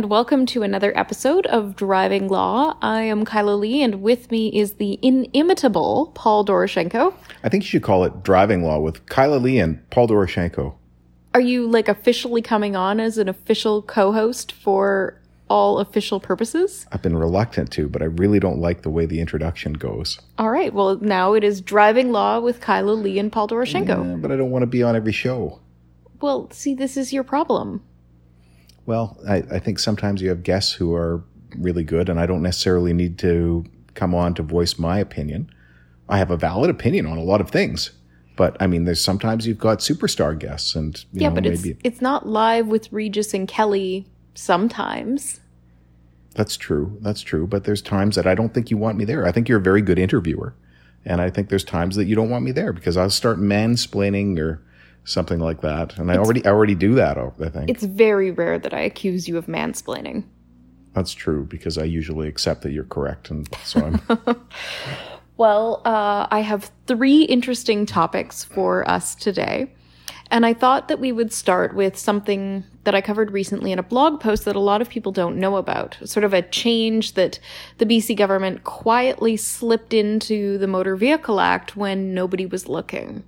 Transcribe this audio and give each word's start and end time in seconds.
And 0.00 0.08
welcome 0.08 0.46
to 0.46 0.62
another 0.62 0.96
episode 0.96 1.44
of 1.48 1.76
Driving 1.76 2.26
Law. 2.26 2.74
I 2.80 3.02
am 3.02 3.26
Kyla 3.26 3.50
Lee 3.50 3.82
and 3.82 4.00
with 4.00 4.30
me 4.30 4.48
is 4.48 4.76
the 4.76 4.98
inimitable 5.02 6.12
Paul 6.14 6.42
Doroshenko. 6.42 7.12
I 7.44 7.50
think 7.50 7.64
you 7.64 7.68
should 7.68 7.82
call 7.82 8.04
it 8.04 8.22
Driving 8.22 8.62
Law 8.62 8.78
with 8.78 9.04
Kyla 9.10 9.36
Lee 9.36 9.58
and 9.58 9.90
Paul 9.90 10.08
Doroshenko. 10.08 10.74
Are 11.34 11.40
you 11.42 11.68
like 11.68 11.86
officially 11.86 12.40
coming 12.40 12.74
on 12.74 12.98
as 12.98 13.18
an 13.18 13.28
official 13.28 13.82
co-host 13.82 14.52
for 14.52 15.20
all 15.50 15.80
official 15.80 16.18
purposes? 16.18 16.86
I've 16.90 17.02
been 17.02 17.18
reluctant 17.18 17.70
to, 17.72 17.86
but 17.86 18.00
I 18.00 18.06
really 18.06 18.40
don't 18.40 18.58
like 18.58 18.80
the 18.80 18.88
way 18.88 19.04
the 19.04 19.20
introduction 19.20 19.74
goes. 19.74 20.18
All 20.38 20.48
right. 20.48 20.72
Well, 20.72 20.96
now 20.96 21.34
it 21.34 21.44
is 21.44 21.60
Driving 21.60 22.10
Law 22.10 22.40
with 22.40 22.62
Kyla 22.62 22.92
Lee 22.92 23.18
and 23.18 23.30
Paul 23.30 23.48
Doroshenko. 23.48 24.12
Yeah, 24.12 24.16
but 24.16 24.32
I 24.32 24.36
don't 24.36 24.50
want 24.50 24.62
to 24.62 24.66
be 24.66 24.82
on 24.82 24.96
every 24.96 25.12
show. 25.12 25.60
Well, 26.22 26.50
see, 26.52 26.72
this 26.72 26.96
is 26.96 27.12
your 27.12 27.22
problem. 27.22 27.82
Well, 28.90 29.16
I, 29.28 29.36
I 29.52 29.60
think 29.60 29.78
sometimes 29.78 30.20
you 30.20 30.30
have 30.30 30.42
guests 30.42 30.72
who 30.72 30.96
are 30.96 31.22
really 31.56 31.84
good, 31.84 32.08
and 32.08 32.18
I 32.18 32.26
don't 32.26 32.42
necessarily 32.42 32.92
need 32.92 33.20
to 33.20 33.64
come 33.94 34.16
on 34.16 34.34
to 34.34 34.42
voice 34.42 34.80
my 34.80 34.98
opinion. 34.98 35.48
I 36.08 36.18
have 36.18 36.32
a 36.32 36.36
valid 36.36 36.70
opinion 36.70 37.06
on 37.06 37.16
a 37.16 37.22
lot 37.22 37.40
of 37.40 37.52
things, 37.52 37.92
but 38.34 38.56
I 38.58 38.66
mean, 38.66 38.86
there's 38.86 39.00
sometimes 39.00 39.46
you've 39.46 39.58
got 39.60 39.78
superstar 39.78 40.36
guests, 40.36 40.74
and 40.74 40.98
you 41.12 41.20
yeah, 41.20 41.28
know, 41.28 41.36
but 41.36 41.46
it's 41.46 41.64
it's 41.84 42.00
not 42.00 42.26
live 42.26 42.66
with 42.66 42.92
Regis 42.92 43.32
and 43.32 43.46
Kelly 43.46 44.08
sometimes. 44.34 45.38
that's 46.34 46.56
true. 46.56 46.98
That's 47.00 47.20
true. 47.20 47.46
But 47.46 47.62
there's 47.62 47.82
times 47.82 48.16
that 48.16 48.26
I 48.26 48.34
don't 48.34 48.52
think 48.52 48.72
you 48.72 48.76
want 48.76 48.98
me 48.98 49.04
there. 49.04 49.24
I 49.24 49.30
think 49.30 49.48
you're 49.48 49.60
a 49.60 49.62
very 49.62 49.82
good 49.82 50.00
interviewer, 50.00 50.52
and 51.04 51.20
I 51.20 51.30
think 51.30 51.48
there's 51.48 51.62
times 51.62 51.94
that 51.94 52.06
you 52.06 52.16
don't 52.16 52.28
want 52.28 52.44
me 52.44 52.50
there 52.50 52.72
because 52.72 52.96
I'll 52.96 53.08
start 53.08 53.38
mansplaining 53.38 54.36
or 54.40 54.60
something 55.04 55.40
like 55.40 55.60
that, 55.62 55.98
and 55.98 56.10
I 56.10 56.16
already 56.16 56.44
I 56.44 56.50
already 56.50 56.74
do 56.74 56.94
that. 56.94 57.18
I 57.18 57.48
think 57.48 57.70
It's 57.70 57.84
very 57.84 58.30
rare 58.30 58.58
that 58.58 58.74
I 58.74 58.80
accuse 58.80 59.28
you 59.28 59.36
of 59.36 59.46
mansplaining. 59.46 60.24
That's 60.92 61.12
true 61.12 61.44
because 61.44 61.78
I 61.78 61.84
usually 61.84 62.26
accept 62.28 62.62
that 62.62 62.72
you're 62.72 62.84
correct, 62.84 63.30
and 63.30 63.48
so 63.64 64.00
I'm. 64.26 64.46
Well, 65.40 65.80
uh, 65.86 66.26
I 66.30 66.40
have 66.40 66.70
three 66.86 67.22
interesting 67.22 67.86
topics 67.86 68.44
for 68.44 68.86
us 68.86 69.14
today. 69.14 69.72
And 70.30 70.44
I 70.44 70.52
thought 70.52 70.88
that 70.88 71.00
we 71.00 71.12
would 71.12 71.32
start 71.32 71.74
with 71.74 71.96
something 71.96 72.62
that 72.84 72.94
I 72.94 73.00
covered 73.00 73.30
recently 73.30 73.72
in 73.72 73.78
a 73.78 73.82
blog 73.82 74.20
post 74.20 74.44
that 74.44 74.54
a 74.54 74.60
lot 74.60 74.82
of 74.82 74.90
people 74.90 75.12
don't 75.12 75.38
know 75.38 75.56
about. 75.56 75.96
Sort 76.04 76.24
of 76.24 76.34
a 76.34 76.42
change 76.42 77.14
that 77.14 77.40
the 77.78 77.86
BC 77.86 78.18
government 78.18 78.64
quietly 78.64 79.38
slipped 79.38 79.94
into 79.94 80.58
the 80.58 80.66
Motor 80.66 80.94
Vehicle 80.94 81.40
Act 81.40 81.74
when 81.74 82.12
nobody 82.12 82.44
was 82.44 82.68
looking. 82.68 83.24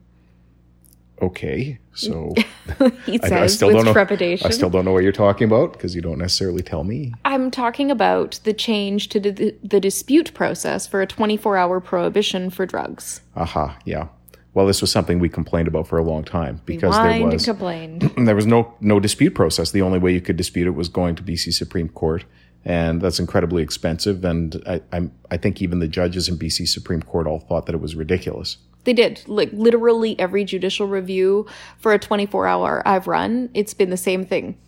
Okay, 1.22 1.78
so 1.94 2.34
He 3.06 3.18
says 3.18 3.32
I 3.32 3.46
still 3.46 3.68
with 3.68 3.76
don't 3.76 3.84
know. 3.86 3.92
trepidation. 3.92 4.46
I 4.46 4.50
still 4.50 4.70
don't 4.70 4.84
know 4.84 4.92
what 4.92 5.02
you're 5.02 5.12
talking 5.12 5.46
about 5.46 5.72
because 5.72 5.94
you 5.94 6.02
don't 6.02 6.18
necessarily 6.18 6.62
tell 6.62 6.84
me. 6.84 7.14
I'm 7.24 7.50
talking 7.50 7.90
about 7.90 8.40
the 8.44 8.52
change 8.52 9.08
to 9.10 9.20
the, 9.20 9.54
the 9.62 9.80
dispute 9.80 10.34
process 10.34 10.86
for 10.86 11.00
a 11.00 11.06
24 11.06 11.56
hour 11.56 11.80
prohibition 11.80 12.50
for 12.50 12.66
drugs. 12.66 13.20
Aha, 13.36 13.78
yeah. 13.84 14.08
Well, 14.54 14.66
this 14.66 14.82
was 14.82 14.90
something 14.92 15.18
we 15.18 15.30
complained 15.30 15.66
about 15.66 15.86
for 15.88 15.96
a 15.98 16.02
long 16.02 16.24
time 16.24 16.60
because 16.66 16.94
there 16.94 17.24
was 17.26 17.44
complained. 17.44 18.02
there 18.26 18.36
was 18.36 18.46
no 18.46 18.74
no 18.80 19.00
dispute 19.00 19.34
process. 19.34 19.70
The 19.70 19.80
only 19.82 19.98
way 19.98 20.12
you 20.12 20.20
could 20.20 20.36
dispute 20.36 20.66
it 20.66 20.72
was 20.72 20.88
going 20.88 21.14
to 21.16 21.22
BC 21.22 21.54
Supreme 21.54 21.88
Court, 21.88 22.24
and 22.64 23.00
that's 23.00 23.18
incredibly 23.18 23.62
expensive. 23.62 24.24
And 24.24 24.62
I 24.66 24.80
I, 24.92 25.08
I 25.30 25.36
think 25.36 25.60
even 25.62 25.78
the 25.80 25.88
judges 25.88 26.28
in 26.28 26.38
BC 26.38 26.68
Supreme 26.68 27.02
Court 27.02 27.26
all 27.26 27.40
thought 27.40 27.66
that 27.66 27.74
it 27.74 27.80
was 27.80 27.94
ridiculous. 27.94 28.56
They 28.84 28.92
did. 28.92 29.22
Like 29.26 29.50
literally 29.52 30.18
every 30.18 30.44
judicial 30.44 30.86
review 30.86 31.46
for 31.78 31.92
a 31.92 31.98
24 31.98 32.46
hour 32.46 32.82
I've 32.86 33.06
run, 33.06 33.50
it's 33.54 33.74
been 33.74 33.90
the 33.90 33.96
same 33.96 34.24
thing. 34.24 34.58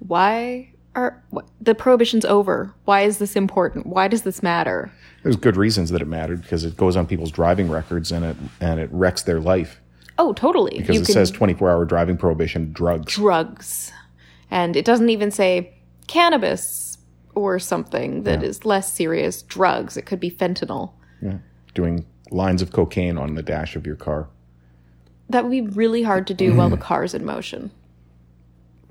Why 0.00 0.70
are 0.94 1.22
what, 1.30 1.46
the 1.60 1.74
prohibition's 1.74 2.24
over? 2.24 2.74
Why 2.84 3.02
is 3.02 3.18
this 3.18 3.36
important? 3.36 3.86
Why 3.86 4.08
does 4.08 4.22
this 4.22 4.42
matter? 4.42 4.90
There's 5.22 5.36
good 5.36 5.56
reasons 5.56 5.90
that 5.90 6.02
it 6.02 6.08
mattered 6.08 6.42
because 6.42 6.64
it 6.64 6.76
goes 6.76 6.96
on 6.96 7.06
people's 7.06 7.30
driving 7.30 7.70
records 7.70 8.10
and 8.10 8.24
it 8.24 8.36
and 8.60 8.80
it 8.80 8.90
wrecks 8.92 9.22
their 9.22 9.40
life 9.40 9.80
Oh, 10.18 10.32
totally. 10.32 10.78
because 10.78 11.08
it 11.08 11.12
says 11.12 11.30
24 11.30 11.70
hour 11.70 11.84
driving 11.84 12.16
prohibition 12.16 12.72
drugs. 12.72 13.14
drugs. 13.14 13.92
And 14.50 14.76
it 14.76 14.84
doesn't 14.84 15.08
even 15.08 15.30
say 15.30 15.72
cannabis 16.06 16.91
or 17.34 17.58
something 17.58 18.22
that 18.24 18.42
is 18.42 18.64
less 18.64 18.92
serious. 18.92 19.42
Drugs. 19.42 19.96
It 19.96 20.02
could 20.06 20.20
be 20.20 20.30
fentanyl. 20.30 20.92
Yeah. 21.20 21.38
doing 21.74 22.04
lines 22.30 22.62
of 22.62 22.72
cocaine 22.72 23.16
on 23.18 23.34
the 23.34 23.42
dash 23.42 23.76
of 23.76 23.86
your 23.86 23.96
car. 23.96 24.28
That 25.28 25.44
would 25.44 25.50
be 25.50 25.60
really 25.62 26.02
hard 26.02 26.26
to 26.28 26.34
do 26.34 26.54
while 26.54 26.68
the 26.70 26.76
car's 26.76 27.14
in 27.14 27.24
motion. 27.24 27.70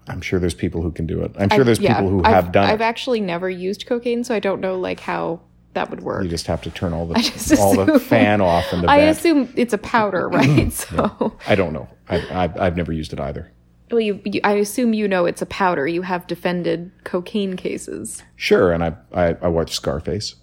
I'm 0.07 0.22
sure 0.22 0.40
there's 0.40 0.53
people 0.56 0.81
who 0.81 0.91
can 0.91 1.06
do 1.06 1.22
it. 1.22 1.31
I'm 1.38 1.50
sure 1.50 1.63
there's 1.63 1.80
Yeah, 1.80 1.96
people 1.97 2.09
who 2.09 2.19
I've, 2.24 2.34
have 2.34 2.51
done 2.51 2.69
I've 2.69 2.81
it. 2.81 2.84
actually 2.84 3.22
never 3.22 3.50
used 3.50 3.85
cocaine, 3.85 4.24
so 4.24 4.34
I 4.34 4.40
don't 4.40 4.59
know 4.62 4.80
like 4.80 5.00
how 5.00 5.41
that 5.74 5.90
would 5.90 6.01
work. 6.01 6.24
You 6.24 6.30
just 6.30 6.47
have 6.47 6.62
to 6.63 6.72
turn 6.72 6.94
all 6.94 7.06
the 7.06 7.57
all 7.59 7.85
the 7.85 8.00
fan 8.00 8.41
off 8.41 8.74
in 8.74 8.81
the 8.81 8.90
I 8.90 8.97
vent. 8.97 9.18
assume 9.18 9.53
it's 9.56 9.74
a 9.74 9.78
powder, 9.78 10.28
right? 10.40 10.72
So, 10.74 11.38
I 11.47 11.56
don't 11.56 11.74
know. 11.74 11.88
I, 12.09 12.44
I've, 12.44 12.59
I've 12.59 12.78
never 12.78 12.91
used 12.91 13.13
it 13.13 13.19
either. 13.19 13.51
Well, 13.91 14.00
you, 14.00 14.22
you, 14.25 14.41
I 14.44 14.53
assume 14.53 14.94
you 14.94 15.07
know 15.07 15.25
it's 15.25 15.41
a 15.41 15.46
powder. 15.46 15.88
You 15.88 16.02
have 16.03 16.28
defended 16.28 16.91
cocaine 17.03 17.56
cases. 17.56 18.24
Sure, 18.35 18.72
and 18.72 18.84
I 18.84 18.94
I, 19.13 19.38
I 19.41 19.47
watched 19.47 19.74
Scarface. 19.75 20.35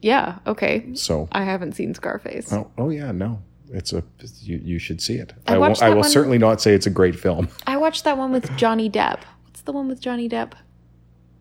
Yeah. 0.00 0.38
Okay. 0.46 0.94
So 0.94 1.28
I 1.32 1.42
haven't 1.44 1.72
seen 1.72 1.94
Scarface. 1.94 2.52
oh, 2.52 2.70
oh 2.78 2.90
yeah, 2.90 3.10
no, 3.12 3.42
it's 3.72 3.92
a 3.92 4.02
you 4.40 4.60
you 4.62 4.78
should 4.78 5.00
see 5.00 5.14
it. 5.16 5.32
I 5.46 5.54
I, 5.54 5.58
won't, 5.58 5.82
I 5.82 5.88
will 5.90 6.00
one- 6.00 6.10
certainly 6.10 6.38
not 6.38 6.60
say 6.60 6.74
it's 6.74 6.86
a 6.86 6.90
great 6.90 7.16
film. 7.16 7.48
I 7.66 7.76
watched 7.76 8.04
that 8.04 8.16
one 8.16 8.30
with 8.30 8.54
Johnny 8.56 8.88
Depp. 8.88 9.22
What's 9.44 9.62
the 9.62 9.72
one 9.72 9.88
with 9.88 10.00
Johnny 10.00 10.28
Depp? 10.28 10.52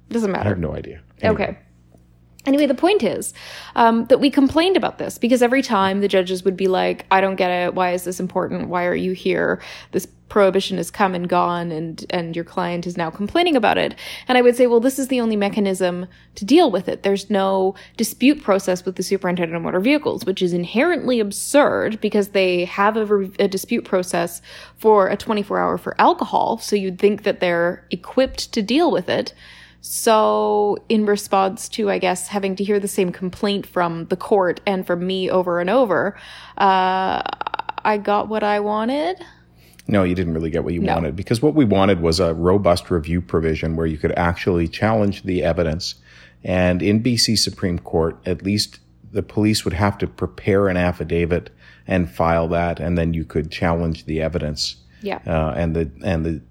Doesn't 0.09 0.31
matter. 0.31 0.45
I 0.45 0.49
have 0.49 0.59
no 0.59 0.73
idea. 0.73 1.01
Anyway, 1.21 1.43
Okay. 1.43 1.57
Anyway, 2.45 2.65
the 2.65 2.73
point 2.73 3.03
is 3.03 3.33
um, 3.75 4.05
that 4.05 4.21
we 4.21 4.29
complained 4.29 4.77
about 4.77 4.99
this 4.99 5.17
because 5.17 5.41
every 5.41 5.61
time 5.61 5.99
the 5.99 6.07
judges 6.07 6.45
would 6.45 6.55
be 6.55 6.67
like, 6.69 7.05
I 7.11 7.19
don't 7.19 7.35
get 7.35 7.49
it. 7.51 7.75
Why 7.75 7.91
is 7.91 8.05
this 8.05 8.21
important? 8.21 8.69
Why 8.69 8.85
are 8.85 8.95
you 8.95 9.11
here? 9.11 9.61
This 9.91 10.07
prohibition 10.29 10.77
has 10.77 10.91
come 10.91 11.15
and 11.15 11.29
gone 11.29 11.71
and, 11.71 12.05
and 12.09 12.35
your 12.35 12.45
client 12.45 12.85
is 12.85 12.97
now 12.97 13.09
complaining 13.09 13.55
about 13.55 13.77
it. 13.77 13.95
And 14.27 14.37
I 14.37 14.41
would 14.41 14.55
say, 14.55 14.67
well, 14.67 14.79
this 14.79 14.99
is 14.99 15.07
the 15.07 15.21
only 15.21 15.35
mechanism 15.35 16.07
to 16.35 16.45
deal 16.45 16.69
with 16.69 16.89
it. 16.89 17.03
There's 17.03 17.29
no 17.29 17.75
dispute 17.95 18.43
process 18.43 18.85
with 18.85 18.95
the 18.95 19.03
superintendent 19.03 19.55
of 19.55 19.61
motor 19.61 19.79
vehicles, 19.79 20.25
which 20.25 20.41
is 20.41 20.53
inherently 20.53 21.19
absurd 21.19 22.01
because 22.01 22.29
they 22.29 22.65
have 22.65 22.97
a, 22.97 23.05
re- 23.05 23.31
a 23.39 23.47
dispute 23.47 23.85
process 23.85 24.41
for 24.77 25.07
a 25.07 25.17
24 25.17 25.59
hour 25.59 25.77
for 25.77 25.99
alcohol. 25.99 26.57
So 26.57 26.75
you'd 26.75 26.99
think 26.99 27.23
that 27.23 27.39
they're 27.39 27.85
equipped 27.91 28.51
to 28.53 28.61
deal 28.61 28.91
with 28.91 29.09
it. 29.09 29.33
So, 29.79 30.77
in 30.89 31.05
response 31.05 31.69
to, 31.69 31.89
I 31.89 31.99
guess, 31.99 32.27
having 32.27 32.55
to 32.57 32.63
hear 32.63 32.79
the 32.79 32.87
same 32.87 33.11
complaint 33.11 33.65
from 33.65 34.05
the 34.07 34.17
court 34.17 34.59
and 34.65 34.85
from 34.85 35.05
me 35.05 35.29
over 35.29 35.61
and 35.61 35.69
over, 35.69 36.17
uh, 36.57 37.21
I 37.85 37.99
got 38.01 38.27
what 38.27 38.43
I 38.43 38.59
wanted. 38.59 39.23
No, 39.87 40.03
you 40.03 40.15
didn't 40.15 40.33
really 40.33 40.49
get 40.49 40.63
what 40.63 40.73
you 40.73 40.81
wanted 40.81 41.15
because 41.15 41.41
what 41.41 41.55
we 41.55 41.63
wanted 41.63 42.01
was 42.01 42.19
a 42.19 42.33
robust 42.33 42.91
review 42.91 43.21
provision 43.21 43.75
where 43.75 43.85
you 43.85 43.97
could 43.97 44.11
actually 44.17 44.67
challenge 44.67 45.23
the 45.23 45.43
evidence. 45.43 45.95
And 46.43 46.81
in 46.81 47.01
BC 47.01 47.37
Supreme 47.37 47.79
Court, 47.79 48.17
at 48.25 48.43
least 48.43 48.79
the 49.11 49.23
police 49.23 49.63
would 49.63 49.73
have 49.73 49.97
to 49.99 50.07
prepare 50.07 50.67
an 50.67 50.77
affidavit 50.77 51.49
and 51.87 52.09
file 52.09 52.47
that, 52.49 52.79
and 52.79 52.97
then 52.97 53.13
you 53.13 53.23
could 53.23 53.49
challenge 53.49 54.05
the 54.05 54.21
evidence. 54.21 54.75
Yeah. 55.01 55.19
Uh, 55.25 55.53
and 55.55 55.75
the 55.75 55.89
and 56.03 56.25
the 56.25 56.41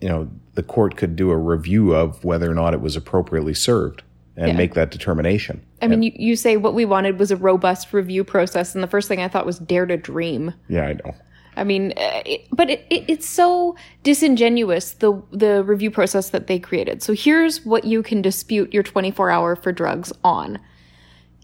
you 0.00 0.08
know 0.08 0.28
the 0.54 0.62
court 0.62 0.96
could 0.96 1.16
do 1.16 1.30
a 1.30 1.36
review 1.36 1.94
of 1.94 2.24
whether 2.24 2.50
or 2.50 2.54
not 2.54 2.74
it 2.74 2.80
was 2.80 2.96
appropriately 2.96 3.54
served 3.54 4.02
and 4.36 4.48
Yeah. 4.48 4.56
make 4.56 4.74
that 4.74 4.90
determination. 4.90 5.62
I 5.80 5.88
mean, 5.88 6.02
you, 6.02 6.12
you 6.14 6.36
say 6.36 6.56
what 6.56 6.74
we 6.74 6.84
wanted 6.84 7.18
was 7.18 7.30
a 7.30 7.36
robust 7.36 7.92
review 7.92 8.22
process, 8.24 8.74
and 8.74 8.82
the 8.82 8.88
first 8.88 9.08
thing 9.08 9.20
I 9.20 9.28
thought 9.28 9.46
was 9.46 9.58
dare 9.58 9.86
to 9.86 9.96
dream. 9.96 10.52
Yeah, 10.68 10.82
I 10.82 10.92
know. 10.92 11.14
I 11.56 11.64
mean, 11.64 11.92
uh, 11.96 12.22
it, 12.26 12.46
but 12.52 12.70
it, 12.70 12.86
it, 12.90 13.04
it's 13.08 13.28
so 13.28 13.76
disingenuous 14.02 14.92
the 14.92 15.22
the 15.30 15.64
review 15.64 15.90
process 15.90 16.30
that 16.30 16.46
they 16.46 16.58
created. 16.58 17.02
So 17.02 17.14
here's 17.14 17.64
what 17.64 17.84
you 17.84 18.02
can 18.02 18.22
dispute 18.22 18.74
your 18.74 18.82
24 18.82 19.30
hour 19.30 19.56
for 19.56 19.72
drugs 19.72 20.12
on. 20.22 20.58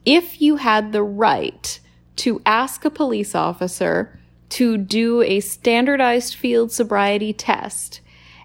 If 0.04 0.40
you 0.40 0.56
had 0.56 0.92
the 0.92 1.02
right 1.02 1.78
to 2.16 2.42
ask 2.44 2.84
a 2.84 2.90
police 2.90 3.34
officer 3.34 4.18
to 4.50 4.76
do 4.76 5.22
a 5.22 5.40
standardized 5.40 6.34
field 6.34 6.72
sobriety 6.72 7.32
test, 7.32 8.00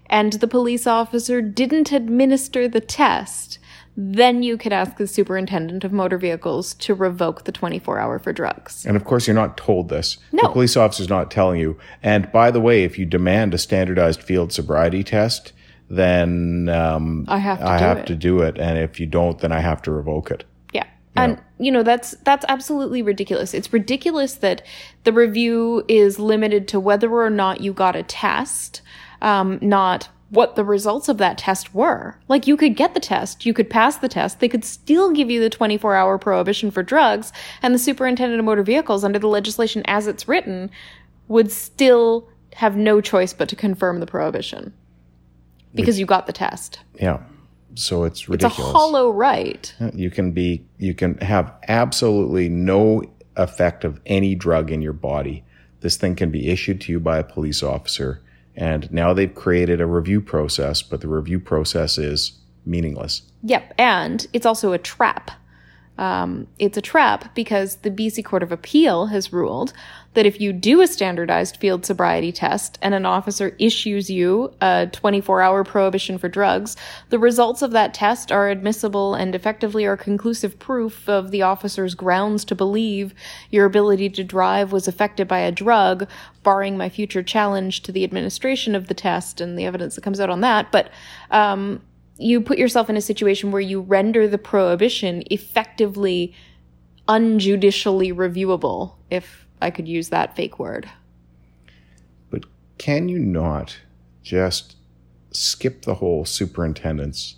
and 0.06 0.34
the 0.34 0.48
police 0.48 0.86
officer 0.86 1.42
didn't 1.42 1.92
administer 1.92 2.66
the 2.66 2.80
test, 2.80 3.57
then 4.00 4.44
you 4.44 4.56
could 4.56 4.72
ask 4.72 4.96
the 4.96 5.08
superintendent 5.08 5.82
of 5.82 5.92
motor 5.92 6.18
vehicles 6.18 6.72
to 6.74 6.94
revoke 6.94 7.42
the 7.42 7.50
24 7.50 7.98
hour 7.98 8.20
for 8.20 8.32
drugs. 8.32 8.86
And 8.86 8.96
of 8.96 9.04
course, 9.04 9.26
you're 9.26 9.34
not 9.34 9.56
told 9.56 9.88
this. 9.88 10.18
No. 10.30 10.42
The 10.42 10.50
police 10.50 10.76
officer's 10.76 11.08
not 11.08 11.32
telling 11.32 11.58
you. 11.58 11.76
And 12.00 12.30
by 12.30 12.52
the 12.52 12.60
way, 12.60 12.84
if 12.84 12.96
you 12.96 13.04
demand 13.04 13.54
a 13.54 13.58
standardized 13.58 14.22
field 14.22 14.52
sobriety 14.52 15.02
test, 15.02 15.52
then 15.90 16.68
um, 16.68 17.24
I 17.26 17.38
have 17.38 17.58
to 17.58 17.66
I 17.66 17.78
do 17.78 17.84
have 17.84 17.98
it. 17.98 18.06
to 18.06 18.14
do 18.14 18.40
it. 18.42 18.56
And 18.56 18.78
if 18.78 19.00
you 19.00 19.06
don't, 19.06 19.36
then 19.40 19.50
I 19.50 19.58
have 19.58 19.82
to 19.82 19.90
revoke 19.90 20.30
it. 20.30 20.44
Yeah. 20.72 20.86
And 21.16 21.42
you 21.58 21.72
know 21.72 21.82
that's 21.82 22.12
that's 22.22 22.44
absolutely 22.48 23.02
ridiculous. 23.02 23.52
It's 23.52 23.72
ridiculous 23.72 24.34
that 24.34 24.64
the 25.02 25.12
review 25.12 25.84
is 25.88 26.20
limited 26.20 26.68
to 26.68 26.78
whether 26.78 27.12
or 27.12 27.30
not 27.30 27.62
you 27.62 27.72
got 27.72 27.96
a 27.96 28.04
test, 28.04 28.80
um, 29.22 29.58
not 29.60 30.08
what 30.30 30.56
the 30.56 30.64
results 30.64 31.08
of 31.08 31.18
that 31.18 31.38
test 31.38 31.74
were. 31.74 32.18
Like 32.28 32.46
you 32.46 32.56
could 32.56 32.76
get 32.76 32.94
the 32.94 33.00
test, 33.00 33.46
you 33.46 33.54
could 33.54 33.70
pass 33.70 33.96
the 33.96 34.08
test, 34.08 34.40
they 34.40 34.48
could 34.48 34.64
still 34.64 35.10
give 35.10 35.30
you 35.30 35.40
the 35.40 35.50
24 35.50 35.94
hour 35.94 36.18
prohibition 36.18 36.70
for 36.70 36.82
drugs, 36.82 37.32
and 37.62 37.74
the 37.74 37.78
superintendent 37.78 38.38
of 38.38 38.44
motor 38.44 38.62
vehicles, 38.62 39.04
under 39.04 39.18
the 39.18 39.28
legislation 39.28 39.82
as 39.86 40.06
it's 40.06 40.28
written, 40.28 40.70
would 41.28 41.50
still 41.50 42.28
have 42.54 42.76
no 42.76 43.00
choice 43.00 43.32
but 43.32 43.48
to 43.48 43.56
confirm 43.56 44.00
the 44.00 44.06
prohibition 44.06 44.72
because 45.74 45.98
you 45.98 46.06
got 46.06 46.26
the 46.26 46.32
test. 46.32 46.80
Yeah. 46.94 47.22
So 47.74 48.04
it's 48.04 48.28
ridiculous. 48.28 48.58
It's 48.58 48.68
a 48.68 48.72
hollow 48.72 49.10
right. 49.10 49.72
You 49.94 50.10
can 50.10 50.32
be, 50.32 50.66
you 50.78 50.94
can 50.94 51.18
have 51.18 51.54
absolutely 51.68 52.48
no 52.48 53.02
effect 53.36 53.84
of 53.84 54.00
any 54.06 54.34
drug 54.34 54.72
in 54.72 54.82
your 54.82 54.92
body. 54.92 55.44
This 55.80 55.96
thing 55.96 56.16
can 56.16 56.30
be 56.30 56.48
issued 56.48 56.80
to 56.82 56.92
you 56.92 56.98
by 56.98 57.18
a 57.18 57.24
police 57.24 57.62
officer. 57.62 58.20
And 58.58 58.92
now 58.92 59.14
they've 59.14 59.32
created 59.32 59.80
a 59.80 59.86
review 59.86 60.20
process, 60.20 60.82
but 60.82 61.00
the 61.00 61.06
review 61.06 61.38
process 61.38 61.96
is 61.96 62.32
meaningless. 62.66 63.22
Yep, 63.44 63.72
and 63.78 64.26
it's 64.32 64.44
also 64.44 64.72
a 64.72 64.78
trap. 64.78 65.30
Um, 65.98 66.46
it's 66.60 66.76
a 66.76 66.82
trap 66.82 67.34
because 67.34 67.76
the 67.76 67.90
BC 67.90 68.24
Court 68.24 68.44
of 68.44 68.52
Appeal 68.52 69.06
has 69.06 69.32
ruled 69.32 69.72
that 70.14 70.26
if 70.26 70.40
you 70.40 70.52
do 70.52 70.80
a 70.80 70.86
standardized 70.86 71.56
field 71.56 71.84
sobriety 71.84 72.32
test 72.32 72.78
and 72.80 72.94
an 72.94 73.04
officer 73.04 73.54
issues 73.58 74.08
you 74.08 74.52
a 74.60 74.88
24 74.92 75.42
hour 75.42 75.64
prohibition 75.64 76.16
for 76.16 76.28
drugs, 76.28 76.76
the 77.10 77.18
results 77.18 77.62
of 77.62 77.72
that 77.72 77.94
test 77.94 78.30
are 78.30 78.48
admissible 78.48 79.14
and 79.14 79.34
effectively 79.34 79.84
are 79.86 79.96
conclusive 79.96 80.58
proof 80.58 81.08
of 81.08 81.32
the 81.32 81.42
officer's 81.42 81.94
grounds 81.94 82.44
to 82.44 82.54
believe 82.54 83.12
your 83.50 83.66
ability 83.66 84.08
to 84.08 84.24
drive 84.24 84.72
was 84.72 84.86
affected 84.86 85.26
by 85.26 85.40
a 85.40 85.52
drug, 85.52 86.08
barring 86.44 86.78
my 86.78 86.88
future 86.88 87.22
challenge 87.22 87.82
to 87.82 87.92
the 87.92 88.04
administration 88.04 88.74
of 88.74 88.86
the 88.86 88.94
test 88.94 89.40
and 89.40 89.58
the 89.58 89.66
evidence 89.66 89.96
that 89.96 90.04
comes 90.04 90.20
out 90.20 90.30
on 90.30 90.40
that. 90.40 90.70
But, 90.70 90.90
um, 91.30 91.80
you 92.18 92.40
put 92.40 92.58
yourself 92.58 92.90
in 92.90 92.96
a 92.96 93.00
situation 93.00 93.52
where 93.52 93.60
you 93.60 93.80
render 93.80 94.28
the 94.28 94.38
prohibition 94.38 95.22
effectively 95.30 96.34
unjudicially 97.08 98.12
reviewable, 98.12 98.94
if 99.10 99.46
I 99.62 99.70
could 99.70 99.88
use 99.88 100.10
that 100.10 100.36
fake 100.36 100.58
word. 100.58 100.88
But 102.30 102.44
can 102.76 103.08
you 103.08 103.18
not 103.18 103.78
just 104.22 104.76
skip 105.30 105.82
the 105.82 105.94
whole 105.94 106.24
superintendent's 106.24 107.36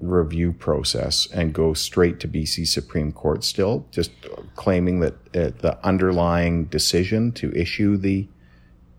review 0.00 0.52
process 0.52 1.26
and 1.32 1.52
go 1.52 1.74
straight 1.74 2.20
to 2.20 2.28
BC 2.28 2.66
Supreme 2.66 3.12
Court 3.12 3.44
still, 3.44 3.86
just 3.90 4.10
claiming 4.56 5.00
that 5.00 5.14
uh, 5.34 5.50
the 5.60 5.78
underlying 5.82 6.64
decision 6.66 7.32
to 7.32 7.52
issue 7.52 7.96
the 7.96 8.28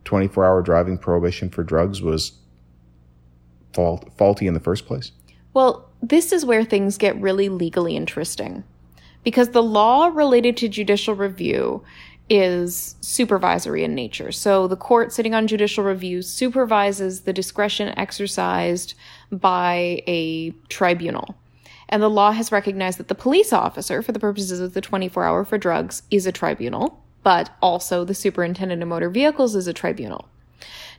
24 0.06 0.46
hour 0.46 0.62
driving 0.62 0.98
prohibition 0.98 1.50
for 1.50 1.64
drugs 1.64 2.02
was 2.02 2.34
fault, 3.76 4.10
faulty 4.18 4.48
in 4.48 4.54
the 4.56 4.60
first 4.60 4.88
place? 4.88 5.12
Well, 5.54 5.88
this 6.02 6.32
is 6.32 6.46
where 6.46 6.64
things 6.64 6.98
get 6.98 7.20
really 7.22 7.50
legally 7.50 7.96
interesting. 7.96 8.64
Because 9.24 9.50
the 9.50 9.64
law 9.64 10.08
related 10.08 10.58
to 10.58 10.68
judicial 10.68 11.16
review 11.16 11.84
is 12.30 12.96
supervisory 13.02 13.84
in 13.84 13.94
nature. 13.94 14.32
So 14.32 14.68
the 14.68 14.76
court 14.76 15.14
sitting 15.14 15.36
on 15.36 15.48
judicial 15.48 15.84
review 15.84 16.22
supervises 16.22 17.22
the 17.22 17.34
discretion 17.34 17.94
exercised 17.98 18.96
by 19.32 20.02
a 20.08 20.52
tribunal. 20.70 21.36
And 21.90 22.02
the 22.02 22.10
law 22.10 22.32
has 22.32 22.52
recognized 22.52 22.98
that 22.98 23.10
the 23.10 23.16
police 23.16 23.54
officer, 23.54 24.02
for 24.02 24.12
the 24.12 24.20
purposes 24.20 24.60
of 24.60 24.74
the 24.74 24.82
24 24.82 25.24
hour 25.24 25.46
for 25.46 25.58
drugs, 25.58 26.02
is 26.10 26.26
a 26.26 26.32
tribunal, 26.32 27.04
but 27.22 27.52
also 27.62 28.04
the 28.04 28.16
superintendent 28.16 28.82
of 28.82 28.88
motor 28.88 29.10
vehicles 29.10 29.56
is 29.56 29.68
a 29.68 29.74
tribunal. 29.74 30.28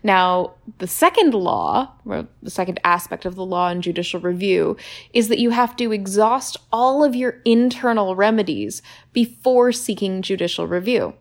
Now, 0.02 0.54
the 0.78 0.86
second 0.86 1.34
law, 1.34 1.92
or 2.04 2.26
the 2.42 2.50
second 2.50 2.80
aspect 2.84 3.24
of 3.24 3.34
the 3.34 3.44
law 3.44 3.70
in 3.70 3.82
judicial 3.82 4.20
review, 4.20 4.76
is 5.12 5.28
that 5.28 5.38
you 5.38 5.50
have 5.50 5.76
to 5.76 5.92
exhaust 5.92 6.56
all 6.72 7.02
of 7.02 7.16
your 7.16 7.40
internal 7.44 8.14
remedies 8.14 8.82
before 9.12 9.72
seeking 9.72 10.22
judicial 10.22 10.66
review. 10.66 11.14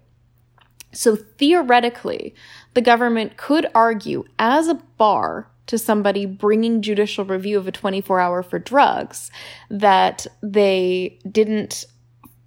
So 0.92 1.16
theoretically, 1.16 2.34
the 2.74 2.82
government 2.82 3.38
could 3.38 3.68
argue 3.76 4.24
as 4.40 4.68
a 4.68 4.76
bar 4.76 5.50
to 5.68 5.78
somebody 5.78 6.26
bringing 6.26 6.82
judicial 6.82 7.26
review 7.26 7.58
of 7.58 7.68
a 7.68 7.72
24 7.72 8.20
hour 8.20 8.44
for 8.44 8.60
drugs 8.60 9.32
that 9.70 10.28
they 10.42 11.20
didn't 11.30 11.86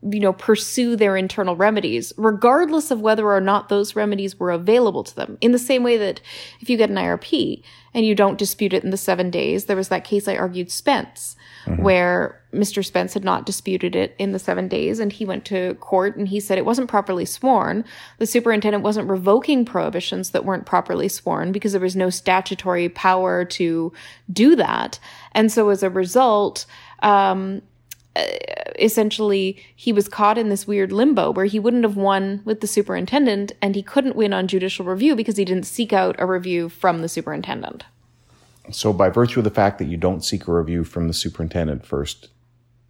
you 0.02 0.20
know, 0.20 0.32
pursue 0.32 0.94
their 0.94 1.16
internal 1.16 1.56
remedies, 1.56 2.12
regardless 2.16 2.90
of 2.90 3.00
whether 3.00 3.30
or 3.32 3.40
not 3.40 3.68
those 3.68 3.96
remedies 3.96 4.38
were 4.38 4.52
available 4.52 5.02
to 5.02 5.14
them. 5.14 5.36
In 5.40 5.50
the 5.50 5.58
same 5.58 5.82
way 5.82 5.96
that 5.96 6.20
if 6.60 6.70
you 6.70 6.76
get 6.76 6.90
an 6.90 6.96
IRP 6.96 7.62
and 7.94 8.06
you 8.06 8.14
don't 8.14 8.38
dispute 8.38 8.72
it 8.72 8.84
in 8.84 8.90
the 8.90 8.96
seven 8.96 9.28
days, 9.28 9.64
there 9.64 9.76
was 9.76 9.88
that 9.88 10.04
case 10.04 10.28
I 10.28 10.36
argued 10.36 10.70
Spence, 10.70 11.34
where 11.78 12.40
Mr. 12.52 12.84
Spence 12.84 13.14
had 13.14 13.24
not 13.24 13.44
disputed 13.44 13.96
it 13.96 14.14
in 14.18 14.30
the 14.30 14.38
seven 14.38 14.68
days 14.68 15.00
and 15.00 15.12
he 15.12 15.24
went 15.24 15.44
to 15.46 15.74
court 15.74 16.16
and 16.16 16.28
he 16.28 16.38
said 16.38 16.58
it 16.58 16.64
wasn't 16.64 16.88
properly 16.88 17.24
sworn. 17.24 17.84
The 18.18 18.26
superintendent 18.26 18.84
wasn't 18.84 19.10
revoking 19.10 19.64
prohibitions 19.64 20.30
that 20.30 20.44
weren't 20.44 20.64
properly 20.64 21.08
sworn 21.08 21.50
because 21.50 21.72
there 21.72 21.80
was 21.80 21.96
no 21.96 22.08
statutory 22.08 22.88
power 22.88 23.44
to 23.46 23.92
do 24.32 24.54
that. 24.54 25.00
And 25.32 25.50
so 25.50 25.68
as 25.70 25.82
a 25.82 25.90
result, 25.90 26.66
um, 27.02 27.62
Uh, 28.18 28.24
essentially 28.78 29.62
he 29.74 29.92
was 29.92 30.08
caught 30.08 30.38
in 30.38 30.48
this 30.48 30.66
weird 30.66 30.92
limbo 30.92 31.30
where 31.30 31.46
he 31.46 31.58
wouldn't 31.58 31.84
have 31.84 31.96
won 31.96 32.40
with 32.44 32.60
the 32.60 32.66
superintendent 32.66 33.52
and 33.60 33.74
he 33.74 33.82
couldn't 33.82 34.16
win 34.16 34.32
on 34.32 34.46
judicial 34.46 34.84
review 34.84 35.16
because 35.16 35.36
he 35.36 35.44
didn't 35.44 35.66
seek 35.66 35.92
out 35.92 36.16
a 36.18 36.26
review 36.26 36.68
from 36.68 37.02
the 37.02 37.08
superintendent. 37.08 37.84
So, 38.70 38.92
by 38.92 39.08
virtue 39.08 39.40
of 39.40 39.44
the 39.44 39.50
fact 39.50 39.78
that 39.78 39.86
you 39.86 39.96
don't 39.96 40.24
seek 40.24 40.46
a 40.46 40.52
review 40.52 40.84
from 40.84 41.08
the 41.08 41.14
superintendent 41.14 41.86
first, 41.86 42.28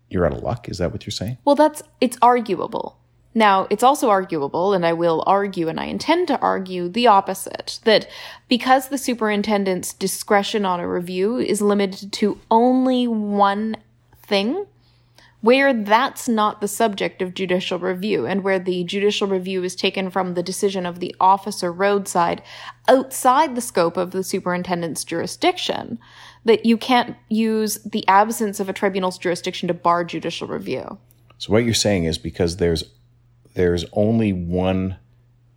you're 0.08 0.26
out 0.26 0.32
of 0.32 0.42
luck. 0.42 0.68
Is 0.68 0.78
that 0.78 0.90
what 0.90 1.06
you're 1.06 1.12
saying? 1.12 1.38
Well, 1.44 1.54
that's 1.54 1.82
it's 2.00 2.18
arguable. 2.20 2.98
Now, 3.34 3.68
it's 3.70 3.84
also 3.84 4.08
arguable, 4.08 4.72
and 4.72 4.84
I 4.84 4.94
will 4.94 5.22
argue, 5.26 5.68
and 5.68 5.78
I 5.78 5.84
intend 5.84 6.26
to 6.28 6.40
argue 6.40 6.88
the 6.88 7.06
opposite 7.06 7.78
that 7.84 8.08
because 8.48 8.88
the 8.88 8.98
superintendent's 8.98 9.92
discretion 9.92 10.64
on 10.64 10.80
a 10.80 10.88
review 10.88 11.36
is 11.36 11.62
limited 11.62 12.12
to 12.14 12.40
only 12.50 13.06
one 13.06 13.76
thing, 14.22 14.66
where 15.40 15.72
that's 15.72 16.28
not 16.28 16.60
the 16.60 16.68
subject 16.68 17.22
of 17.22 17.34
judicial 17.34 17.78
review 17.78 18.26
and 18.26 18.42
where 18.42 18.58
the 18.58 18.82
judicial 18.84 19.28
review 19.28 19.62
is 19.62 19.76
taken 19.76 20.10
from 20.10 20.34
the 20.34 20.42
decision 20.42 20.84
of 20.84 20.98
the 20.98 21.14
officer 21.20 21.72
roadside 21.72 22.42
outside 22.88 23.54
the 23.54 23.60
scope 23.60 23.96
of 23.96 24.10
the 24.10 24.24
superintendent's 24.24 25.04
jurisdiction, 25.04 25.98
that 26.44 26.66
you 26.66 26.76
can't 26.76 27.16
use 27.28 27.78
the 27.84 28.06
absence 28.08 28.58
of 28.58 28.68
a 28.68 28.72
tribunal's 28.72 29.18
jurisdiction 29.18 29.68
to 29.68 29.74
bar 29.74 30.04
judicial 30.04 30.48
review. 30.48 30.98
So, 31.38 31.52
what 31.52 31.64
you're 31.64 31.74
saying 31.74 32.04
is 32.04 32.18
because 32.18 32.56
there's 32.56 32.84
there's 33.54 33.84
only 33.92 34.32
one 34.32 34.96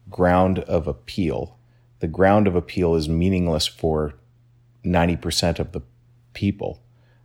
ground 0.10 0.60
of 0.60 0.88
appeal, 0.88 1.58
the 2.00 2.08
ground 2.08 2.48
of 2.48 2.56
appeal 2.56 2.96
is 2.96 3.08
meaningless 3.08 3.68
for 3.68 4.14
90% 4.84 5.60
of 5.60 5.72
the 5.72 5.82
people 6.34 6.82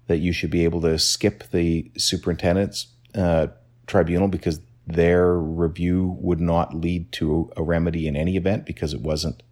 that 0.06 0.18
you 0.18 0.32
should 0.32 0.50
be 0.50 0.64
able 0.64 0.80
to 0.82 0.98
skip 0.98 1.44
the 1.50 1.90
superintendent's 1.96 2.88
uh, 3.14 3.48
tribunal 3.86 4.28
because 4.28 4.60
their 4.86 5.34
review 5.34 6.16
would 6.20 6.40
not 6.40 6.74
lead 6.74 7.10
to 7.12 7.50
a 7.56 7.62
remedy 7.62 8.06
in 8.06 8.16
any 8.16 8.36
event 8.36 8.64
because 8.64 8.94
it 8.94 9.00
wasn't 9.00 9.42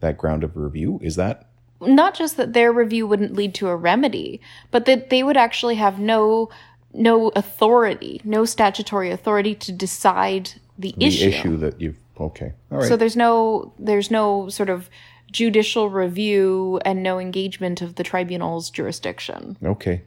that 0.00 0.16
ground 0.16 0.42
of 0.42 0.56
review. 0.56 0.98
Is 1.02 1.16
that? 1.16 1.46
Not 1.80 2.14
just 2.14 2.36
that 2.36 2.52
their 2.52 2.72
review 2.72 3.06
wouldn't 3.06 3.34
lead 3.34 3.54
to 3.56 3.68
a 3.68 3.76
remedy, 3.76 4.40
but 4.70 4.86
that 4.86 5.10
they 5.10 5.22
would 5.22 5.36
actually 5.36 5.76
have 5.76 5.98
no 5.98 6.48
no 6.92 7.28
authority, 7.36 8.20
no 8.24 8.44
statutory 8.44 9.12
authority 9.12 9.54
to 9.54 9.70
decide 9.70 10.50
the, 10.76 10.92
The 10.96 11.06
issue. 11.06 11.28
issue 11.28 11.56
that 11.58 11.80
you've 11.80 11.98
okay, 12.18 12.52
all 12.72 12.78
right. 12.78 12.88
So 12.88 12.96
there's 12.96 13.16
no 13.16 13.72
there's 13.78 14.10
no 14.10 14.48
sort 14.48 14.70
of 14.70 14.90
judicial 15.30 15.88
review 15.90 16.80
and 16.84 17.02
no 17.02 17.18
engagement 17.18 17.82
of 17.82 17.94
the 17.94 18.04
tribunal's 18.04 18.70
jurisdiction. 18.70 19.56
okay, 19.64 20.02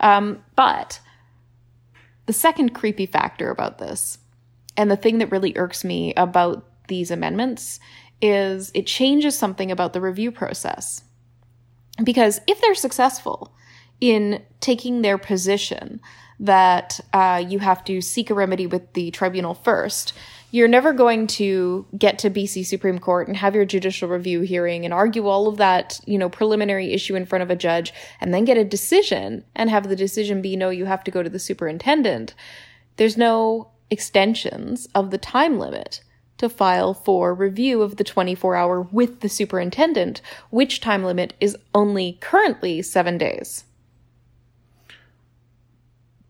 But 0.00 1.00
the 2.26 2.32
second 2.32 2.70
creepy 2.70 3.06
factor 3.06 3.50
about 3.50 3.78
this, 3.78 4.18
and 4.76 4.90
the 4.90 4.96
thing 4.96 5.18
that 5.18 5.30
really 5.30 5.56
irks 5.56 5.84
me 5.84 6.14
about 6.14 6.64
these 6.88 7.10
amendments, 7.10 7.80
is 8.20 8.70
it 8.74 8.86
changes 8.86 9.36
something 9.36 9.70
about 9.70 9.92
the 9.92 10.00
review 10.00 10.32
process. 10.32 11.02
Because 12.02 12.40
if 12.46 12.60
they're 12.60 12.74
successful, 12.74 13.54
in 14.00 14.42
taking 14.60 15.02
their 15.02 15.18
position 15.18 16.00
that 16.40 17.00
uh, 17.12 17.42
you 17.46 17.60
have 17.60 17.84
to 17.84 18.00
seek 18.00 18.28
a 18.28 18.34
remedy 18.34 18.66
with 18.66 18.92
the 18.94 19.10
tribunal 19.10 19.54
first, 19.54 20.12
you're 20.54 20.68
never 20.68 20.92
going 20.92 21.26
to 21.26 21.84
get 21.98 22.16
to 22.16 22.30
BC 22.30 22.64
Supreme 22.64 23.00
Court 23.00 23.26
and 23.26 23.36
have 23.36 23.56
your 23.56 23.64
judicial 23.64 24.08
review 24.08 24.42
hearing 24.42 24.84
and 24.84 24.94
argue 24.94 25.26
all 25.26 25.48
of 25.48 25.56
that, 25.56 25.98
you 26.06 26.16
know, 26.16 26.28
preliminary 26.28 26.92
issue 26.92 27.16
in 27.16 27.26
front 27.26 27.42
of 27.42 27.50
a 27.50 27.56
judge 27.56 27.92
and 28.20 28.32
then 28.32 28.44
get 28.44 28.56
a 28.56 28.62
decision 28.62 29.44
and 29.56 29.68
have 29.68 29.88
the 29.88 29.96
decision 29.96 30.40
be 30.40 30.54
no, 30.54 30.70
you 30.70 30.84
have 30.84 31.02
to 31.02 31.10
go 31.10 31.24
to 31.24 31.28
the 31.28 31.40
superintendent. 31.40 32.34
There's 32.98 33.16
no 33.16 33.72
extensions 33.90 34.86
of 34.94 35.10
the 35.10 35.18
time 35.18 35.58
limit 35.58 36.04
to 36.38 36.48
file 36.48 36.94
for 36.94 37.34
review 37.34 37.82
of 37.82 37.96
the 37.96 38.04
24 38.04 38.54
hour 38.54 38.80
with 38.80 39.22
the 39.22 39.28
superintendent, 39.28 40.20
which 40.50 40.80
time 40.80 41.02
limit 41.02 41.34
is 41.40 41.56
only 41.74 42.16
currently 42.20 42.80
seven 42.80 43.18
days. 43.18 43.64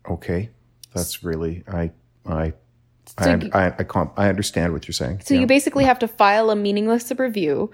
Okay. 0.09 0.49
That's 0.95 1.23
really, 1.23 1.63
I, 1.67 1.91
I, 2.25 2.53
so 3.21 3.31
I, 3.31 3.35
you, 3.35 3.49
I, 3.53 3.67
I, 3.67 4.07
I, 4.17 4.29
understand 4.29 4.73
what 4.73 4.87
you're 4.87 4.93
saying. 4.93 5.21
So 5.23 5.33
yeah. 5.33 5.41
you 5.41 5.47
basically 5.47 5.85
have 5.85 5.99
to 5.99 6.07
file 6.07 6.49
a 6.49 6.55
meaningless 6.55 7.11
review, 7.17 7.71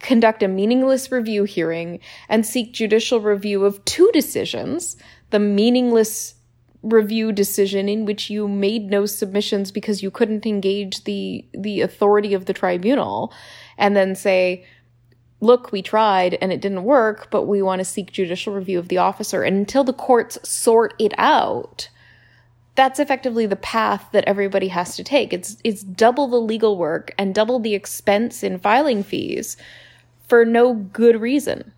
conduct 0.00 0.42
a 0.42 0.48
meaningless 0.48 1.12
review 1.12 1.44
hearing, 1.44 2.00
and 2.28 2.44
seek 2.44 2.72
judicial 2.72 3.20
review 3.20 3.64
of 3.64 3.84
two 3.84 4.10
decisions. 4.12 4.96
The 5.30 5.38
meaningless 5.38 6.34
review 6.82 7.30
decision 7.30 7.88
in 7.88 8.06
which 8.06 8.30
you 8.30 8.48
made 8.48 8.90
no 8.90 9.06
submissions 9.06 9.70
because 9.70 10.02
you 10.02 10.10
couldn't 10.10 10.46
engage 10.46 11.04
the 11.04 11.44
the 11.52 11.82
authority 11.82 12.32
of 12.32 12.46
the 12.46 12.54
tribunal 12.54 13.34
and 13.76 13.94
then 13.94 14.14
say 14.14 14.64
look 15.42 15.72
we 15.72 15.82
tried 15.82 16.38
and 16.40 16.50
it 16.50 16.62
didn't 16.62 16.84
work 16.84 17.30
but 17.30 17.42
we 17.42 17.60
want 17.60 17.80
to 17.80 17.84
seek 17.84 18.10
judicial 18.12 18.54
review 18.54 18.78
of 18.78 18.88
the 18.88 18.96
officer 18.96 19.42
and 19.42 19.58
until 19.58 19.84
the 19.84 19.92
courts 19.92 20.38
sort 20.48 20.94
it 20.98 21.12
out 21.18 21.90
that's 22.80 22.98
effectively 22.98 23.44
the 23.44 23.56
path 23.56 24.08
that 24.12 24.24
everybody 24.24 24.68
has 24.68 24.96
to 24.96 25.04
take 25.04 25.34
it's 25.34 25.58
it's 25.64 25.82
double 25.82 26.26
the 26.28 26.40
legal 26.40 26.78
work 26.78 27.12
and 27.18 27.34
double 27.34 27.58
the 27.58 27.74
expense 27.74 28.42
in 28.42 28.58
filing 28.58 29.02
fees 29.02 29.58
for 30.28 30.46
no 30.46 30.72
good 30.72 31.20
reason 31.20 31.72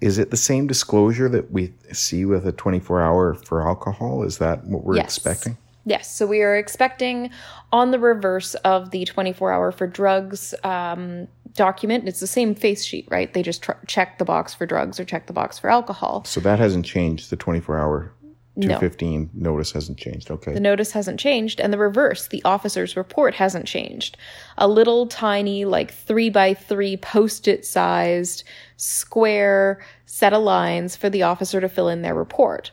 is 0.00 0.18
it 0.18 0.32
the 0.32 0.36
same 0.36 0.66
disclosure 0.66 1.28
that 1.28 1.52
we 1.52 1.72
see 1.92 2.24
with 2.24 2.44
a 2.44 2.50
24 2.50 3.00
hour 3.00 3.34
for 3.34 3.64
alcohol? 3.64 4.24
Is 4.24 4.38
that 4.38 4.64
what 4.64 4.82
we're 4.82 4.96
yes. 4.96 5.04
expecting? 5.04 5.56
Yes. 5.84 6.12
So 6.12 6.26
we 6.26 6.42
are 6.42 6.56
expecting 6.56 7.30
on 7.70 7.92
the 7.92 8.00
reverse 8.00 8.54
of 8.56 8.90
the 8.90 9.04
24 9.04 9.52
hour 9.52 9.70
for 9.70 9.86
drugs 9.86 10.54
um, 10.64 11.28
document. 11.54 12.08
It's 12.08 12.18
the 12.18 12.26
same 12.26 12.56
face 12.56 12.84
sheet, 12.84 13.06
right? 13.12 13.32
They 13.32 13.44
just 13.44 13.62
tr- 13.62 13.72
check 13.86 14.18
the 14.18 14.24
box 14.24 14.52
for 14.52 14.66
drugs 14.66 14.98
or 14.98 15.04
check 15.04 15.28
the 15.28 15.32
box 15.32 15.56
for 15.56 15.70
alcohol. 15.70 16.24
So 16.24 16.40
that 16.40 16.58
hasn't 16.58 16.84
changed 16.84 17.30
the 17.30 17.36
24 17.36 17.78
hour 17.78 18.12
215 18.60 19.30
no. 19.32 19.50
notice 19.50 19.72
hasn't 19.72 19.98
changed. 19.98 20.30
Okay. 20.30 20.52
The 20.52 20.60
notice 20.60 20.92
hasn't 20.92 21.18
changed, 21.18 21.58
and 21.58 21.72
the 21.72 21.78
reverse, 21.78 22.28
the 22.28 22.42
officer's 22.44 22.96
report 22.96 23.34
hasn't 23.34 23.66
changed. 23.66 24.18
A 24.58 24.68
little 24.68 25.06
tiny, 25.06 25.64
like 25.64 25.92
three 25.92 26.28
by 26.28 26.52
three 26.52 26.98
post 26.98 27.48
it 27.48 27.64
sized 27.64 28.44
square 28.76 29.82
set 30.04 30.34
of 30.34 30.42
lines 30.42 30.96
for 30.96 31.08
the 31.08 31.22
officer 31.22 31.60
to 31.60 31.68
fill 31.68 31.88
in 31.88 32.02
their 32.02 32.14
report. 32.14 32.72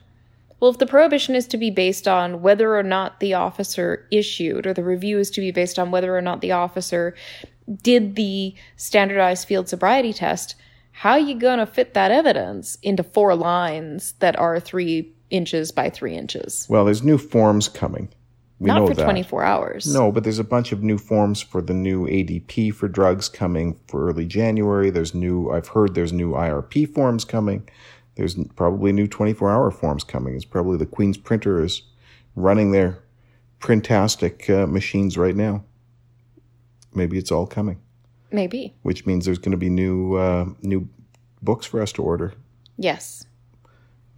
Well, 0.59 0.71
if 0.71 0.77
the 0.77 0.85
prohibition 0.85 1.35
is 1.35 1.47
to 1.47 1.57
be 1.57 1.71
based 1.71 2.07
on 2.07 2.41
whether 2.41 2.75
or 2.77 2.83
not 2.83 3.21
the 3.21 3.33
officer 3.33 4.05
issued, 4.11 4.67
or 4.67 4.73
the 4.73 4.83
review 4.83 5.17
is 5.17 5.31
to 5.31 5.41
be 5.41 5.51
based 5.51 5.79
on 5.79 5.91
whether 5.91 6.17
or 6.17 6.21
not 6.21 6.41
the 6.41 6.51
officer 6.51 7.15
did 7.81 8.15
the 8.15 8.53
standardized 8.75 9.47
field 9.47 9.69
sobriety 9.69 10.11
test, 10.11 10.55
how 10.91 11.11
are 11.11 11.19
you 11.19 11.35
going 11.35 11.59
to 11.59 11.65
fit 11.65 11.93
that 11.93 12.11
evidence 12.11 12.77
into 12.83 13.03
four 13.03 13.35
lines 13.35 14.15
that 14.19 14.37
are 14.37 14.59
three 14.59 15.13
inches 15.29 15.71
by 15.71 15.89
three 15.89 16.15
inches. 16.15 16.65
Well, 16.69 16.85
there's 16.85 17.03
new 17.03 17.17
forms 17.17 17.67
coming. 17.67 18.09
We 18.59 18.67
Not 18.67 18.89
for 18.89 18.93
that. 18.93 19.03
24 19.03 19.43
hours. 19.43 19.93
No, 19.93 20.11
but 20.11 20.23
there's 20.23 20.39
a 20.39 20.43
bunch 20.43 20.73
of 20.73 20.83
new 20.83 20.97
forms 20.97 21.41
for 21.41 21.61
the 21.61 21.73
new 21.73 22.05
ADP 22.07 22.73
for 22.73 22.89
drugs 22.89 23.29
coming 23.29 23.79
for 23.87 24.09
early 24.09 24.25
January. 24.25 24.89
There's 24.89 25.15
new, 25.15 25.49
I've 25.49 25.69
heard 25.69 25.95
there's 25.95 26.11
new 26.11 26.31
IRP 26.31 26.93
forms 26.93 27.23
coming. 27.23 27.67
There's 28.15 28.35
probably 28.57 28.91
new 28.91 29.07
24 29.07 29.49
hour 29.49 29.71
forms 29.71 30.03
coming. 30.03 30.35
It's 30.35 30.43
probably 30.43 30.77
the 30.77 30.85
Queen's 30.85 31.17
printer 31.17 31.63
is 31.63 31.83
running 32.35 32.71
their 32.71 32.99
printastic 33.61 34.49
uh, 34.49 34.67
machines 34.67 35.17
right 35.17 35.35
now. 35.35 35.63
Maybe 36.93 37.17
it's 37.17 37.31
all 37.31 37.47
coming. 37.47 37.79
Maybe. 38.29 38.75
Which 38.81 39.05
means 39.05 39.23
there's 39.23 39.37
going 39.37 39.51
to 39.51 39.57
be 39.57 39.69
new 39.69 40.15
uh, 40.15 40.45
new 40.61 40.89
books 41.41 41.65
for 41.65 41.81
us 41.81 41.93
to 41.93 42.03
order. 42.03 42.33
Yes 42.77 43.25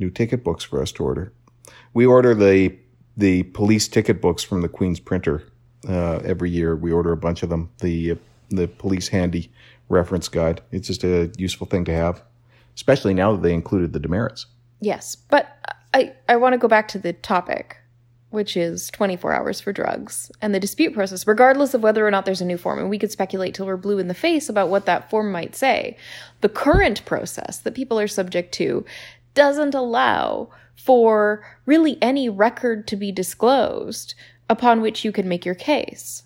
new 0.01 0.10
ticket 0.10 0.43
books 0.43 0.65
for 0.65 0.81
us 0.81 0.91
to 0.93 1.03
order. 1.03 1.31
We 1.93 2.05
order 2.05 2.36
the 2.36 2.75
the 3.15 3.43
police 3.43 3.88
ticket 3.88 4.22
books 4.22 4.43
from 4.43 4.62
the 4.62 4.70
Queen's 4.70 5.00
printer 5.00 5.43
uh, 5.88 6.17
every 6.25 6.50
year. 6.50 6.75
We 6.75 6.91
order 6.91 7.12
a 7.12 7.17
bunch 7.17 7.43
of 7.43 7.50
them. 7.50 7.70
The 7.79 8.17
the 8.50 8.67
police 8.67 9.08
handy 9.08 9.50
reference 9.88 10.27
guide. 10.27 10.62
It's 10.72 10.88
just 10.88 11.03
a 11.03 11.31
useful 11.38 11.67
thing 11.67 11.86
to 11.86 11.93
have, 11.93 12.22
especially 12.75 13.13
now 13.13 13.34
that 13.34 13.41
they 13.43 13.53
included 13.53 13.93
the 13.93 14.00
demerits. 14.00 14.48
Yes, 14.81 15.15
but 15.15 15.77
I 15.93 16.13
I 16.27 16.36
want 16.38 16.53
to 16.53 16.58
go 16.58 16.67
back 16.67 16.88
to 16.89 17.00
the 17.00 17.13
topic, 17.13 17.77
which 18.29 18.58
is 18.58 18.89
24 18.91 19.34
hours 19.34 19.62
for 19.62 19.72
drugs 19.72 20.31
and 20.41 20.55
the 20.55 20.60
dispute 20.60 20.93
process, 20.93 21.27
regardless 21.27 21.74
of 21.74 21.84
whether 21.84 22.05
or 22.05 22.12
not 22.12 22.25
there's 22.25 22.41
a 22.41 22.46
new 22.46 22.58
form. 22.58 22.79
And 22.79 22.89
we 22.89 23.00
could 23.00 23.12
speculate 23.12 23.53
till 23.53 23.65
we're 23.65 23.77
blue 23.77 24.00
in 24.00 24.08
the 24.08 24.13
face 24.13 24.50
about 24.50 24.70
what 24.70 24.86
that 24.86 25.10
form 25.10 25.31
might 25.31 25.55
say. 25.55 25.98
The 26.39 26.50
current 26.50 27.05
process 27.05 27.60
that 27.60 27.75
people 27.75 28.00
are 28.00 28.08
subject 28.08 28.53
to 28.55 28.86
doesn't 29.33 29.75
allow 29.75 30.50
for 30.75 31.45
really 31.65 31.97
any 32.01 32.27
record 32.29 32.88
to 32.88 32.95
be 32.95 33.11
disclosed 33.11 34.15
upon 34.50 34.81
which 34.81 35.05
you 35.05 35.11
can 35.11 35.29
make 35.29 35.45
your 35.45 35.55
case. 35.55 36.23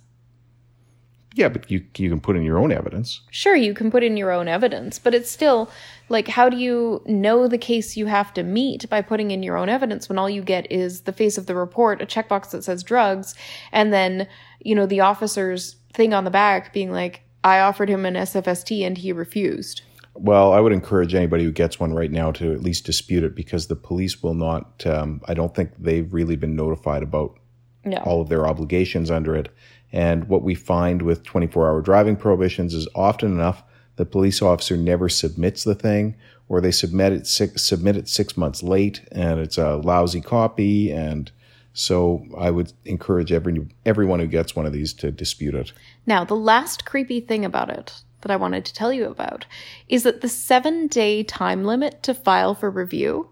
Yeah, 1.36 1.50
but 1.50 1.70
you 1.70 1.84
you 1.98 2.10
can 2.10 2.22
put 2.22 2.38
in 2.38 2.44
your 2.44 2.58
own 2.58 2.72
evidence. 2.72 3.20
Sure, 3.30 3.58
you 3.58 3.74
can 3.74 3.92
put 3.92 4.04
in 4.04 4.16
your 4.16 4.32
own 4.32 4.48
evidence, 4.48 5.00
but 5.00 5.14
it's 5.14 5.30
still 5.30 5.70
like 6.08 6.30
how 6.30 6.48
do 6.48 6.56
you 6.56 7.02
know 7.06 7.50
the 7.50 7.58
case 7.58 7.98
you 7.98 8.06
have 8.06 8.34
to 8.36 8.44
meet 8.44 8.90
by 8.90 9.02
putting 9.02 9.32
in 9.32 9.44
your 9.44 9.58
own 9.58 9.68
evidence 9.68 10.08
when 10.08 10.18
all 10.18 10.30
you 10.30 10.42
get 10.42 10.72
is 10.72 11.02
the 11.02 11.12
face 11.12 11.38
of 11.38 11.46
the 11.46 11.56
report, 11.56 12.02
a 12.02 12.06
checkbox 12.06 12.52
that 12.52 12.64
says 12.64 12.84
drugs, 12.84 13.36
and 13.74 13.92
then, 13.92 14.30
you 14.62 14.74
know, 14.74 14.86
the 14.86 15.02
officer's 15.02 15.76
thing 15.94 16.14
on 16.14 16.24
the 16.24 16.32
back 16.32 16.72
being 16.72 16.92
like, 16.92 17.22
I 17.44 17.60
offered 17.60 17.90
him 17.90 18.06
an 18.06 18.14
SFST 18.14 18.88
and 18.88 18.98
he 18.98 19.12
refused. 19.12 19.82
Well, 20.16 20.54
I 20.54 20.62
would 20.62 20.72
encourage 20.72 21.14
anybody 21.14 21.44
who 21.44 21.52
gets 21.52 21.80
one 21.80 21.94
right 21.94 22.12
now 22.12 22.32
to 22.34 22.54
at 22.54 22.62
least 22.62 22.86
dispute 22.86 23.24
it 23.24 23.36
because 23.36 23.68
the 23.68 23.76
police 23.76 24.24
will 24.24 24.34
not. 24.34 24.86
Um, 24.86 25.22
I 25.28 25.34
don't 25.34 25.54
think 25.54 25.72
they've 25.78 26.12
really 26.12 26.38
been 26.38 26.56
notified 26.56 27.04
about 27.04 27.38
no. 27.84 27.98
all 27.98 28.22
of 28.22 28.30
their 28.30 28.48
obligations 28.48 29.12
under 29.12 29.36
it. 29.36 29.50
And 29.92 30.28
what 30.30 30.42
we 30.42 30.56
find 30.56 31.02
with 31.02 31.24
24 31.24 31.70
hour 31.70 31.82
driving 31.82 32.16
prohibitions 32.16 32.74
is 32.74 32.88
often 32.96 33.32
enough 33.32 33.64
the 33.96 34.06
police 34.06 34.42
officer 34.42 34.76
never 34.76 35.08
submits 35.10 35.64
the 35.64 35.76
thing 35.76 36.16
or 36.48 36.62
they 36.62 36.72
submit 36.72 37.14
it 37.14 37.28
six, 37.28 37.62
submit 37.62 37.96
it 37.96 38.10
six 38.10 38.38
months 38.38 38.62
late 38.62 39.02
and 39.12 39.40
it's 39.40 39.58
a 39.58 39.78
lousy 39.78 40.22
copy. 40.22 40.92
And 40.92 41.32
so 41.74 42.26
I 42.38 42.52
would 42.52 42.74
encourage 42.86 43.32
every, 43.32 43.68
everyone 43.86 44.20
who 44.20 44.28
gets 44.28 44.56
one 44.56 44.66
of 44.66 44.74
these 44.74 44.94
to 44.94 45.12
dispute 45.12 45.56
it. 45.56 45.74
Now, 46.06 46.24
the 46.24 46.36
last 46.36 46.86
creepy 46.86 47.20
thing 47.20 47.46
about 47.46 47.70
it 47.70 48.02
that 48.22 48.32
I 48.32 48.36
wanted 48.36 48.66
to 48.66 48.74
tell 48.74 48.92
you 48.92 49.06
about 49.06 49.46
is 49.88 50.04
that 50.04 50.22
the 50.22 50.30
seven 50.30 50.88
day 50.88 51.24
time 51.24 51.64
limit 51.64 52.02
to 52.04 52.14
file 52.14 52.56
for 52.56 52.70
review 52.70 53.30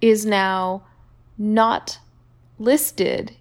is 0.00 0.24
now 0.24 0.84
not 1.36 1.98
listed 2.58 3.36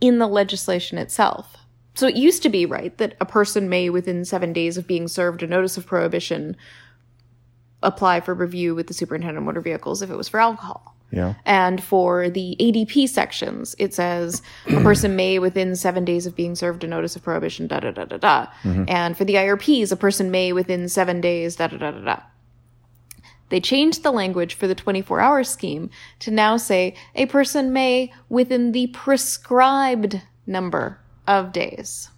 in 0.00 0.18
the 0.18 0.28
legislation 0.28 0.98
itself. 0.98 1.56
So 1.94 2.06
it 2.06 2.16
used 2.16 2.42
to 2.44 2.48
be, 2.48 2.64
right, 2.64 2.96
that 2.98 3.16
a 3.20 3.26
person 3.26 3.68
may, 3.68 3.90
within 3.90 4.24
seven 4.24 4.52
days 4.52 4.76
of 4.76 4.86
being 4.86 5.08
served 5.08 5.42
a 5.42 5.46
notice 5.46 5.76
of 5.76 5.86
prohibition, 5.86 6.56
apply 7.82 8.20
for 8.20 8.34
review 8.34 8.74
with 8.74 8.86
the 8.86 8.94
superintendent 8.94 9.38
of 9.38 9.44
motor 9.44 9.60
vehicles 9.60 10.02
if 10.02 10.10
it 10.10 10.16
was 10.16 10.28
for 10.28 10.40
alcohol. 10.40 10.96
Yeah. 11.12 11.34
And 11.44 11.82
for 11.82 12.30
the 12.30 12.56
ADP 12.60 13.08
sections, 13.08 13.74
it 13.78 13.94
says 13.94 14.42
a 14.66 14.80
person 14.82 15.16
may, 15.16 15.38
within 15.38 15.74
seven 15.76 16.04
days 16.04 16.26
of 16.26 16.36
being 16.36 16.54
served 16.54 16.84
a 16.84 16.86
notice 16.86 17.16
of 17.16 17.22
prohibition, 17.22 17.66
da 17.66 17.80
da 17.80 17.90
da 17.90 18.04
da 18.04 18.16
da. 18.16 18.46
Mm-hmm. 18.62 18.84
And 18.88 19.16
for 19.16 19.24
the 19.24 19.34
IRPs, 19.34 19.90
a 19.90 19.96
person 19.96 20.30
may, 20.30 20.52
within 20.52 20.88
seven 20.88 21.20
days, 21.20 21.56
da 21.56 21.66
da 21.66 21.78
da 21.78 21.90
da 21.90 22.00
da. 22.00 22.20
They 23.48 23.60
changed 23.60 24.04
the 24.04 24.12
language 24.12 24.54
for 24.54 24.68
the 24.68 24.76
24 24.76 25.20
hour 25.20 25.42
scheme 25.42 25.90
to 26.20 26.30
now 26.30 26.56
say 26.56 26.94
a 27.16 27.26
person 27.26 27.72
may, 27.72 28.12
within 28.28 28.72
the 28.72 28.86
prescribed 28.88 30.22
number 30.46 31.00
of 31.26 31.52
days. 31.52 32.08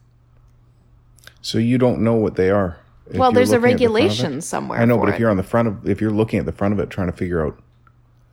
So 1.40 1.58
you 1.58 1.78
don't 1.78 2.00
know 2.00 2.14
what 2.14 2.36
they 2.36 2.50
are. 2.50 2.78
Well, 3.14 3.32
there's 3.32 3.52
a 3.52 3.60
regulation 3.60 4.36
the 4.36 4.42
somewhere. 4.42 4.80
I 4.80 4.84
know, 4.84 4.96
but 4.96 5.08
if 5.08 5.16
it. 5.16 5.20
you're 5.20 5.30
on 5.30 5.36
the 5.36 5.42
front 5.42 5.68
of, 5.68 5.88
if 5.88 6.00
you're 6.00 6.10
looking 6.10 6.38
at 6.38 6.46
the 6.46 6.52
front 6.52 6.72
of 6.72 6.80
it, 6.80 6.88
trying 6.88 7.08
to 7.08 7.12
figure 7.12 7.44
out 7.44 7.61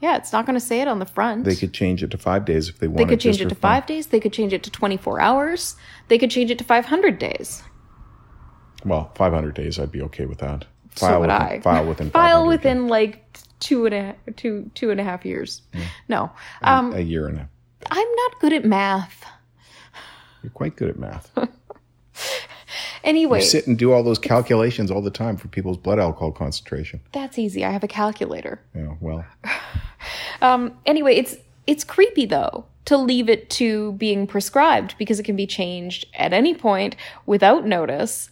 yeah, 0.01 0.15
it's 0.15 0.31
not 0.31 0.45
going 0.45 0.57
to 0.57 0.65
say 0.65 0.81
it 0.81 0.87
on 0.87 0.99
the 0.99 1.05
front. 1.05 1.43
They 1.43 1.55
could 1.55 1.73
change 1.73 2.03
it 2.03 2.11
to 2.11 2.17
five 2.17 2.45
days 2.45 2.69
if 2.69 2.79
they 2.79 2.87
want. 2.87 2.97
They 2.97 3.05
could 3.05 3.19
change 3.19 3.41
it 3.41 3.49
to 3.49 3.55
fun. 3.55 3.81
five 3.81 3.85
days. 3.85 4.07
They 4.07 4.19
could 4.19 4.33
change 4.33 4.53
it 4.53 4.63
to 4.63 4.71
24 4.71 5.19
hours. 5.19 5.75
They 6.07 6.17
could 6.17 6.31
change 6.31 6.51
it 6.51 6.57
to 6.59 6.63
500 6.63 7.19
days. 7.19 7.63
Well, 8.85 9.11
500 9.15 9.53
days, 9.55 9.77
I'd 9.77 9.91
be 9.91 10.01
okay 10.03 10.25
with 10.25 10.37
that. 10.39 10.65
File 10.91 11.09
so 11.09 11.19
would 11.19 11.29
within, 11.29 11.41
I. 11.41 11.59
File 11.59 11.85
within. 11.85 12.09
File 12.11 12.47
within 12.47 12.81
days. 12.83 12.89
like 12.89 13.37
two 13.59 13.85
and 13.85 13.93
a 13.93 14.15
two 14.35 14.71
two 14.73 14.89
and 14.89 14.99
a 14.99 15.03
half 15.03 15.25
years. 15.25 15.61
No, 16.07 16.31
um, 16.61 16.93
a 16.93 17.01
year 17.01 17.27
and 17.27 17.39
a. 17.39 17.49
I'm 17.91 18.15
not 18.15 18.39
good 18.39 18.53
at 18.53 18.65
math. 18.65 19.25
You're 20.41 20.51
quite 20.51 20.75
good 20.75 20.89
at 20.89 20.97
math. 20.97 21.31
anyway, 23.03 23.39
you 23.39 23.45
sit 23.45 23.67
and 23.67 23.77
do 23.77 23.91
all 23.91 24.03
those 24.03 24.19
calculations 24.19 24.89
all 24.89 25.01
the 25.01 25.11
time 25.11 25.37
for 25.37 25.47
people's 25.49 25.77
blood 25.77 25.99
alcohol 25.99 26.31
concentration. 26.31 27.01
That's 27.11 27.37
easy. 27.37 27.63
I 27.63 27.71
have 27.71 27.83
a 27.83 27.87
calculator. 27.87 28.61
Yeah, 28.75 28.95
well. 28.99 29.25
Um, 30.41 30.77
anyway, 30.85 31.15
it's 31.15 31.37
it's 31.67 31.83
creepy 31.83 32.25
though 32.25 32.65
to 32.85 32.97
leave 32.97 33.29
it 33.29 33.49
to 33.51 33.91
being 33.93 34.25
prescribed 34.25 34.95
because 34.97 35.19
it 35.19 35.23
can 35.23 35.35
be 35.35 35.45
changed 35.45 36.07
at 36.15 36.33
any 36.33 36.55
point 36.55 36.95
without 37.25 37.65
notice. 37.65 38.29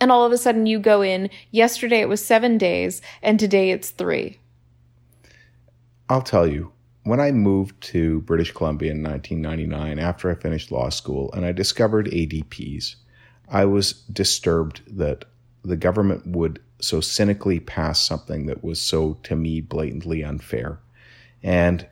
And 0.00 0.12
all 0.12 0.24
of 0.24 0.32
a 0.32 0.38
sudden 0.38 0.66
you 0.66 0.78
go 0.78 1.02
in, 1.02 1.30
yesterday 1.50 2.00
it 2.00 2.08
was 2.08 2.24
seven 2.24 2.58
days, 2.58 3.02
and 3.22 3.40
today 3.40 3.70
it's 3.70 3.90
three. 3.90 4.38
I'll 6.08 6.22
tell 6.22 6.46
you, 6.46 6.70
when 7.02 7.18
I 7.18 7.32
moved 7.32 7.80
to 7.92 8.20
British 8.20 8.52
Columbia 8.52 8.92
in 8.92 9.02
1999 9.02 9.98
after 9.98 10.30
I 10.30 10.34
finished 10.34 10.70
law 10.70 10.88
school 10.88 11.32
and 11.32 11.44
I 11.44 11.52
discovered 11.52 12.06
ADPs, 12.06 12.94
I 13.48 13.64
was 13.64 13.92
disturbed 13.92 14.82
that 14.96 15.24
the 15.64 15.76
government 15.76 16.26
would 16.26 16.60
so 16.80 17.00
cynically 17.00 17.58
pass 17.58 18.04
something 18.04 18.46
that 18.46 18.62
was 18.62 18.80
so, 18.80 19.14
to 19.24 19.34
me, 19.34 19.60
blatantly 19.60 20.22
unfair. 20.22 20.78
And, 21.42 21.86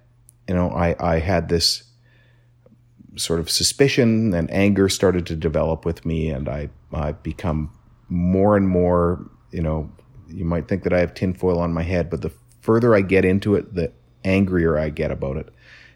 you 0.48 0.54
know, 0.54 0.70
I, 0.70 0.96
I 0.98 1.18
had 1.18 1.48
this 1.48 1.84
sort 3.16 3.40
of 3.40 3.50
suspicion 3.50 4.34
and 4.34 4.50
anger 4.50 4.88
started 4.88 5.26
to 5.26 5.36
develop 5.36 5.84
with 5.84 6.04
me, 6.04 6.30
and 6.30 6.48
I, 6.48 6.70
I 6.92 7.12
become 7.12 7.72
more 8.08 8.56
and 8.56 8.68
more, 8.68 9.30
you 9.50 9.62
know, 9.62 9.90
you 10.28 10.44
might 10.44 10.68
think 10.68 10.82
that 10.82 10.92
I 10.92 10.98
have 10.98 11.14
tinfoil 11.14 11.58
on 11.60 11.72
my 11.72 11.82
head, 11.82 12.10
but 12.10 12.22
the 12.22 12.32
further 12.60 12.94
I 12.94 13.02
get 13.02 13.24
into 13.24 13.54
it, 13.54 13.74
the 13.74 13.92
angrier 14.24 14.78
I 14.78 14.88
get 14.88 15.10
about 15.10 15.36
it. 15.36 15.50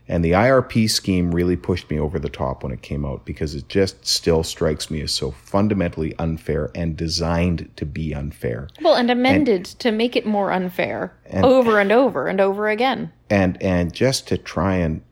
And 0.09 0.25
the 0.25 0.33
IRP 0.33 0.89
scheme 0.91 1.35
really 1.35 1.57
pushed 1.57 1.91
me 1.91 1.99
over 1.99 2.19
the 2.19 2.31
top 2.31 2.63
when 2.63 2.73
it 2.73 2.81
came 2.81 3.05
out 3.05 3.27
because 3.27 3.55
it 3.55 3.69
just 3.69 4.07
still 4.07 4.43
strikes 4.43 4.91
me 4.91 5.03
as 5.03 5.13
so 5.13 5.31
fundamentally 5.31 6.15
unfair 6.19 6.71
and 6.75 6.97
designed 6.97 7.71
to 7.77 7.85
be 7.85 8.15
unfair. 8.15 8.69
Well, 8.81 8.95
and 8.95 9.11
amended 9.11 9.67
and, 9.67 9.79
to 9.81 9.93
make 9.93 10.17
it 10.17 10.25
more 10.25 10.51
unfair 10.51 11.15
and, 11.27 11.45
over 11.45 11.79
and 11.79 11.93
over 11.93 12.27
and 12.27 12.41
over 12.41 12.69
again. 12.69 13.13
And 13.29 13.63
and 13.63 13.93
just 13.93 14.27
to 14.29 14.39
try 14.39 14.77
and 14.77 15.03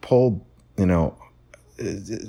pull, 0.00 0.44
you 0.76 0.86
know, 0.86 1.16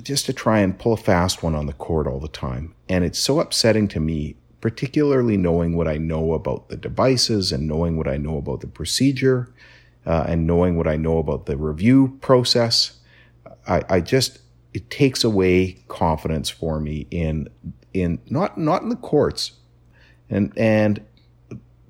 just 0.02 0.26
to 0.26 0.32
try 0.32 0.60
and 0.60 0.78
pull 0.78 0.92
a 0.92 0.96
fast 0.96 1.42
one 1.42 1.56
on 1.56 1.66
the 1.66 1.72
court 1.72 2.06
all 2.06 2.20
the 2.20 2.28
time. 2.28 2.74
And 2.88 3.04
it's 3.04 3.18
so 3.18 3.40
upsetting 3.40 3.88
to 3.88 4.00
me, 4.00 4.36
particularly 4.60 5.36
knowing 5.36 5.76
what 5.76 5.88
I 5.88 5.98
know 5.98 6.34
about 6.34 6.68
the 6.68 6.76
devices 6.76 7.50
and 7.50 7.66
knowing 7.66 7.96
what 7.96 8.06
I 8.06 8.16
know 8.16 8.38
about 8.38 8.60
the 8.60 8.68
procedure 8.68 9.52
uh, 10.06 10.24
and 10.28 10.46
knowing 10.46 10.76
what 10.76 10.88
I 10.88 10.96
know 10.96 11.18
about 11.18 11.46
the 11.46 11.56
review 11.56 12.18
process, 12.20 12.98
I, 13.66 13.82
I 13.88 14.00
just 14.00 14.40
it 14.74 14.90
takes 14.90 15.22
away 15.22 15.84
confidence 15.88 16.48
for 16.48 16.80
me 16.80 17.06
in 17.10 17.48
in 17.92 18.20
not 18.28 18.58
not 18.58 18.82
in 18.82 18.88
the 18.88 18.96
courts 18.96 19.52
and 20.30 20.52
and 20.56 21.04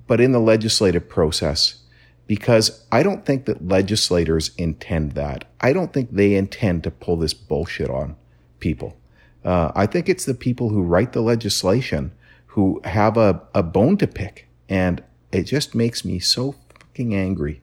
but 0.07 0.21
in 0.21 0.33
the 0.33 0.41
legislative 0.41 1.09
process 1.09 1.83
because 2.27 2.85
I 2.91 3.03
don't 3.03 3.25
think 3.25 3.45
that 3.47 3.67
legislators 3.67 4.53
intend 4.57 5.13
that. 5.13 5.45
I 5.61 5.73
don't 5.73 5.93
think 5.93 6.13
they 6.13 6.35
intend 6.35 6.85
to 6.85 6.91
pull 6.91 7.17
this 7.17 7.35
bullshit 7.35 7.91
on 7.91 8.17
people. 8.59 8.97
Uh, 9.45 9.73
I 9.75 9.87
think 9.87 10.09
it's 10.09 10.25
the 10.25 10.35
people 10.35 10.69
who 10.69 10.83
write 10.83 11.13
the 11.13 11.21
legislation 11.21 12.13
who 12.47 12.81
have 12.85 13.17
a, 13.17 13.43
a 13.55 13.63
bone 13.63 13.97
to 13.99 14.07
pick. 14.07 14.49
And 14.69 15.03
it 15.33 15.45
just 15.45 15.75
makes 15.75 16.05
me 16.05 16.19
so 16.19 16.55
fucking 16.79 17.15
angry. 17.15 17.63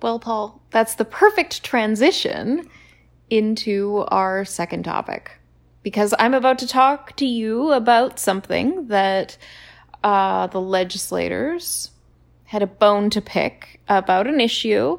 Well, 0.00 0.18
Paul, 0.18 0.60
that's 0.70 0.94
the 0.94 1.04
perfect 1.04 1.64
transition 1.64 2.68
into 3.30 4.04
our 4.08 4.44
second 4.44 4.84
topic 4.84 5.32
because 5.82 6.14
I'm 6.18 6.34
about 6.34 6.58
to 6.60 6.66
talk 6.66 7.16
to 7.16 7.26
you 7.26 7.72
about 7.72 8.18
something 8.18 8.88
that 8.88 9.36
uh, 10.04 10.46
the 10.46 10.60
legislators 10.60 11.90
had 12.44 12.62
a 12.62 12.66
bone 12.66 13.10
to 13.10 13.20
pick 13.20 13.80
about 13.88 14.26
an 14.26 14.40
issue 14.40 14.98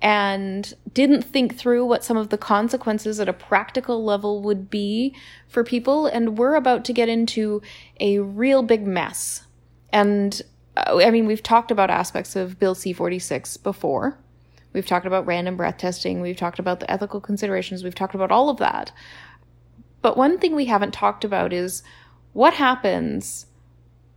and 0.00 0.74
didn't 0.92 1.22
think 1.22 1.56
through 1.56 1.84
what 1.84 2.04
some 2.04 2.16
of 2.16 2.28
the 2.28 2.38
consequences 2.38 3.18
at 3.18 3.28
a 3.28 3.32
practical 3.32 4.04
level 4.04 4.42
would 4.42 4.70
be 4.70 5.14
for 5.48 5.64
people. 5.64 6.06
And 6.06 6.38
we're 6.38 6.54
about 6.54 6.84
to 6.86 6.92
get 6.92 7.08
into 7.08 7.62
a 8.00 8.20
real 8.20 8.62
big 8.62 8.86
mess. 8.86 9.46
And 9.92 10.40
uh, 10.76 11.00
I 11.04 11.10
mean, 11.10 11.26
we've 11.26 11.42
talked 11.42 11.70
about 11.70 11.90
aspects 11.90 12.36
of 12.36 12.58
Bill 12.58 12.74
C 12.74 12.92
46 12.92 13.56
before. 13.58 14.18
We've 14.78 14.86
talked 14.86 15.06
about 15.06 15.26
random 15.26 15.56
breath 15.56 15.76
testing. 15.76 16.20
We've 16.20 16.36
talked 16.36 16.60
about 16.60 16.78
the 16.78 16.88
ethical 16.88 17.20
considerations. 17.20 17.82
We've 17.82 17.96
talked 17.96 18.14
about 18.14 18.30
all 18.30 18.48
of 18.48 18.58
that. 18.58 18.92
But 20.02 20.16
one 20.16 20.38
thing 20.38 20.54
we 20.54 20.66
haven't 20.66 20.94
talked 20.94 21.24
about 21.24 21.52
is 21.52 21.82
what 22.32 22.54
happens 22.54 23.46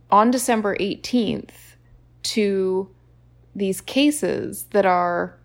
on 0.08 0.30
December 0.30 0.76
18th 0.76 1.50
to 2.22 2.88
these 3.56 3.80
cases 3.80 4.66
that 4.70 4.86
are 4.86 5.36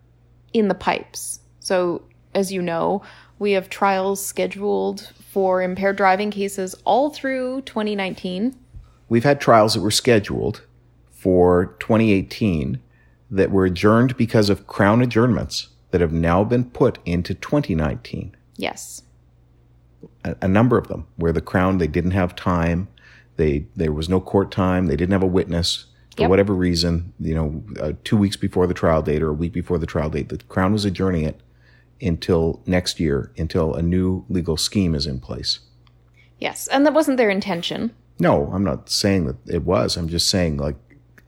in 0.54 0.68
the 0.68 0.76
pipes. 0.76 1.40
So, 1.62 2.04
as 2.36 2.52
you 2.52 2.62
know, 2.62 3.02
we 3.40 3.54
have 3.54 3.72
trials 3.72 4.24
scheduled 4.24 5.12
for 5.32 5.64
impaired 5.64 5.98
driving 5.98 6.30
cases 6.30 6.76
all 6.86 7.10
through 7.10 7.62
2019. 7.62 8.56
We've 9.10 9.24
had 9.24 9.42
trials 9.42 9.74
that 9.74 9.82
were 9.82 9.90
scheduled 9.90 10.62
for 11.10 11.76
2018 11.80 12.82
that 13.30 13.52
were 13.52 13.66
adjourned 13.66 14.18
because 14.18 14.50
of 14.50 14.68
Crown 14.68 15.02
adjournments 15.02 15.70
that 15.92 16.02
have 16.02 16.14
now 16.14 16.44
been 16.44 16.66
put 16.66 17.00
into 17.06 17.34
2019. 17.34 18.36
Yes. 18.56 19.02
A, 20.24 20.36
a, 20.42 20.48
number 20.48 20.78
of 20.78 20.88
them 20.88 21.08
where 21.16 21.32
the 21.32 21.42
Crown, 21.42 21.78
they 21.78 21.88
didn't 21.88 22.12
have 22.12 22.36
time. 22.36 22.88
They, 23.36 23.66
there 23.76 23.92
was 23.92 24.10
no 24.10 24.20
court 24.20 24.52
time. 24.52 24.88
They 24.88 24.96
didn't 24.96 25.14
have 25.14 25.24
a 25.24 25.28
witness 25.28 25.86
for 26.16 26.24
yep. 26.24 26.30
whatever 26.30 26.54
reason, 26.54 27.14
you 27.20 27.36
know, 27.36 27.64
uh, 27.80 27.94
two 28.04 28.18
weeks 28.18 28.36
before 28.36 28.66
the 28.66 28.74
trial 28.74 29.04
date 29.04 29.22
or 29.22 29.30
a 29.30 29.34
week 29.34 29.54
before 29.54 29.78
the 29.78 29.86
trial 29.86 30.10
date, 30.10 30.30
the 30.30 30.38
Crown 30.50 30.74
was 30.74 30.84
adjourning 30.84 31.24
it 31.24 31.40
until 32.02 32.62
next 32.66 33.00
year, 33.00 33.32
until 33.38 33.76
a 33.76 33.82
new 33.84 34.26
legal 34.28 34.58
scheme 34.58 34.96
is 34.96 35.06
in 35.06 35.20
place. 35.20 35.60
Yes, 36.40 36.68
and 36.68 36.86
that 36.86 36.94
wasn't 36.94 37.18
their 37.18 37.30
intention. 37.30 37.96
No, 38.20 38.52
I'm 38.52 38.64
not 38.64 38.90
saying 38.90 39.26
that 39.26 39.38
it 39.48 39.64
was. 39.64 39.96
I'm 39.96 40.10
just 40.10 40.28
saying, 40.28 40.58
like, 40.58 40.76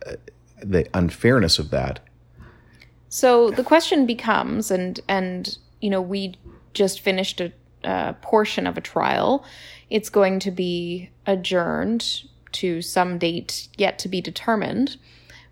uh, 0.07 0.13
the 0.61 0.87
unfairness 0.93 1.59
of 1.59 1.69
that. 1.71 1.99
So 3.09 3.49
the 3.51 3.63
question 3.63 4.05
becomes, 4.05 4.71
and 4.71 4.99
and 5.07 5.57
you 5.81 5.89
know, 5.89 6.01
we 6.01 6.35
just 6.73 7.01
finished 7.01 7.41
a, 7.41 7.51
a 7.83 8.13
portion 8.21 8.67
of 8.67 8.77
a 8.77 8.81
trial. 8.81 9.43
It's 9.89 10.09
going 10.09 10.39
to 10.39 10.51
be 10.51 11.09
adjourned 11.25 12.23
to 12.51 12.81
some 12.81 13.17
date 13.17 13.67
yet 13.77 13.99
to 13.99 14.07
be 14.07 14.21
determined. 14.21 14.97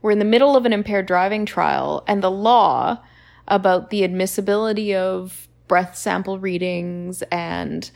We're 0.01 0.11
in 0.11 0.19
the 0.19 0.25
middle 0.25 0.55
of 0.55 0.65
an 0.65 0.73
impaired 0.73 1.07
driving 1.07 1.45
trial, 1.45 2.03
and 2.07 2.21
the 2.21 2.31
law 2.31 2.99
about 3.47 3.89
the 3.89 4.03
admissibility 4.03 4.93
of 4.93 5.47
breath 5.67 5.97
sample 5.97 6.39
readings 6.39 7.23
and 7.23 7.89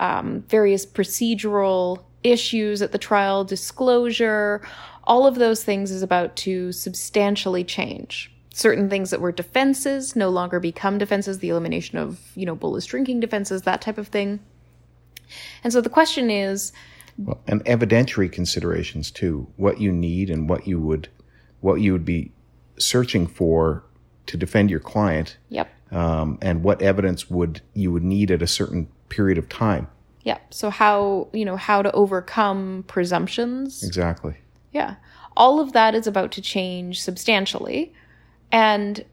um, 0.00 0.44
various 0.48 0.86
procedural 0.86 2.04
issues 2.22 2.82
at 2.82 2.92
the 2.92 2.98
trial, 2.98 3.44
disclosure, 3.44 4.66
all 5.08 5.26
of 5.26 5.36
those 5.36 5.64
things 5.64 5.90
is 5.90 6.02
about 6.02 6.36
to 6.36 6.70
substantially 6.70 7.64
change. 7.64 8.30
Certain 8.52 8.90
things 8.90 9.10
that 9.10 9.20
were 9.20 9.32
defenses 9.32 10.14
no 10.14 10.28
longer 10.28 10.60
become 10.60 10.98
defenses, 10.98 11.38
the 11.38 11.48
elimination 11.48 11.96
of, 11.96 12.20
you 12.34 12.44
know, 12.44 12.54
bolus 12.54 12.84
drinking 12.84 13.20
defenses, 13.20 13.62
that 13.62 13.80
type 13.80 13.98
of 13.98 14.08
thing. 14.08 14.40
And 15.64 15.72
so 15.72 15.80
the 15.80 15.88
question 15.88 16.30
is 16.30 16.72
well, 17.16 17.40
and 17.46 17.64
evidentiary 17.64 18.30
considerations 18.30 19.10
too. 19.10 19.48
What 19.56 19.80
you 19.80 19.90
need 19.90 20.30
and 20.30 20.48
what 20.48 20.66
you 20.66 20.78
would, 20.78 21.08
what 21.60 21.76
you 21.76 21.92
would 21.92 22.04
be 22.04 22.32
searching 22.78 23.26
for 23.26 23.84
to 24.26 24.36
defend 24.36 24.70
your 24.70 24.80
client. 24.80 25.38
Yep. 25.48 25.70
Um, 25.90 26.38
and 26.42 26.62
what 26.62 26.82
evidence 26.82 27.30
would 27.30 27.62
you 27.72 27.90
would 27.92 28.04
need 28.04 28.30
at 28.30 28.42
a 28.42 28.46
certain 28.46 28.88
period 29.08 29.38
of 29.38 29.48
time. 29.48 29.88
Yep. 30.24 30.52
So 30.52 30.68
how 30.68 31.28
you 31.32 31.46
know 31.46 31.56
how 31.56 31.80
to 31.80 31.90
overcome 31.92 32.84
presumptions. 32.86 33.82
Exactly. 33.82 34.36
Yeah. 34.72 34.96
All 35.36 35.60
of 35.60 35.72
that 35.72 35.94
is 35.94 36.06
about 36.06 36.32
to 36.32 36.42
change 36.42 37.00
substantially, 37.00 37.92
and 38.50 39.04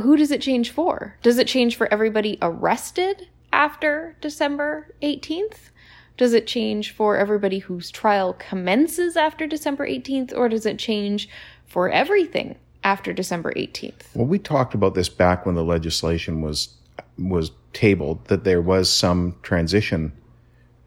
who 0.00 0.16
does 0.16 0.30
it 0.30 0.40
change 0.40 0.70
for? 0.70 1.16
Does 1.22 1.38
it 1.38 1.46
change 1.46 1.76
for 1.76 1.92
everybody 1.92 2.38
arrested 2.42 3.28
after 3.52 4.16
December 4.20 4.94
18th? 5.02 5.70
Does 6.16 6.32
it 6.32 6.46
change 6.46 6.92
for 6.92 7.16
everybody 7.16 7.58
whose 7.58 7.90
trial 7.90 8.34
commences 8.34 9.16
after 9.16 9.46
December 9.46 9.86
18th, 9.86 10.36
or 10.36 10.48
does 10.48 10.66
it 10.66 10.78
change 10.78 11.28
for 11.66 11.90
everything 11.90 12.56
after 12.84 13.12
December 13.12 13.52
18th? 13.54 14.14
Well, 14.14 14.26
we 14.26 14.38
talked 14.38 14.74
about 14.74 14.94
this 14.94 15.08
back 15.08 15.44
when 15.44 15.54
the 15.54 15.64
legislation 15.64 16.40
was 16.40 16.70
was 17.18 17.50
tabled 17.72 18.26
that 18.26 18.44
there 18.44 18.60
was 18.60 18.90
some 18.90 19.36
transition 19.42 20.12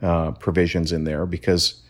uh, 0.01 0.31
provisions 0.31 0.91
in 0.91 1.03
there 1.03 1.25
because 1.25 1.81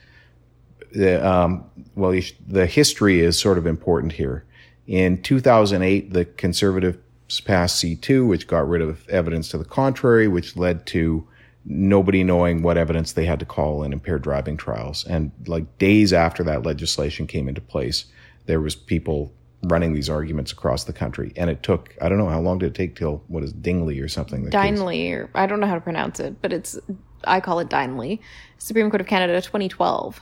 the 0.94 1.26
um, 1.28 1.66
well 1.96 2.20
the 2.48 2.66
history 2.66 3.20
is 3.20 3.40
sort 3.40 3.58
of 3.58 3.66
important 3.66 4.14
here. 4.14 4.46
In 4.88 5.22
2008, 5.22 6.14
the 6.14 6.26
Conservatives 6.26 6.98
passed 7.42 7.84
C2, 7.84 8.28
which 8.28 8.48
got 8.48 8.68
rid 8.68 8.82
of 8.82 9.08
evidence 9.10 9.50
to 9.50 9.58
the 9.58 9.66
contrary, 9.66 10.28
which 10.28 10.58
led 10.58 10.86
to 10.88 11.28
nobody 11.66 12.24
knowing 12.24 12.64
what 12.64 12.78
evidence 12.78 13.14
they 13.14 13.26
had 13.26 13.40
to 13.40 13.46
call 13.46 13.84
in 13.84 13.94
impaired 13.94 14.24
driving 14.24 14.58
trials. 14.58 15.06
And 15.06 15.32
like 15.46 15.78
days 15.78 16.12
after 16.12 16.44
that 16.46 16.64
legislation 16.64 17.28
came 17.28 17.48
into 17.48 17.62
place, 17.62 18.06
there 18.48 18.60
was 18.60 18.76
people 18.76 19.32
running 19.64 19.94
these 19.94 20.10
arguments 20.10 20.52
across 20.52 20.86
the 20.86 20.94
country. 20.94 21.34
And 21.36 21.50
it 21.50 21.62
took, 21.62 21.96
I 22.02 22.10
don't 22.10 22.18
know, 22.18 22.30
how 22.30 22.40
long 22.40 22.60
did 22.60 22.68
it 22.68 22.76
take 22.76 22.96
till, 22.96 23.24
what 23.28 23.44
is 23.44 23.52
Dingley 23.54 24.00
or 24.00 24.08
something? 24.08 24.50
Dineley, 24.50 25.12
or 25.12 25.30
I 25.36 25.46
don't 25.46 25.60
know 25.60 25.68
how 25.68 25.76
to 25.76 25.82
pronounce 25.82 26.20
it, 26.20 26.42
but 26.42 26.54
it's, 26.54 26.80
I 27.26 27.42
call 27.42 27.60
it 27.60 27.70
Dineley. 27.70 28.20
Supreme 28.58 28.90
Court 28.90 29.02
of 29.02 29.08
Canada 29.08 29.40
2012. 29.42 30.22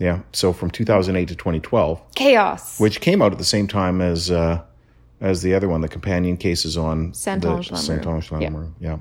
Yeah. 0.00 0.20
So 0.32 0.52
from 0.52 0.70
2008 0.70 1.28
to 1.28 1.36
2012. 1.36 2.14
Chaos. 2.16 2.80
Which 2.80 3.00
came 3.00 3.22
out 3.22 3.30
at 3.32 3.38
the 3.38 3.44
same 3.44 3.68
time 3.68 4.00
as, 4.00 4.30
uh, 4.30 4.62
as 5.20 5.42
the 5.42 5.54
other 5.54 5.68
one, 5.68 5.82
the 5.82 5.88
companion 5.88 6.36
cases 6.36 6.76
on 6.76 7.12
Saint-Onge 7.14 7.76
Saint-Onge 7.76 8.40
yeah. 8.40 8.64
yeah. 8.80 8.98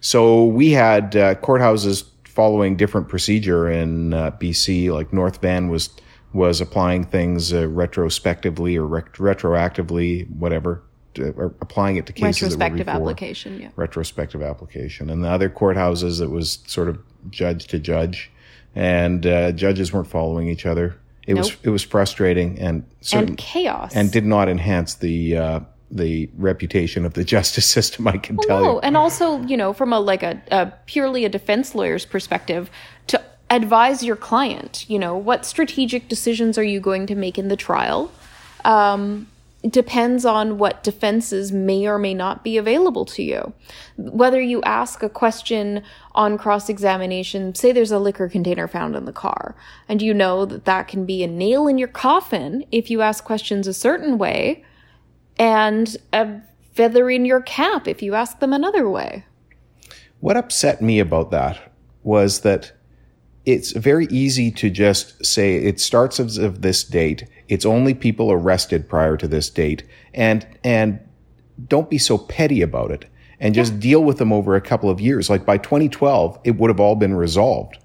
So 0.00 0.44
we 0.44 0.72
had 0.72 1.16
uh, 1.16 1.36
courthouses 1.36 2.04
following 2.24 2.76
different 2.76 3.08
procedure 3.08 3.70
in 3.70 4.12
uh, 4.12 4.32
BC. 4.32 4.92
Like 4.92 5.12
North 5.12 5.40
Van 5.40 5.68
was 5.68 5.90
was 6.32 6.60
applying 6.60 7.04
things 7.04 7.52
uh, 7.52 7.68
retrospectively 7.68 8.76
or 8.76 8.86
rec- 8.86 9.14
retroactively, 9.16 10.28
whatever, 10.30 10.82
to, 11.14 11.30
or 11.32 11.54
applying 11.60 11.96
it 11.96 12.06
to 12.06 12.12
cases 12.12 12.42
retrospective 12.42 12.86
that 12.86 12.94
were 12.94 13.00
before. 13.00 13.10
application. 13.10 13.60
Yeah, 13.60 13.68
retrospective 13.76 14.42
application. 14.42 15.10
And 15.10 15.22
the 15.22 15.28
other 15.28 15.48
courthouses, 15.48 16.20
it 16.20 16.30
was 16.30 16.60
sort 16.66 16.88
of 16.88 16.98
judge 17.30 17.66
to 17.68 17.78
judge, 17.78 18.31
and 18.74 19.26
uh, 19.26 19.52
judges 19.52 19.92
weren't 19.92 20.08
following 20.08 20.48
each 20.48 20.66
other. 20.66 20.96
It 21.26 21.34
Nope. 21.34 21.44
was 21.44 21.56
it 21.62 21.70
was 21.70 21.82
frustrating 21.82 22.58
and 22.58 22.84
certain, 23.00 23.30
and 23.30 23.38
chaos. 23.38 23.94
and 23.94 24.10
did 24.10 24.24
not 24.24 24.48
enhance 24.48 24.94
the 24.94 25.36
uh, 25.36 25.60
the 25.90 26.28
reputation 26.36 27.04
of 27.04 27.14
the 27.14 27.24
justice 27.34 27.68
system. 27.68 28.08
I 28.08 28.18
can 28.18 28.36
tell 28.38 28.62
no, 28.62 28.72
you. 28.74 28.78
and 28.80 28.96
also 28.96 29.40
you 29.42 29.56
know 29.56 29.72
from 29.72 29.92
a 29.92 30.00
like 30.00 30.22
a, 30.22 30.42
a 30.50 30.72
purely 30.86 31.24
a 31.24 31.28
defense 31.28 31.74
lawyer's 31.74 32.04
perspective 32.04 32.70
to 33.08 33.22
advise 33.50 34.02
your 34.02 34.16
client. 34.16 34.84
You 34.88 34.98
know 34.98 35.16
what 35.16 35.46
strategic 35.46 36.08
decisions 36.08 36.58
are 36.58 36.64
you 36.64 36.80
going 36.80 37.06
to 37.06 37.14
make 37.14 37.38
in 37.38 37.48
the 37.48 37.56
trial? 37.56 38.10
Um, 38.64 39.28
depends 39.68 40.24
on 40.24 40.58
what 40.58 40.82
defenses 40.82 41.52
may 41.52 41.86
or 41.86 41.98
may 41.98 42.14
not 42.14 42.42
be 42.42 42.56
available 42.56 43.04
to 43.04 43.22
you. 43.22 43.52
Whether 43.96 44.40
you 44.40 44.60
ask 44.62 45.02
a 45.02 45.08
question 45.08 45.82
on 46.12 46.36
cross 46.36 46.68
examination, 46.68 47.54
say 47.54 47.70
there's 47.70 47.92
a 47.92 47.98
liquor 47.98 48.28
container 48.28 48.66
found 48.66 48.96
in 48.96 49.04
the 49.04 49.12
car, 49.12 49.54
and 49.88 50.02
you 50.02 50.12
know 50.12 50.44
that 50.46 50.64
that 50.64 50.88
can 50.88 51.06
be 51.06 51.22
a 51.22 51.28
nail 51.28 51.68
in 51.68 51.78
your 51.78 51.88
coffin 51.88 52.64
if 52.72 52.90
you 52.90 53.02
ask 53.02 53.24
questions 53.24 53.66
a 53.66 53.74
certain 53.74 54.18
way, 54.18 54.64
and 55.38 55.96
a 56.12 56.40
feather 56.72 57.08
in 57.10 57.24
your 57.24 57.40
cap 57.40 57.86
if 57.86 58.02
you 58.02 58.14
ask 58.14 58.40
them 58.40 58.52
another 58.52 58.88
way. 58.88 59.24
What 60.20 60.36
upset 60.36 60.82
me 60.82 60.98
about 60.98 61.30
that 61.30 61.72
was 62.02 62.40
that 62.40 62.72
it's 63.44 63.72
very 63.72 64.06
easy 64.06 64.50
to 64.52 64.70
just 64.70 65.24
say 65.24 65.56
it 65.56 65.80
starts 65.80 66.20
as 66.20 66.38
of 66.38 66.62
this 66.62 66.84
date. 66.84 67.24
It's 67.52 67.66
only 67.66 67.92
people 67.92 68.32
arrested 68.32 68.88
prior 68.88 69.18
to 69.18 69.28
this 69.28 69.50
date, 69.50 69.82
and 70.14 70.46
and 70.64 71.00
don't 71.68 71.90
be 71.90 71.98
so 71.98 72.16
petty 72.16 72.62
about 72.62 72.90
it, 72.90 73.04
and 73.38 73.54
just 73.54 73.78
deal 73.78 74.02
with 74.02 74.16
them 74.16 74.32
over 74.32 74.56
a 74.56 74.60
couple 74.62 74.88
of 74.88 75.02
years. 75.02 75.28
Like 75.28 75.44
by 75.44 75.58
2012, 75.58 76.40
it 76.44 76.52
would 76.52 76.70
have 76.70 76.80
all 76.80 76.96
been 76.96 77.12
resolved. 77.12 77.76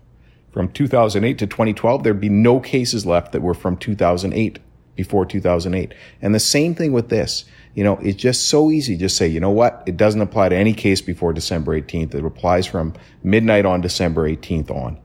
From 0.51 0.71
2008 0.71 1.38
to 1.39 1.47
2012, 1.47 2.01
there'd 2.01 2.21
be 2.21 2.30
no 2.30 2.62
cases 2.62 3.06
left 3.06 3.34
that 3.34 3.41
were 3.41 3.53
from 3.53 3.75
2008 3.75 4.60
before 4.95 5.25
2008. 5.25 5.93
And 6.21 6.34
the 6.34 6.39
same 6.39 6.73
thing 6.73 6.93
with 6.93 7.10
this. 7.10 7.43
You 7.75 7.84
know, 7.84 7.97
it's 7.97 8.17
just 8.17 8.47
so 8.47 8.71
easy. 8.71 8.95
Just 8.95 9.17
say, 9.17 9.27
you 9.27 9.41
know 9.41 9.51
what? 9.51 9.84
It 9.86 9.97
doesn't 9.97 10.21
apply 10.21 10.47
to 10.47 10.56
any 10.56 10.73
case 10.73 11.01
before 11.01 11.34
December 11.34 11.80
18th. 11.80 12.15
It 12.15 12.23
applies 12.23 12.65
from 12.65 12.93
midnight 13.21 13.65
on 13.65 13.82
December 13.82 14.30
18th 14.30 14.71
on. 14.71 14.97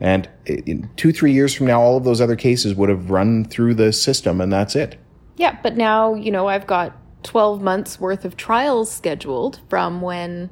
And 0.00 0.28
in 0.46 0.88
two, 0.96 1.12
three 1.12 1.32
years 1.32 1.54
from 1.54 1.66
now, 1.66 1.80
all 1.80 1.96
of 1.96 2.04
those 2.04 2.20
other 2.20 2.36
cases 2.36 2.74
would 2.74 2.88
have 2.88 3.10
run 3.10 3.44
through 3.44 3.74
the 3.74 3.92
system 3.92 4.40
and 4.40 4.52
that's 4.52 4.76
it. 4.76 4.98
Yeah, 5.36 5.58
but 5.62 5.76
now, 5.76 6.14
you 6.14 6.30
know, 6.30 6.48
I've 6.48 6.66
got 6.66 6.96
12 7.24 7.60
months 7.62 8.00
worth 8.00 8.24
of 8.24 8.36
trials 8.36 8.90
scheduled 8.90 9.60
from 9.68 10.00
when 10.00 10.50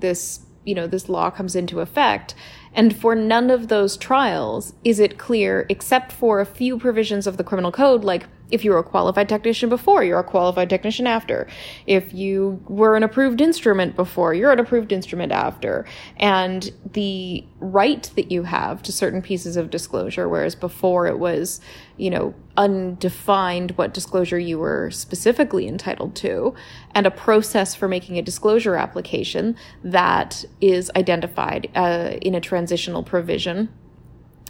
this, 0.00 0.40
you 0.64 0.74
know, 0.74 0.86
this 0.86 1.08
law 1.08 1.30
comes 1.30 1.56
into 1.56 1.80
effect. 1.80 2.34
And 2.74 2.96
for 2.96 3.14
none 3.14 3.50
of 3.50 3.68
those 3.68 3.96
trials 3.96 4.74
is 4.84 4.98
it 4.98 5.18
clear, 5.18 5.66
except 5.68 6.12
for 6.12 6.40
a 6.40 6.46
few 6.46 6.78
provisions 6.78 7.26
of 7.26 7.36
the 7.36 7.44
criminal 7.44 7.72
code, 7.72 8.04
like 8.04 8.26
if 8.52 8.64
you 8.64 8.70
were 8.70 8.78
a 8.78 8.84
qualified 8.84 9.28
technician 9.28 9.68
before, 9.68 10.04
you're 10.04 10.20
a 10.20 10.24
qualified 10.24 10.70
technician 10.70 11.06
after. 11.06 11.48
If 11.86 12.12
you 12.12 12.62
were 12.68 12.96
an 12.96 13.02
approved 13.02 13.40
instrument 13.40 13.96
before, 13.96 14.34
you're 14.34 14.52
an 14.52 14.60
approved 14.60 14.92
instrument 14.92 15.32
after. 15.32 15.86
And 16.18 16.70
the 16.92 17.44
right 17.58 18.08
that 18.14 18.30
you 18.30 18.42
have 18.44 18.82
to 18.82 18.92
certain 18.92 19.22
pieces 19.22 19.56
of 19.56 19.70
disclosure, 19.70 20.28
whereas 20.28 20.54
before 20.54 21.06
it 21.06 21.18
was, 21.18 21.60
you 21.96 22.10
know, 22.10 22.34
undefined 22.58 23.70
what 23.72 23.94
disclosure 23.94 24.38
you 24.38 24.58
were 24.58 24.90
specifically 24.90 25.66
entitled 25.66 26.14
to, 26.16 26.54
and 26.94 27.06
a 27.06 27.10
process 27.10 27.74
for 27.74 27.88
making 27.88 28.18
a 28.18 28.22
disclosure 28.22 28.76
application 28.76 29.56
that 29.82 30.44
is 30.60 30.90
identified 30.94 31.70
uh, 31.74 32.12
in 32.20 32.34
a 32.34 32.40
transitional 32.40 33.02
provision 33.02 33.70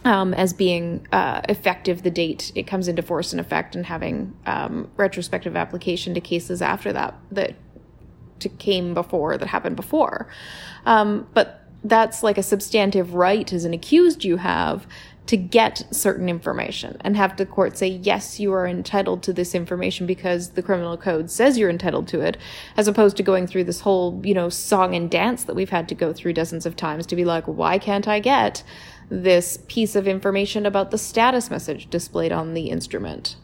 um, 0.05 0.33
as 0.33 0.53
being 0.53 1.07
uh, 1.11 1.41
effective 1.47 2.03
the 2.03 2.11
date 2.11 2.51
it 2.55 2.63
comes 2.63 2.87
into 2.87 3.01
force 3.01 3.31
and 3.31 3.39
effect 3.39 3.75
and 3.75 3.85
having 3.85 4.35
um, 4.45 4.89
retrospective 4.97 5.55
application 5.55 6.13
to 6.13 6.21
cases 6.21 6.61
after 6.61 6.91
that 6.93 7.15
that 7.31 7.55
to 8.43 8.49
came 8.49 8.93
before 8.93 9.37
that 9.37 9.47
happened 9.47 9.75
before. 9.75 10.27
Um, 10.85 11.27
but 11.33 11.61
that's 11.83 12.23
like 12.23 12.37
a 12.37 12.43
substantive 12.43 13.13
right 13.13 13.51
as 13.51 13.65
an 13.65 13.73
accused 13.73 14.23
you 14.23 14.37
have 14.37 14.87
to 15.25 15.37
get 15.37 15.83
certain 15.91 16.27
information 16.27 16.97
and 17.01 17.15
have 17.15 17.37
the 17.37 17.45
court 17.45 17.77
say 17.77 17.87
yes 17.87 18.39
you 18.39 18.51
are 18.53 18.67
entitled 18.67 19.23
to 19.23 19.31
this 19.31 19.55
information 19.55 20.05
because 20.05 20.49
the 20.51 20.61
criminal 20.61 20.97
code 20.97 21.31
says 21.31 21.57
you're 21.57 21.69
entitled 21.69 22.07
to 22.07 22.19
it 22.19 22.37
as 22.75 22.87
opposed 22.87 23.15
to 23.15 23.23
going 23.23 23.47
through 23.47 23.63
this 23.63 23.81
whole 23.81 24.19
you 24.23 24.33
know 24.33 24.49
song 24.49 24.95
and 24.95 25.09
dance 25.09 25.43
that 25.45 25.55
we've 25.55 25.69
had 25.69 25.87
to 25.87 25.95
go 25.95 26.11
through 26.11 26.33
dozens 26.33 26.65
of 26.65 26.75
times 26.75 27.05
to 27.05 27.15
be 27.15 27.23
like 27.23 27.45
why 27.45 27.77
can't 27.77 28.07
i 28.07 28.19
get 28.19 28.63
this 29.09 29.57
piece 29.67 29.95
of 29.95 30.07
information 30.07 30.65
about 30.65 30.91
the 30.91 30.97
status 30.97 31.49
message 31.49 31.89
displayed 31.89 32.31
on 32.31 32.53
the 32.53 32.69
instrument. 32.69 33.35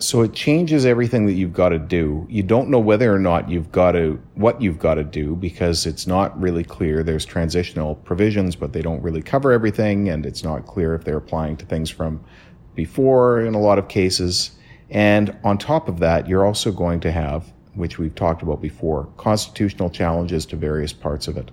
So 0.00 0.22
it 0.22 0.32
changes 0.32 0.86
everything 0.86 1.26
that 1.26 1.34
you've 1.34 1.52
got 1.52 1.68
to 1.68 1.78
do. 1.78 2.26
You 2.30 2.42
don't 2.42 2.70
know 2.70 2.78
whether 2.78 3.14
or 3.14 3.18
not 3.18 3.50
you've 3.50 3.70
got 3.70 3.92
to, 3.92 4.18
what 4.34 4.62
you've 4.62 4.78
got 4.78 4.94
to 4.94 5.04
do 5.04 5.36
because 5.36 5.84
it's 5.84 6.06
not 6.06 6.38
really 6.40 6.64
clear. 6.64 7.02
There's 7.02 7.26
transitional 7.26 7.96
provisions, 7.96 8.56
but 8.56 8.72
they 8.72 8.80
don't 8.80 9.02
really 9.02 9.20
cover 9.20 9.52
everything. 9.52 10.08
And 10.08 10.24
it's 10.24 10.42
not 10.42 10.64
clear 10.64 10.94
if 10.94 11.04
they're 11.04 11.18
applying 11.18 11.58
to 11.58 11.66
things 11.66 11.90
from 11.90 12.24
before 12.74 13.42
in 13.42 13.52
a 13.52 13.60
lot 13.60 13.78
of 13.78 13.88
cases. 13.88 14.52
And 14.88 15.36
on 15.44 15.58
top 15.58 15.86
of 15.86 15.98
that, 15.98 16.26
you're 16.26 16.46
also 16.46 16.72
going 16.72 17.00
to 17.00 17.12
have, 17.12 17.52
which 17.74 17.98
we've 17.98 18.14
talked 18.14 18.42
about 18.42 18.62
before, 18.62 19.04
constitutional 19.18 19.90
challenges 19.90 20.46
to 20.46 20.56
various 20.56 20.94
parts 20.94 21.28
of 21.28 21.36
it. 21.36 21.50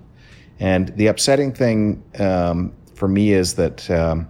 And 0.59 0.89
the 0.97 1.07
upsetting 1.07 1.53
thing 1.53 2.03
um, 2.19 2.73
for 2.95 3.07
me 3.07 3.33
is 3.33 3.55
that 3.55 3.89
um, 3.91 4.29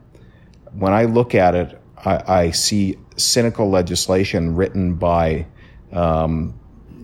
when 0.73 0.93
I 0.93 1.05
look 1.05 1.35
at 1.35 1.55
it, 1.55 1.81
I, 1.97 2.23
I, 2.27 2.51
see 2.51 2.97
cynical 3.15 3.69
legislation 3.69 4.55
written 4.55 4.95
by 4.95 5.47
um, 5.91 6.53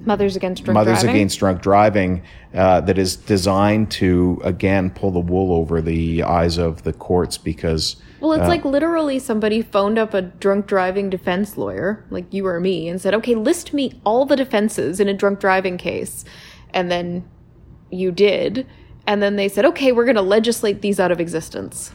Mothers 0.05 0.35
Against 0.35 0.63
Drunk 0.63 0.75
Mothers 0.75 0.99
Driving. 0.99 1.15
Against 1.15 1.39
Drunk 1.39 1.61
Driving 1.61 2.23
uh, 2.53 2.81
that 2.81 2.97
is 2.97 3.15
designed 3.15 3.89
to 3.91 4.41
again 4.43 4.89
pull 4.89 5.11
the 5.11 5.19
wool 5.19 5.53
over 5.53 5.81
the 5.81 6.23
eyes 6.23 6.57
of 6.57 6.83
the 6.83 6.93
courts 6.93 7.37
because. 7.37 7.95
Well, 8.19 8.33
it's 8.33 8.43
uh, 8.43 8.49
like 8.49 8.65
literally 8.65 9.19
somebody 9.19 9.61
phoned 9.61 9.97
up 9.97 10.13
a 10.13 10.21
drunk 10.21 10.67
driving 10.67 11.09
defense 11.09 11.57
lawyer, 11.57 12.05
like 12.09 12.31
you 12.33 12.45
or 12.45 12.59
me, 12.59 12.87
and 12.87 13.01
said, 13.01 13.13
"Okay, 13.15 13.35
list 13.35 13.73
me 13.73 13.99
all 14.05 14.25
the 14.25 14.35
defenses 14.35 14.99
in 14.99 15.09
a 15.09 15.13
drunk 15.13 15.39
driving 15.39 15.77
case," 15.77 16.23
and 16.73 16.91
then 16.91 17.27
you 17.89 18.11
did 18.11 18.67
and 19.07 19.21
then 19.21 19.35
they 19.35 19.49
said, 19.49 19.65
okay, 19.65 19.91
we're 19.91 20.05
going 20.05 20.15
to 20.15 20.21
legislate 20.21 20.81
these 20.81 20.99
out 20.99 21.11
of 21.11 21.19
existence. 21.19 21.91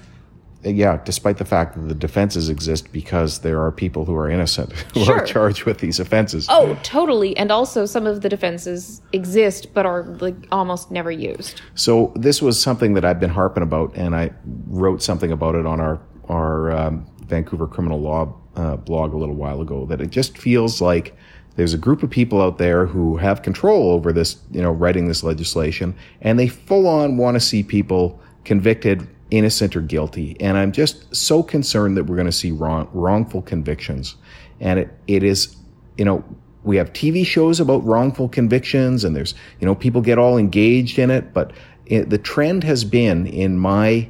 Yeah, 0.65 1.01
despite 1.05 1.39
the 1.39 1.45
fact 1.45 1.77
that 1.77 1.89
the 1.89 1.95
defenses 1.95 2.49
exist 2.49 2.93
because 2.93 3.41
there 3.41 3.63
are 3.63 3.71
people 3.71 4.05
who 4.05 4.17
are 4.17 4.29
innocent 4.29 4.73
who 4.95 5.05
sure. 5.05 5.19
are 5.19 5.25
charged 5.25 5.65
with 5.65 5.79
these 5.79 6.01
offenses. 6.01 6.47
Oh, 6.51 6.79
totally. 6.83 7.37
And 7.37 7.53
also, 7.53 7.87
some 7.87 8.07
of 8.07 8.23
the 8.23 8.29
defenses 8.29 9.01
exist 9.13 9.73
but 9.73 9.87
are 9.87 10.03
like 10.03 10.35
almost 10.51 10.91
never 10.91 11.13
used. 11.13 11.63
So 11.75 12.13
this 12.17 12.43
was 12.43 12.61
something 12.61 12.95
that 12.95 13.05
I've 13.05 13.21
been 13.21 13.31
harping 13.31 13.63
about, 13.63 13.95
and 13.95 14.17
I 14.17 14.33
wrote 14.67 15.01
something 15.01 15.31
about 15.31 15.55
it 15.55 15.65
on 15.65 15.81
our 15.81 16.01
our 16.29 16.73
um, 16.73 17.07
Vancouver 17.25 17.69
criminal 17.69 18.01
law 18.01 18.35
uh, 18.57 18.77
blog 18.77 19.15
a 19.15 19.17
little 19.17 19.37
while 19.37 19.61
ago. 19.61 19.87
That 19.87 20.01
it 20.01 20.11
just 20.11 20.37
feels 20.37 20.81
like 20.81 21.17
there's 21.59 21.75
a 21.75 21.79
group 21.79 22.05
of 22.05 22.11
people 22.11 22.41
out 22.41 22.59
there 22.59 22.87
who 22.87 23.17
have 23.17 23.43
control 23.43 23.91
over 23.91 24.13
this, 24.13 24.37
you 24.53 24.63
know, 24.63 24.71
writing 24.71 25.09
this 25.09 25.25
legislation, 25.25 25.93
and 26.21 26.39
they 26.39 26.47
full 26.47 26.87
on 26.87 27.17
want 27.17 27.35
to 27.35 27.41
see 27.41 27.65
people 27.65 28.21
convicted 28.45 29.09
innocent 29.33 29.75
or 29.75 29.81
guilty. 29.81 30.37
And 30.39 30.57
I'm 30.57 30.71
just 30.71 31.13
so 31.13 31.43
concerned 31.43 31.97
that 31.97 32.05
we're 32.05 32.15
going 32.15 32.27
to 32.27 32.33
see 32.33 32.53
wrong, 32.53 32.89
wrongful 32.93 33.43
convictions. 33.43 34.15
And 34.61 34.79
it, 34.79 34.97
it 35.09 35.25
is, 35.25 35.57
you 35.97 36.05
know, 36.05 36.23
we 36.63 36.77
have 36.77 36.93
TV 36.93 37.27
shows 37.27 37.59
about 37.59 37.85
wrongful 37.85 38.29
convictions 38.29 39.03
and 39.03 39.17
there's, 39.17 39.35
you 39.59 39.67
know, 39.67 39.75
people 39.75 40.01
get 40.01 40.17
all 40.17 40.39
engaged 40.39 40.97
in 40.97 41.11
it. 41.11 41.35
But 41.35 41.53
it, 41.87 42.09
the 42.09 42.19
trend 42.19 42.63
has 42.63 42.85
been 42.85 43.27
in 43.27 43.59
my 43.59 44.09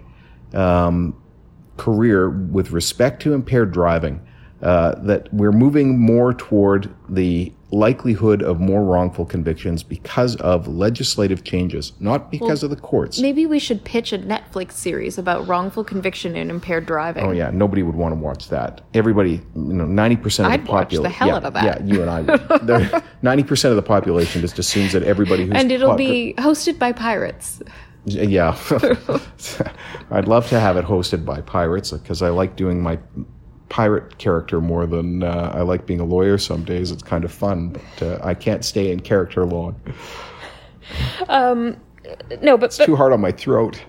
um, 0.52 1.18
career 1.78 2.28
with 2.28 2.72
respect 2.72 3.22
to 3.22 3.32
impaired 3.32 3.72
driving 3.72 4.20
uh, 4.62 4.94
that 5.02 5.32
we're 5.32 5.52
moving 5.52 5.98
more 5.98 6.34
toward 6.34 6.92
the 7.08 7.52
likelihood 7.70 8.42
of 8.42 8.58
more 8.60 8.82
wrongful 8.82 9.26
convictions 9.26 9.82
because 9.82 10.36
of 10.36 10.66
legislative 10.66 11.44
changes, 11.44 11.92
not 12.00 12.30
because 12.30 12.62
well, 12.62 12.72
of 12.72 12.76
the 12.76 12.82
courts. 12.82 13.20
Maybe 13.20 13.46
we 13.46 13.58
should 13.58 13.84
pitch 13.84 14.12
a 14.12 14.18
Netflix 14.18 14.72
series 14.72 15.18
about 15.18 15.46
wrongful 15.46 15.84
conviction 15.84 16.34
and 16.34 16.50
impaired 16.50 16.86
driving. 16.86 17.24
Oh 17.24 17.30
yeah, 17.30 17.50
nobody 17.50 17.82
would 17.82 17.94
want 17.94 18.14
to 18.14 18.20
watch 18.20 18.48
that. 18.48 18.80
Everybody, 18.94 19.40
you 19.54 19.62
know, 19.62 19.84
ninety 19.84 20.16
percent 20.16 20.52
of 20.52 20.60
the 20.60 20.66
population. 20.66 21.02
the 21.02 21.08
hell 21.10 21.28
yeah, 21.28 21.36
out 21.36 21.44
of 21.44 21.52
that. 21.54 21.64
Yeah, 21.64 21.84
you 21.84 22.02
and 22.02 22.10
I. 22.10 23.02
Ninety 23.22 23.42
percent 23.42 23.70
of 23.70 23.76
the 23.76 23.82
population 23.82 24.40
just 24.40 24.58
assumes 24.58 24.92
that 24.92 25.02
everybody 25.02 25.44
who's 25.44 25.54
and 25.54 25.72
it'll 25.72 25.96
be 25.96 26.34
hosted 26.38 26.78
by 26.78 26.92
pirates. 26.92 27.60
Yeah, 28.04 28.56
I'd 30.10 30.28
love 30.28 30.48
to 30.48 30.60
have 30.60 30.76
it 30.76 30.84
hosted 30.84 31.24
by 31.24 31.40
pirates 31.40 31.90
because 31.90 32.22
I 32.22 32.30
like 32.30 32.56
doing 32.56 32.80
my 32.80 32.98
pirate 33.68 34.18
character 34.18 34.60
more 34.60 34.86
than 34.86 35.22
uh, 35.22 35.52
I 35.54 35.62
like 35.62 35.86
being 35.86 36.00
a 36.00 36.04
lawyer. 36.04 36.38
Some 36.38 36.64
days 36.64 36.90
it's 36.90 37.02
kind 37.02 37.24
of 37.24 37.32
fun, 37.32 37.68
but 37.68 38.02
uh, 38.02 38.18
I 38.22 38.34
can't 38.34 38.64
stay 38.64 38.90
in 38.90 39.00
character 39.00 39.44
long. 39.44 39.80
Um, 41.28 41.76
no, 42.40 42.56
but 42.56 42.66
it's 42.66 42.78
but, 42.78 42.86
too 42.86 42.96
hard 42.96 43.12
on 43.12 43.20
my 43.20 43.32
throat. 43.32 43.82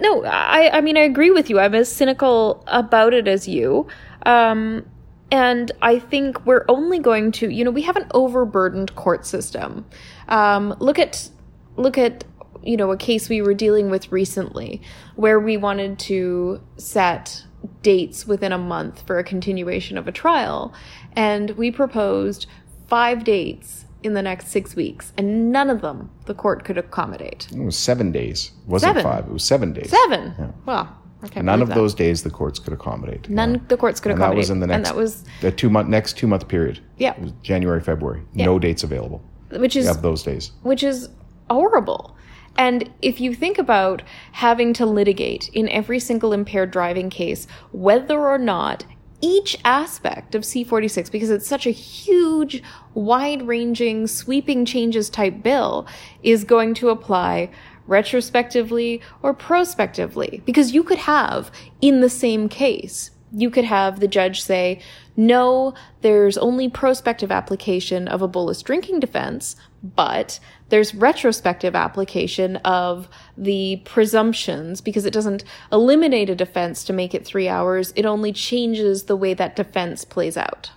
No, 0.00 0.24
I, 0.24 0.78
I 0.78 0.80
mean, 0.80 0.96
I 0.96 1.02
agree 1.02 1.30
with 1.30 1.50
you. 1.50 1.58
I'm 1.58 1.74
as 1.74 1.90
cynical 1.90 2.64
about 2.66 3.12
it 3.12 3.28
as 3.28 3.46
you. 3.48 3.88
Um, 4.24 4.86
and 5.30 5.70
I 5.82 5.98
think 5.98 6.44
we're 6.46 6.64
only 6.68 6.98
going 6.98 7.32
to, 7.32 7.48
you 7.48 7.64
know, 7.64 7.70
we 7.70 7.82
have 7.82 7.96
an 7.96 8.06
overburdened 8.14 8.94
court 8.94 9.26
system. 9.26 9.84
Um, 10.28 10.74
look 10.80 10.98
at, 10.98 11.28
look 11.76 11.98
at, 11.98 12.24
you 12.62 12.76
know, 12.76 12.90
a 12.90 12.96
case 12.96 13.28
we 13.28 13.42
were 13.42 13.54
dealing 13.54 13.90
with 13.90 14.10
recently 14.10 14.82
where 15.16 15.38
we 15.38 15.56
wanted 15.56 15.98
to 16.00 16.60
set 16.76 17.44
dates 17.82 18.26
within 18.26 18.52
a 18.52 18.58
month 18.58 19.06
for 19.06 19.18
a 19.18 19.24
continuation 19.24 19.96
of 19.98 20.08
a 20.08 20.12
trial. 20.12 20.72
And 21.14 21.50
we 21.52 21.70
proposed 21.70 22.46
five 22.88 23.24
dates 23.24 23.84
in 24.02 24.14
the 24.14 24.22
next 24.22 24.48
six 24.48 24.74
weeks, 24.74 25.12
and 25.16 25.52
none 25.52 25.68
of 25.68 25.82
them 25.82 26.10
the 26.24 26.34
court 26.34 26.64
could 26.64 26.78
accommodate. 26.78 27.46
It 27.52 27.58
was 27.58 27.76
seven 27.76 28.12
days. 28.12 28.52
It 28.62 28.68
wasn't 28.68 28.90
seven. 28.90 29.02
five. 29.02 29.26
It 29.26 29.32
was 29.32 29.44
seven 29.44 29.72
days. 29.72 29.90
Seven. 29.90 30.34
Yeah. 30.38 30.50
Well, 30.64 30.96
None 31.36 31.60
of 31.60 31.68
that. 31.68 31.74
those 31.74 31.94
days 31.94 32.22
the 32.22 32.30
courts 32.30 32.58
could 32.58 32.72
accommodate. 32.72 33.28
None 33.28 33.54
yeah. 33.54 33.60
the 33.68 33.76
courts 33.76 34.00
could 34.00 34.12
and 34.12 34.18
accommodate. 34.18 34.36
That 34.36 34.38
was 34.38 34.50
in 34.50 34.60
the 34.60 34.66
next. 34.66 34.76
And 34.76 34.86
that 34.86 34.96
was 34.96 35.24
the 35.42 35.52
two 35.52 35.68
month 35.68 35.88
next 35.88 36.16
two 36.16 36.26
month 36.26 36.48
period. 36.48 36.80
Yeah. 36.96 37.14
January 37.42 37.80
February. 37.80 38.22
Yeah. 38.32 38.46
No 38.46 38.58
dates 38.58 38.84
available. 38.84 39.22
Which 39.50 39.76
is 39.76 39.86
of 39.86 40.00
those 40.00 40.22
days. 40.22 40.52
Which 40.62 40.82
is 40.82 41.10
horrible. 41.50 42.16
And 42.56 42.90
if 43.00 43.20
you 43.20 43.34
think 43.34 43.58
about 43.58 44.02
having 44.32 44.72
to 44.74 44.86
litigate 44.86 45.48
in 45.50 45.68
every 45.68 45.98
single 45.98 46.32
impaired 46.32 46.70
driving 46.70 47.08
case, 47.08 47.46
whether 47.72 48.20
or 48.20 48.38
not 48.38 48.84
each 49.22 49.56
aspect 49.64 50.34
of 50.34 50.42
C46, 50.42 51.10
because 51.10 51.30
it's 51.30 51.46
such 51.46 51.66
a 51.66 51.70
huge, 51.70 52.62
wide 52.94 53.46
ranging, 53.46 54.06
sweeping 54.06 54.64
changes 54.64 55.10
type 55.10 55.42
bill, 55.42 55.86
is 56.22 56.44
going 56.44 56.74
to 56.74 56.88
apply 56.88 57.50
retrospectively 57.86 59.00
or 59.22 59.34
prospectively. 59.34 60.42
Because 60.46 60.72
you 60.72 60.82
could 60.82 60.98
have, 60.98 61.50
in 61.80 62.00
the 62.00 62.08
same 62.08 62.48
case, 62.48 63.10
you 63.32 63.50
could 63.50 63.64
have 63.64 64.00
the 64.00 64.08
judge 64.08 64.42
say, 64.42 64.80
no, 65.16 65.74
there's 66.00 66.38
only 66.38 66.68
prospective 66.68 67.30
application 67.30 68.08
of 68.08 68.22
a 68.22 68.54
drinking 68.62 69.00
defense, 69.00 69.56
but 69.82 70.40
there's 70.68 70.94
retrospective 70.94 71.74
application 71.74 72.56
of 72.58 73.08
the 73.36 73.82
presumptions 73.84 74.80
because 74.80 75.04
it 75.04 75.12
doesn't 75.12 75.44
eliminate 75.72 76.30
a 76.30 76.34
defense 76.34 76.84
to 76.84 76.92
make 76.92 77.14
it 77.14 77.24
three 77.24 77.48
hours. 77.48 77.92
It 77.96 78.06
only 78.06 78.32
changes 78.32 79.04
the 79.04 79.16
way 79.16 79.34
that 79.34 79.56
defense 79.56 80.04
plays 80.04 80.36
out. 80.36 80.70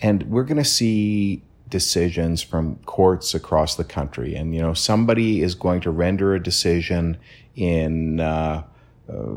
And 0.00 0.24
we're 0.24 0.44
going 0.44 0.62
to 0.62 0.64
see 0.64 1.42
decisions 1.68 2.42
from 2.42 2.76
courts 2.84 3.34
across 3.34 3.76
the 3.76 3.84
country. 3.84 4.34
And, 4.34 4.54
you 4.54 4.60
know, 4.60 4.74
somebody 4.74 5.40
is 5.40 5.54
going 5.54 5.80
to 5.82 5.90
render 5.90 6.34
a 6.34 6.42
decision 6.42 7.16
in 7.54 8.20
uh, 8.20 8.64
uh, 9.08 9.36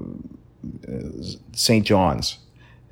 St. 1.54 1.86
John's, 1.86 2.40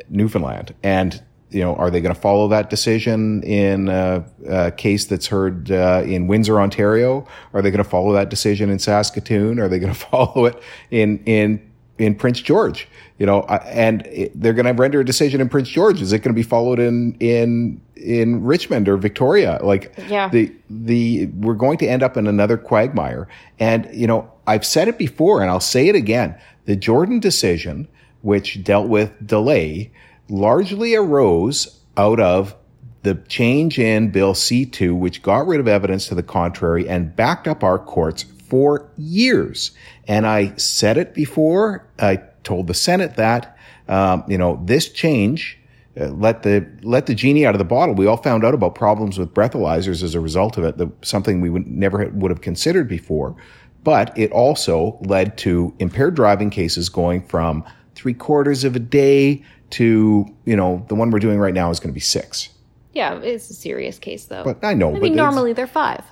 Newfoundland. 0.10 0.74
And 0.84 1.22
you 1.54 1.62
know, 1.62 1.76
are 1.76 1.92
they 1.92 2.02
going 2.02 2.13
to 2.13 2.20
follow 2.20 2.48
that 2.48 2.70
decision 2.70 3.44
in 3.44 3.88
a, 3.88 4.26
a 4.50 4.72
case 4.72 5.06
that's 5.06 5.28
heard 5.28 5.72
uh, 5.72 6.02
in 6.06 6.28
Windsor, 6.28 6.60
Ontario? 6.60 7.28
Are 7.54 7.62
they 7.62 7.70
going 7.70 7.84
to 7.84 7.89
follow 7.89 8.12
that 8.13 8.30
decision 8.30 8.70
in 8.70 8.80
Saskatoon? 8.80 9.60
Are 9.60 9.68
they 9.68 9.80
going 9.80 9.94
to 9.94 10.00
follow 10.00 10.46
it 10.46 10.62
in 10.89 11.24
in 11.26 11.72
in 12.00 12.16
Prince 12.16 12.42
George? 12.42 12.88
You 13.20 13.28
know, 13.28 13.44
and 13.44 14.08
they're 14.34 14.54
going 14.54 14.66
to 14.66 14.74
render 14.74 15.00
a 15.00 15.06
decision 15.06 15.39
in 15.39 15.48
Prince 15.48 15.70
George. 15.70 16.02
Is 16.02 16.12
it 16.12 16.20
going 16.20 16.34
to 16.34 16.39
be 16.39 16.44
followed 16.44 16.80
in 16.80 17.16
in 17.20 17.80
in 17.96 18.44
Richmond 18.44 18.89
or 18.89 18.98
Victoria? 18.98 19.60
Like, 19.62 19.94
yeah. 20.10 20.30
the 20.30 20.52
the 20.70 21.28
we're 21.28 21.54
going 21.54 21.78
to 21.78 21.88
end 21.88 22.02
up 22.02 22.18
in 22.18 22.26
another 22.26 22.58
quagmire. 22.58 23.28
And 23.60 23.88
you 23.94 24.08
know, 24.08 24.32
I've 24.48 24.66
said 24.66 24.88
it 24.88 24.98
before, 24.98 25.42
and 25.42 25.52
I'll 25.52 25.60
say 25.60 25.88
it 25.88 25.96
again: 25.96 26.36
the 26.66 26.76
Jordan 26.76 27.20
decision, 27.20 27.88
which 28.24 28.64
dealt 28.64 28.88
with 28.88 29.12
delay 29.26 29.92
largely 30.28 30.96
arose 30.96 31.80
out 31.96 32.20
of 32.20 32.56
the 33.04 33.16
change 33.28 33.78
in 33.78 34.10
Bill 34.10 34.34
C2, 34.34 34.98
which 34.98 35.22
got 35.22 35.46
rid 35.46 35.60
of 35.60 35.68
evidence 35.68 36.08
to 36.08 36.16
the 36.16 36.24
contrary 36.24 36.88
and 36.88 37.16
backed 37.16 37.48
up 37.48 37.64
our 37.64 37.78
courts 37.78 38.24
for 38.24 38.90
years. 38.98 39.72
And 40.08 40.26
I 40.26 40.56
said 40.56 40.98
it 40.98 41.14
before. 41.14 41.86
I 42.00 42.22
told 42.44 42.68
the 42.68 42.74
Senate 42.74 43.18
that, 43.18 43.58
um, 43.88 44.24
you 44.28 44.38
know, 44.38 44.62
this 44.66 44.90
change 44.90 45.60
uh, 46.00 46.08
let 46.08 46.42
the 46.42 46.66
let 46.82 47.06
the 47.06 47.14
genie 47.14 47.46
out 47.46 47.54
of 47.54 47.60
the 47.60 47.66
bottle. 47.66 47.94
We 47.94 48.08
all 48.08 48.18
found 48.18 48.44
out 48.44 48.56
about 48.56 48.74
problems 48.74 49.20
with 49.20 49.32
breathalyzers 49.32 50.02
as 50.02 50.16
a 50.16 50.20
result 50.20 50.58
of 50.58 50.64
it. 50.64 50.78
The, 50.78 50.92
something 51.04 51.40
we 51.40 51.52
would 51.52 51.68
never 51.68 52.10
would 52.10 52.32
have 52.32 52.42
considered 52.42 52.88
before. 52.88 53.36
But 53.84 54.18
it 54.18 54.32
also 54.32 54.98
led 55.02 55.38
to 55.40 55.76
impaired 55.78 56.16
driving 56.16 56.50
cases 56.50 56.90
going 56.90 57.22
from 57.28 57.64
three 57.96 58.14
quarters 58.14 58.64
of 58.64 58.76
a 58.76 58.80
day 58.80 59.44
to, 59.72 60.26
you 60.46 60.56
know, 60.56 60.86
the 60.88 60.96
one 60.96 61.10
we're 61.10 61.20
doing 61.20 61.40
right 61.40 61.54
now 61.54 61.70
is 61.72 61.80
going 61.80 61.90
to 61.90 61.94
be 61.94 62.00
six. 62.00 62.50
Yeah, 62.94 63.20
it's 63.20 63.50
a 63.50 63.54
serious 63.54 63.98
case 63.98 64.26
though. 64.26 64.44
But 64.44 64.64
I 64.64 64.74
know. 64.74 64.96
I 64.96 65.00
mean, 65.00 65.16
normally 65.16 65.54
they're 65.54 65.68
five. 65.68 66.04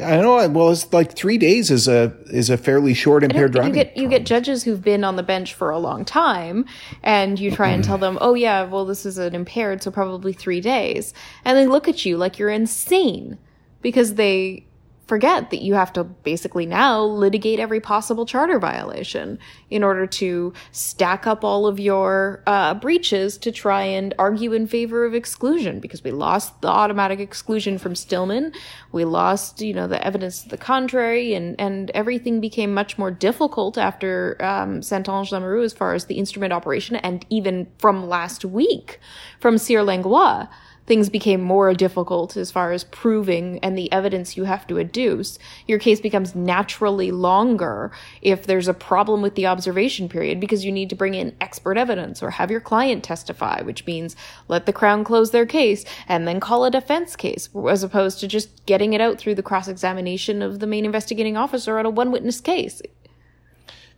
I 0.00 0.16
know. 0.22 0.48
Well, 0.48 0.70
it's 0.70 0.90
like 0.92 1.12
three 1.14 1.36
days 1.36 1.70
is 1.70 1.88
a 1.88 2.16
is 2.30 2.48
a 2.48 2.56
fairly 2.56 2.94
short 2.94 3.24
impaired 3.24 3.52
driving. 3.52 3.74
You 3.74 3.84
get 3.84 3.96
you 3.96 4.08
get 4.08 4.24
judges 4.24 4.64
who've 4.64 4.82
been 4.82 5.04
on 5.04 5.16
the 5.16 5.22
bench 5.22 5.52
for 5.54 5.70
a 5.70 5.78
long 5.78 6.04
time, 6.04 6.64
and 7.02 7.38
you 7.38 7.50
try 7.50 7.68
and 7.68 7.84
tell 7.84 7.98
them, 7.98 8.16
"Oh 8.20 8.34
yeah, 8.34 8.64
well 8.64 8.86
this 8.86 9.04
is 9.04 9.18
an 9.18 9.34
impaired, 9.34 9.82
so 9.82 9.90
probably 9.90 10.32
three 10.32 10.60
days," 10.60 11.12
and 11.44 11.58
they 11.58 11.66
look 11.66 11.88
at 11.88 12.06
you 12.06 12.16
like 12.16 12.38
you're 12.38 12.48
insane 12.50 13.38
because 13.82 14.14
they 14.14 14.66
forget 15.06 15.50
that 15.50 15.62
you 15.62 15.74
have 15.74 15.92
to 15.92 16.04
basically 16.04 16.64
now 16.64 17.02
litigate 17.02 17.58
every 17.58 17.80
possible 17.80 18.24
charter 18.24 18.58
violation 18.58 19.38
in 19.68 19.82
order 19.82 20.06
to 20.06 20.52
stack 20.70 21.26
up 21.26 21.44
all 21.44 21.66
of 21.66 21.80
your 21.80 22.42
uh, 22.46 22.72
breaches 22.74 23.36
to 23.38 23.50
try 23.50 23.82
and 23.82 24.14
argue 24.18 24.52
in 24.52 24.66
favor 24.66 25.04
of 25.04 25.14
exclusion 25.14 25.80
because 25.80 26.04
we 26.04 26.10
lost 26.10 26.60
the 26.62 26.68
automatic 26.68 27.18
exclusion 27.18 27.78
from 27.78 27.94
Stillman. 27.94 28.52
We 28.92 29.04
lost, 29.04 29.60
you 29.60 29.74
know, 29.74 29.86
the 29.86 30.04
evidence 30.06 30.42
to 30.42 30.48
the 30.48 30.56
contrary 30.56 31.34
and, 31.34 31.60
and 31.60 31.90
everything 31.90 32.40
became 32.40 32.72
much 32.72 32.96
more 32.96 33.10
difficult 33.10 33.76
after 33.76 34.36
um, 34.40 34.82
Saint-Onge 34.82 35.30
Lamoureux 35.30 35.64
as 35.64 35.72
far 35.72 35.94
as 35.94 36.06
the 36.06 36.14
instrument 36.14 36.52
operation 36.52 36.96
and 36.96 37.26
even 37.28 37.66
from 37.78 38.08
last 38.08 38.44
week 38.44 39.00
from 39.40 39.58
Cyr 39.58 39.82
Langlois 39.82 40.46
things 40.86 41.08
became 41.08 41.40
more 41.40 41.72
difficult 41.74 42.36
as 42.36 42.50
far 42.50 42.72
as 42.72 42.84
proving 42.84 43.58
and 43.60 43.76
the 43.76 43.90
evidence 43.92 44.36
you 44.36 44.44
have 44.44 44.66
to 44.66 44.74
adduce, 44.74 45.38
your 45.66 45.78
case 45.78 46.00
becomes 46.00 46.34
naturally 46.34 47.10
longer 47.10 47.92
if 48.20 48.46
there's 48.46 48.68
a 48.68 48.74
problem 48.74 49.22
with 49.22 49.34
the 49.34 49.46
observation 49.46 50.08
period 50.08 50.40
because 50.40 50.64
you 50.64 50.72
need 50.72 50.90
to 50.90 50.96
bring 50.96 51.14
in 51.14 51.34
expert 51.40 51.76
evidence 51.76 52.22
or 52.22 52.30
have 52.30 52.50
your 52.50 52.60
client 52.60 53.04
testify, 53.04 53.62
which 53.62 53.86
means 53.86 54.16
let 54.48 54.66
the 54.66 54.72
Crown 54.72 55.04
close 55.04 55.30
their 55.30 55.46
case 55.46 55.84
and 56.08 56.26
then 56.26 56.40
call 56.40 56.64
it 56.64 56.74
a 56.74 56.80
defense 56.80 57.16
case, 57.16 57.48
as 57.68 57.82
opposed 57.82 58.18
to 58.20 58.28
just 58.28 58.64
getting 58.66 58.92
it 58.92 59.00
out 59.00 59.18
through 59.18 59.34
the 59.34 59.42
cross 59.42 59.68
examination 59.68 60.42
of 60.42 60.58
the 60.58 60.66
main 60.66 60.84
investigating 60.84 61.36
officer 61.36 61.78
on 61.78 61.86
a 61.86 61.90
one 61.90 62.10
witness 62.10 62.40
case 62.40 62.82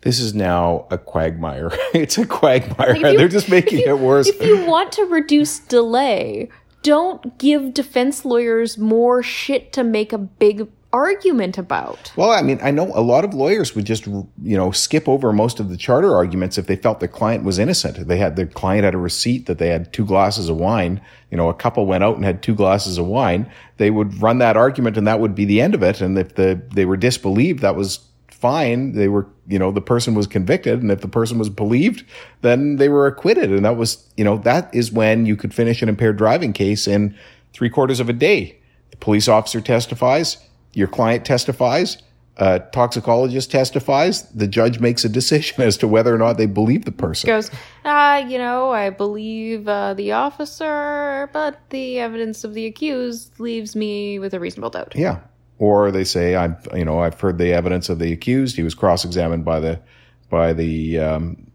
this 0.05 0.21
is 0.21 0.35
now 0.35 0.87
a 0.91 0.99
quagmire. 0.99 1.71
it's 1.95 2.19
a 2.19 2.27
quagmire. 2.27 2.95
Like 2.95 3.13
you, 3.13 3.19
They're 3.19 3.27
just 3.27 3.49
making 3.49 3.81
you, 3.81 3.89
it 3.89 3.99
worse. 3.99 4.29
If 4.29 4.41
you 4.43 4.67
want 4.67 4.93
to 4.93 5.05
reduce 5.05 5.61
delay, 5.61 6.51
don't 6.85 7.37
give 7.39 7.75
defense 7.75 8.25
lawyers 8.25 8.79
more 8.79 9.23
shit 9.23 9.73
to 9.73 9.83
make 9.83 10.13
a 10.13 10.19
big 10.19 10.69
argument 10.93 11.59
about? 11.59 12.13
Well, 12.15 12.31
I 12.31 12.43
mean, 12.43 12.61
I 12.63 12.71
know 12.71 12.93
a 12.95 13.01
lot 13.01 13.25
of 13.25 13.35
lawyers 13.35 13.75
would 13.75 13.85
just, 13.85 14.07
you 14.07 14.27
know, 14.57 14.71
skip 14.71 15.09
over 15.09 15.33
most 15.33 15.59
of 15.59 15.69
the 15.71 15.77
charter 15.77 16.15
arguments 16.15 16.57
if 16.57 16.69
they 16.69 16.77
felt 16.77 17.01
their 17.01 17.09
client 17.09 17.43
was 17.43 17.59
innocent. 17.59 18.07
They 18.07 18.19
had 18.19 18.37
their 18.37 18.47
client 18.47 18.85
had 18.85 18.95
a 18.95 18.99
receipt 18.99 19.47
that 19.47 19.59
they 19.59 19.71
had 19.71 19.93
two 19.93 20.05
glasses 20.05 20.49
of 20.49 20.57
wine. 20.57 21.01
You 21.33 21.37
know, 21.37 21.49
a 21.49 21.55
couple 21.55 21.85
went 21.87 22.05
out 22.05 22.15
and 22.15 22.25
had 22.25 22.43
two 22.43 22.55
glasses 22.55 22.97
of 22.97 23.07
wine. 23.07 23.51
They 23.79 23.91
would 23.91 24.23
run 24.23 24.39
that 24.39 24.57
argument 24.57 24.97
and 24.97 25.07
that 25.09 25.19
would 25.19 25.35
be 25.35 25.47
the 25.47 25.61
end 25.61 25.75
of 25.75 25.83
it. 25.83 26.01
And 26.01 26.17
if 26.17 26.37
the, 26.37 26.63
they 26.75 26.85
were 26.85 26.97
disbelieved, 26.97 27.61
that 27.61 27.75
was 27.75 27.99
fine. 28.35 28.93
They 28.93 29.09
were, 29.09 29.27
you 29.47 29.59
know, 29.59 29.71
the 29.71 29.81
person 29.81 30.15
was 30.15 30.27
convicted. 30.27 30.83
And 30.83 30.91
if 30.91 31.01
the 31.01 31.09
person 31.09 31.39
was 31.39 31.49
believed, 31.49 32.05
then 32.43 32.77
they 32.77 32.89
were 32.89 33.07
acquitted. 33.07 33.51
And 33.51 33.65
that 33.65 33.77
was, 33.77 34.07
you 34.17 34.25
know, 34.25 34.39
that 34.39 34.75
is 34.75 34.93
when 34.93 35.27
you 35.27 35.37
could 35.37 35.55
finish 35.55 35.83
an 35.83 35.89
impaired 35.89 36.17
driving 36.17 36.53
case 36.53 36.87
in 36.87 37.17
three 37.53 37.71
quarters 37.71 38.01
of 38.01 38.09
a 38.09 38.13
day. 38.13 38.59
The 38.91 38.97
police 38.99 39.29
officer 39.29 39.61
testifies 39.61 40.39
your 40.75 40.89
client 40.89 41.25
testifies, 41.25 41.99
a 42.37 42.59
toxicologist 42.73 43.51
testifies, 43.51 44.29
the 44.31 44.49
judge 44.49 44.81
makes 44.81 45.05
a 45.05 45.09
decision 45.09 45.63
as 45.63 45.77
to 45.79 45.89
whether 45.89 46.15
or 46.15 46.19
not 46.19 46.37
they 46.37 46.47
believe 46.47 46.85
the 46.85 46.93
person. 46.93 47.29
Goes, 47.29 47.51
uh, 47.85 48.25
you 48.29 48.39
know, 48.39 48.73
I 48.73 48.91
believe 48.91 49.69
uh, 49.69 49.95
the 49.95 50.13
officer, 50.13 51.31
but 51.33 51.61
the 51.71 52.01
evidence 52.01 52.45
of 52.45 52.55
the 52.55 52.67
accused 52.67 53.39
leaves 53.39 53.77
me 53.77 54.19
with 54.19 54.35
a 54.35 54.41
reasonable 54.41 54.71
doubt. 54.71 54.95
Yeah. 54.97 55.21
Or 55.65 55.91
they 55.91 56.05
say, 56.05 56.37
I'm, 56.37 56.57
you 56.75 56.85
know, 56.85 56.99
I've 57.05 57.19
heard 57.21 57.39
the 57.39 57.53
evidence 57.53 57.89
of 57.89 57.99
the 57.99 58.13
accused. 58.13 58.57
He 58.57 58.63
was 58.63 58.75
cross-examined 58.75 59.45
by 59.45 59.61
the, 59.61 59.81
by 60.29 60.53
the, 60.53 60.99
um, 60.99 61.51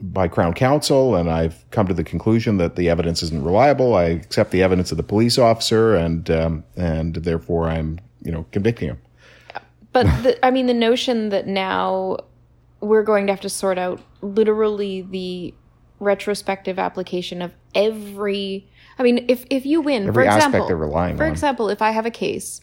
by 0.00 0.28
Crown 0.28 0.54
Counsel, 0.54 1.14
and 1.14 1.30
I've 1.30 1.64
come 1.70 1.86
to 1.86 1.94
the 1.94 2.04
conclusion 2.04 2.56
that 2.58 2.76
the 2.76 2.88
evidence 2.88 3.22
isn't 3.22 3.44
reliable. 3.44 3.94
I 3.94 4.04
accept 4.04 4.50
the 4.50 4.62
evidence 4.62 4.90
of 4.90 4.96
the 4.96 5.02
police 5.02 5.38
officer, 5.38 5.94
and 5.94 6.30
um, 6.30 6.64
and 6.74 7.16
therefore 7.16 7.68
I'm 7.68 8.00
you 8.22 8.32
know, 8.32 8.46
convicting 8.52 8.88
him. 8.88 8.98
But 9.92 10.04
the, 10.22 10.46
I 10.46 10.50
mean, 10.50 10.66
the 10.66 10.74
notion 10.74 11.30
that 11.30 11.46
now 11.46 12.18
we're 12.80 13.02
going 13.02 13.26
to 13.26 13.32
have 13.32 13.40
to 13.40 13.48
sort 13.48 13.78
out 13.78 14.00
literally 14.22 15.02
the 15.02 15.54
retrospective 15.98 16.78
application 16.78 17.42
of 17.42 17.52
every. 17.74 18.68
I 18.98 19.02
mean, 19.02 19.24
if 19.28 19.44
if 19.50 19.66
you 19.66 19.80
win, 19.80 20.08
every 20.08 20.24
for 20.24 20.34
example, 20.34 20.66
they're 20.66 20.76
relying 20.76 21.16
for 21.16 21.24
on. 21.24 21.30
example, 21.30 21.68
if 21.68 21.82
I 21.82 21.90
have 21.90 22.06
a 22.06 22.10
case 22.10 22.60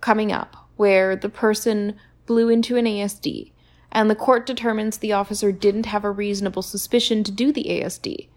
coming 0.00 0.32
up 0.32 0.56
where 0.76 1.16
the 1.16 1.28
person 1.28 1.96
blew 2.26 2.48
into 2.48 2.76
an 2.76 2.84
ASD 2.84 3.52
and 3.92 4.10
the 4.10 4.14
court 4.14 4.46
determines 4.46 4.98
the 4.98 5.12
officer 5.12 5.52
didn't 5.52 5.86
have 5.86 6.04
a 6.04 6.10
reasonable 6.10 6.62
suspicion 6.62 7.24
to 7.24 7.32
do 7.32 7.52
the 7.52 7.64
ASD, 7.64 8.28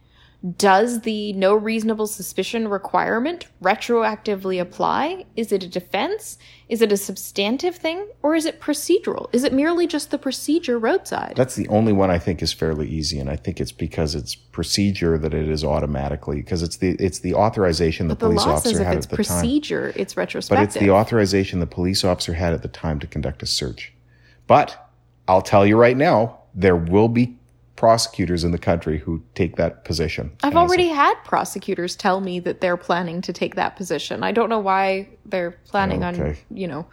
does 0.55 1.01
the 1.01 1.33
no 1.33 1.53
reasonable 1.53 2.07
suspicion 2.07 2.69
requirement 2.69 3.47
retroactively 3.61 4.61
apply? 4.61 5.25
Is 5.35 5.51
it 5.51 5.63
a 5.63 5.67
defense? 5.67 6.37
Is 6.69 6.81
it 6.81 6.93
a 6.93 6.97
substantive 6.97 7.75
thing? 7.75 8.07
Or 8.23 8.35
is 8.35 8.45
it 8.45 8.61
procedural? 8.61 9.27
Is 9.33 9.43
it 9.43 9.51
merely 9.51 9.85
just 9.85 10.11
the 10.11 10.17
procedure 10.17 10.79
roadside? 10.79 11.33
That's 11.35 11.55
the 11.55 11.67
only 11.67 11.91
one 11.91 12.09
I 12.09 12.19
think 12.19 12.41
is 12.41 12.53
fairly 12.53 12.87
easy, 12.87 13.19
and 13.19 13.29
I 13.29 13.35
think 13.35 13.59
it's 13.59 13.73
because 13.73 14.15
it's 14.15 14.33
procedure 14.33 15.17
that 15.17 15.33
it 15.33 15.49
is 15.49 15.65
automatically 15.65 16.37
because 16.37 16.63
it's 16.63 16.77
the 16.77 16.91
it's 16.99 17.19
the 17.19 17.33
authorization 17.33 18.07
the, 18.07 18.15
the 18.15 18.27
police 18.27 18.43
officer 18.43 18.83
had 18.83 18.97
at 18.97 19.09
the 19.09 19.15
procedure, 19.17 19.91
time. 19.91 20.01
it's 20.01 20.15
retrospective. 20.15 20.57
But 20.57 20.75
it's 20.75 20.79
the 20.79 20.91
authorization 20.91 21.59
the 21.59 21.67
police 21.67 22.05
officer 22.05 22.33
had 22.33 22.53
at 22.53 22.61
the 22.61 22.69
time 22.69 22.99
to 22.99 23.07
conduct 23.07 23.43
a 23.43 23.45
search. 23.45 23.93
But 24.47 24.89
I'll 25.27 25.41
tell 25.41 25.65
you 25.65 25.75
right 25.75 25.97
now, 25.97 26.39
there 26.55 26.77
will 26.77 27.09
be 27.09 27.38
prosecutors 27.79 28.43
in 28.43 28.51
the 28.51 28.57
country 28.57 28.97
who 28.97 29.23
take 29.35 29.55
that 29.55 29.85
position. 29.85 30.29
I've 30.43 30.57
already 30.57 30.89
had 30.89 31.13
prosecutors 31.23 31.95
tell 31.95 32.19
me 32.19 32.41
that 32.41 32.59
they're 32.59 32.75
planning 32.75 33.21
to 33.21 33.31
take 33.31 33.55
that 33.55 33.77
position. 33.77 34.21
I 34.21 34.33
don't 34.33 34.49
know 34.49 34.59
why 34.59 35.07
they're 35.25 35.51
planning 35.63 36.03
okay. 36.03 36.21
on, 36.21 36.37
you 36.51 36.67
know. 36.67 36.85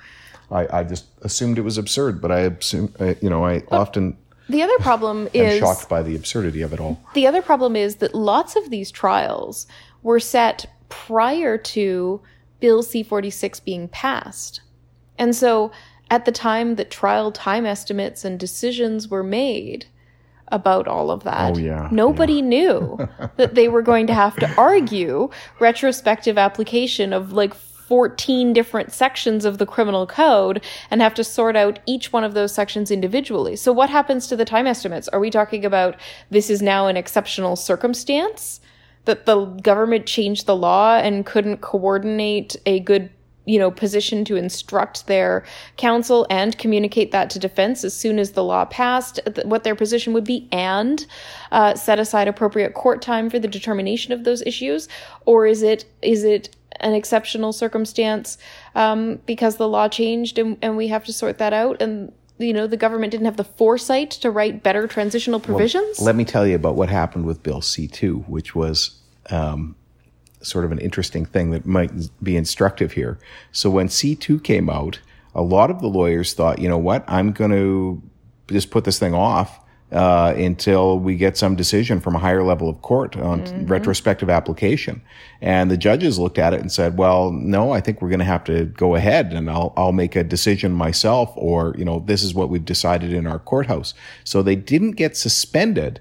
I, 0.49 0.68
I 0.79 0.85
just 0.85 1.07
assumed 1.22 1.59
it 1.59 1.62
was 1.62 1.77
absurd, 1.77 2.22
but 2.22 2.31
I 2.31 2.42
assume, 2.42 2.94
uh, 3.01 3.14
you 3.20 3.29
know, 3.29 3.44
I 3.44 3.62
but 3.68 3.72
often. 3.72 4.16
The 4.49 4.62
other 4.62 4.79
problem 4.79 5.29
is. 5.35 5.59
shocked 5.59 5.88
by 5.88 6.05
the 6.05 6.14
absurdity 6.14 6.62
of 6.62 6.72
it 6.72 6.79
all. 6.79 7.03
The 7.14 7.27
other 7.27 7.42
problem 7.42 7.75
is 7.75 7.96
that 7.96 8.14
lots 8.14 8.55
of 8.55 8.70
these 8.70 8.92
trials 8.92 9.66
were 10.05 10.20
set 10.20 10.66
prior 10.88 11.59
to 11.59 12.20
Bill 12.61 12.85
C 12.85 13.03
46 13.03 13.59
being 13.59 13.88
passed. 13.88 14.61
And 15.18 15.35
so 15.35 15.72
at 16.12 16.27
the 16.27 16.33
time 16.33 16.77
that 16.77 16.92
trial 16.92 17.33
time 17.33 17.66
estimates 17.66 18.25
and 18.25 18.38
decisions 18.38 19.09
were 19.09 19.25
made, 19.25 19.87
about 20.48 20.87
all 20.87 21.11
of 21.11 21.24
that. 21.24 21.56
Oh, 21.56 21.59
yeah. 21.59 21.88
Nobody 21.90 22.35
yeah. 22.35 22.40
knew 22.40 23.09
that 23.37 23.54
they 23.54 23.68
were 23.68 23.82
going 23.82 24.06
to 24.06 24.14
have 24.14 24.37
to 24.37 24.54
argue 24.56 25.30
retrospective 25.59 26.38
application 26.38 27.12
of 27.12 27.32
like 27.32 27.54
14 27.54 28.52
different 28.52 28.92
sections 28.92 29.44
of 29.44 29.59
the 29.59 29.66
criminal 29.66 30.06
code 30.06 30.62
and 30.90 31.00
have 31.00 31.14
to 31.14 31.24
sort 31.24 31.54
out 31.54 31.78
each 31.87 32.12
one 32.12 32.24
of 32.24 32.35
those 32.35 32.52
sections 32.52 32.90
individually. 32.90 33.54
So 33.54 33.72
what 33.72 33.90
happens 33.90 34.26
to 34.26 34.37
the 34.37 34.44
time 34.44 34.66
estimates? 34.66 35.09
Are 35.09 35.20
we 35.20 35.30
talking 35.30 35.64
about 35.64 35.96
this 36.30 36.50
is 36.50 36.61
now 36.61 36.88
an 36.88 36.96
exceptional 36.96 37.54
circumstance? 37.54 38.61
That 39.04 39.24
the 39.24 39.44
government 39.44 40.06
changed 40.06 40.46
the 40.46 40.56
law 40.56 40.96
and 40.96 41.24
couldn't 41.24 41.59
coordinate 41.59 42.56
a 42.66 42.80
good 42.80 43.09
you 43.46 43.59
know, 43.59 43.70
position 43.70 44.24
to 44.24 44.37
instruct 44.37 45.06
their 45.06 45.44
counsel 45.76 46.26
and 46.28 46.59
communicate 46.59 47.12
that 47.12 47.30
to 47.30 47.38
defense 47.38 47.85
as 47.85 47.94
soon 47.94 48.18
as 48.18 48.32
the 48.32 48.44
law 48.44 48.64
passed, 48.64 49.20
what 49.44 49.64
their 49.64 49.76
position 49.76 50.12
would 50.12 50.24
be, 50.24 50.48
and 50.52 51.06
uh, 51.52 51.74
set 51.74 51.98
aside 51.98 52.28
appropriate 52.28 52.74
court 52.74 53.00
time 53.00 53.30
for 53.30 53.38
the 53.38 53.48
determination 53.48 54.12
of 54.12 54.24
those 54.24 54.42
issues, 54.42 54.88
or 55.24 55.46
is 55.46 55.62
it 55.62 55.87
is 56.02 56.24
it 56.24 56.54
an 56.80 56.92
exceptional 56.92 57.52
circumstance 57.52 58.37
um, 58.74 59.18
because 59.24 59.56
the 59.56 59.68
law 59.68 59.88
changed 59.88 60.38
and, 60.38 60.59
and 60.61 60.76
we 60.76 60.88
have 60.88 61.04
to 61.06 61.12
sort 61.12 61.38
that 61.38 61.54
out 61.54 61.80
and 61.80 62.12
you 62.37 62.52
know 62.52 62.66
the 62.66 62.76
government 62.76 63.11
didn't 63.11 63.24
have 63.24 63.38
the 63.38 63.44
foresight 63.44 64.11
to 64.11 64.30
write 64.30 64.62
better 64.62 64.87
transitional 64.87 65.40
provisions. 65.40 65.98
Well, 65.98 66.06
let 66.06 66.16
me 66.16 66.24
tell 66.24 66.46
you 66.46 66.54
about 66.54 66.74
what 66.74 66.90
happened 66.90 67.24
with 67.24 67.42
Bill 67.42 67.62
C 67.62 67.87
two, 67.87 68.18
which 68.26 68.54
was. 68.54 69.00
Um, 69.30 69.76
sort 70.46 70.64
of 70.64 70.72
an 70.72 70.78
interesting 70.78 71.24
thing 71.24 71.50
that 71.50 71.66
might 71.66 71.90
be 72.22 72.37
instructive 72.37 72.92
here. 72.92 73.18
So 73.52 73.70
when 73.70 73.88
C2 73.88 74.42
came 74.42 74.70
out, 74.70 75.00
a 75.35 75.42
lot 75.42 75.70
of 75.70 75.80
the 75.80 75.88
lawyers 75.88 76.32
thought, 76.32 76.59
you 76.59 76.68
know 76.68 76.78
what, 76.78 77.04
I'm 77.06 77.32
going 77.32 77.50
to 77.50 78.02
just 78.48 78.70
put 78.70 78.85
this 78.85 78.98
thing 78.98 79.14
off 79.14 79.61
uh, 79.92 80.35
until 80.37 80.98
we 80.98 81.16
get 81.16 81.37
some 81.37 81.54
decision 81.54 82.00
from 82.00 82.16
a 82.16 82.18
higher 82.18 82.42
level 82.42 82.68
of 82.68 82.82
court 82.82 83.16
on 83.16 83.42
mm-hmm. 83.42 83.66
retrospective 83.66 84.28
application. 84.28 85.00
And 85.40 85.70
the 85.70 85.76
judges 85.76 86.18
looked 86.18 86.38
at 86.38 86.54
it 86.54 86.61
and 86.61 86.72
said, 86.72 86.98
well, 86.98 87.30
no, 87.30 87.72
I 87.72 87.80
think 87.80 88.02
we're 88.02 88.09
going 88.09 88.18
to 88.18 88.24
have 88.24 88.44
to 88.44 88.64
go 88.64 88.96
ahead 88.96 89.32
and 89.32 89.48
I'll, 89.48 89.72
I'll 89.76 89.92
make 89.92 90.16
a 90.16 90.24
decision 90.24 90.72
myself 90.72 91.32
or, 91.37 91.74
you 91.78 91.85
know, 91.85 92.00
this 92.00 92.22
is 92.22 92.35
what 92.35 92.48
we've 92.48 92.64
decided 92.64 93.12
in 93.12 93.26
our 93.26 93.38
courthouse. 93.38 93.94
So 94.24 94.42
they 94.42 94.56
didn't 94.56 94.92
get 94.92 95.16
suspended. 95.16 96.00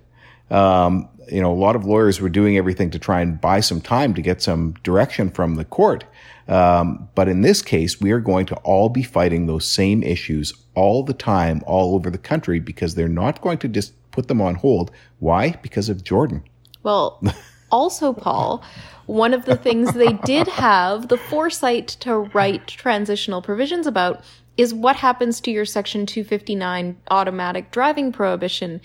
Um, 0.49 1.09
you 1.31 1.41
know, 1.41 1.51
a 1.51 1.55
lot 1.55 1.75
of 1.75 1.85
lawyers 1.85 2.21
were 2.21 2.29
doing 2.29 2.57
everything 2.57 2.89
to 2.91 2.99
try 2.99 3.21
and 3.21 3.39
buy 3.39 3.59
some 3.59 3.81
time 3.81 4.13
to 4.13 4.21
get 4.21 4.41
some 4.41 4.73
direction 4.83 5.29
from 5.29 5.55
the 5.55 5.65
court. 5.65 6.03
Um, 6.47 7.09
but 7.15 7.27
in 7.27 7.41
this 7.41 7.61
case, 7.61 7.99
we 7.99 8.11
are 8.11 8.19
going 8.19 8.45
to 8.47 8.55
all 8.57 8.89
be 8.89 9.03
fighting 9.03 9.47
those 9.47 9.67
same 9.67 10.03
issues 10.03 10.53
all 10.75 11.03
the 11.03 11.13
time, 11.13 11.61
all 11.65 11.95
over 11.95 12.09
the 12.09 12.17
country, 12.17 12.59
because 12.59 12.95
they're 12.95 13.07
not 13.07 13.41
going 13.41 13.57
to 13.59 13.67
just 13.67 13.93
put 14.11 14.27
them 14.27 14.41
on 14.41 14.55
hold. 14.55 14.91
Why? 15.19 15.51
Because 15.61 15.89
of 15.89 16.03
Jordan. 16.03 16.43
Well, 16.83 17.21
also, 17.71 18.13
Paul, 18.13 18.63
one 19.07 19.33
of 19.33 19.45
the 19.45 19.55
things 19.57 19.93
they 19.93 20.13
did 20.13 20.47
have 20.47 21.07
the 21.07 21.17
foresight 21.17 21.87
to 22.01 22.17
write 22.17 22.67
transitional 22.67 23.41
provisions 23.41 23.87
about 23.87 24.23
is 24.57 24.73
what 24.73 24.95
happens 24.95 25.41
to 25.41 25.51
your 25.51 25.65
Section 25.65 26.05
259 26.05 26.97
automatic 27.11 27.71
driving 27.71 28.11
prohibition 28.11 28.81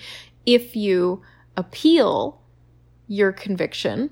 if 0.47 0.75
you 0.75 1.23
appeal 1.61 2.41
your 3.07 3.33
conviction 3.33 4.11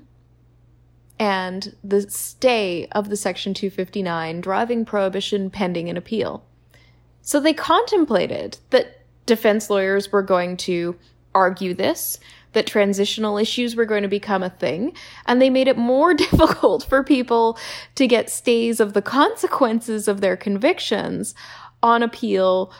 and 1.19 1.75
the 1.83 2.09
stay 2.09 2.87
of 2.93 3.09
the 3.09 3.17
Section 3.17 3.53
259 3.53 4.39
driving 4.39 4.85
prohibition 4.85 5.49
pending 5.49 5.89
an 5.89 5.97
appeal. 5.97 6.45
So 7.21 7.39
they 7.39 7.53
contemplated 7.53 8.57
that 8.69 9.01
defense 9.25 9.69
lawyers 9.69 10.11
were 10.11 10.23
going 10.23 10.57
to 10.57 10.95
argue 11.35 11.73
this, 11.73 12.19
that 12.53 12.65
transitional 12.65 13.37
issues 13.37 13.75
were 13.75 13.85
going 13.85 14.01
to 14.01 14.09
become 14.09 14.41
a 14.41 14.49
thing, 14.49 14.93
and 15.25 15.41
they 15.41 15.49
made 15.49 15.67
it 15.67 15.77
more 15.77 16.13
difficult 16.25 16.83
for 16.83 17.03
people 17.03 17.57
to 17.95 18.07
get 18.07 18.29
stays 18.29 18.79
of 18.79 18.93
the 18.93 19.01
consequences 19.01 20.07
of 20.07 20.21
their 20.21 20.37
convictions 20.37 21.35
on 21.83 22.01
appeal 22.01 22.71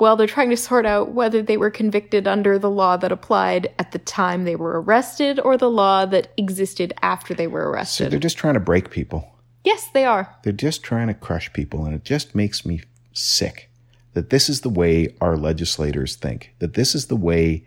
well, 0.00 0.16
they're 0.16 0.26
trying 0.26 0.50
to 0.50 0.56
sort 0.56 0.86
out 0.86 1.12
whether 1.12 1.42
they 1.42 1.56
were 1.56 1.70
convicted 1.70 2.26
under 2.26 2.58
the 2.58 2.70
law 2.70 2.96
that 2.96 3.12
applied 3.12 3.72
at 3.78 3.92
the 3.92 3.98
time 3.98 4.44
they 4.44 4.56
were 4.56 4.80
arrested 4.80 5.38
or 5.40 5.56
the 5.56 5.70
law 5.70 6.06
that 6.06 6.32
existed 6.36 6.92
after 7.02 7.34
they 7.34 7.46
were 7.46 7.70
arrested. 7.70 8.04
So 8.04 8.10
they're 8.10 8.18
just 8.18 8.38
trying 8.38 8.54
to 8.54 8.60
break 8.60 8.90
people. 8.90 9.30
Yes, 9.64 9.88
they 9.92 10.04
are. 10.04 10.34
They're 10.42 10.52
just 10.52 10.82
trying 10.82 11.08
to 11.08 11.14
crush 11.14 11.52
people, 11.52 11.84
and 11.84 11.94
it 11.94 12.04
just 12.04 12.34
makes 12.34 12.64
me 12.64 12.82
sick 13.12 13.70
that 14.14 14.30
this 14.30 14.48
is 14.48 14.62
the 14.62 14.68
way 14.70 15.14
our 15.20 15.36
legislators 15.36 16.16
think, 16.16 16.54
that 16.58 16.74
this 16.74 16.94
is 16.94 17.06
the 17.06 17.16
way 17.16 17.64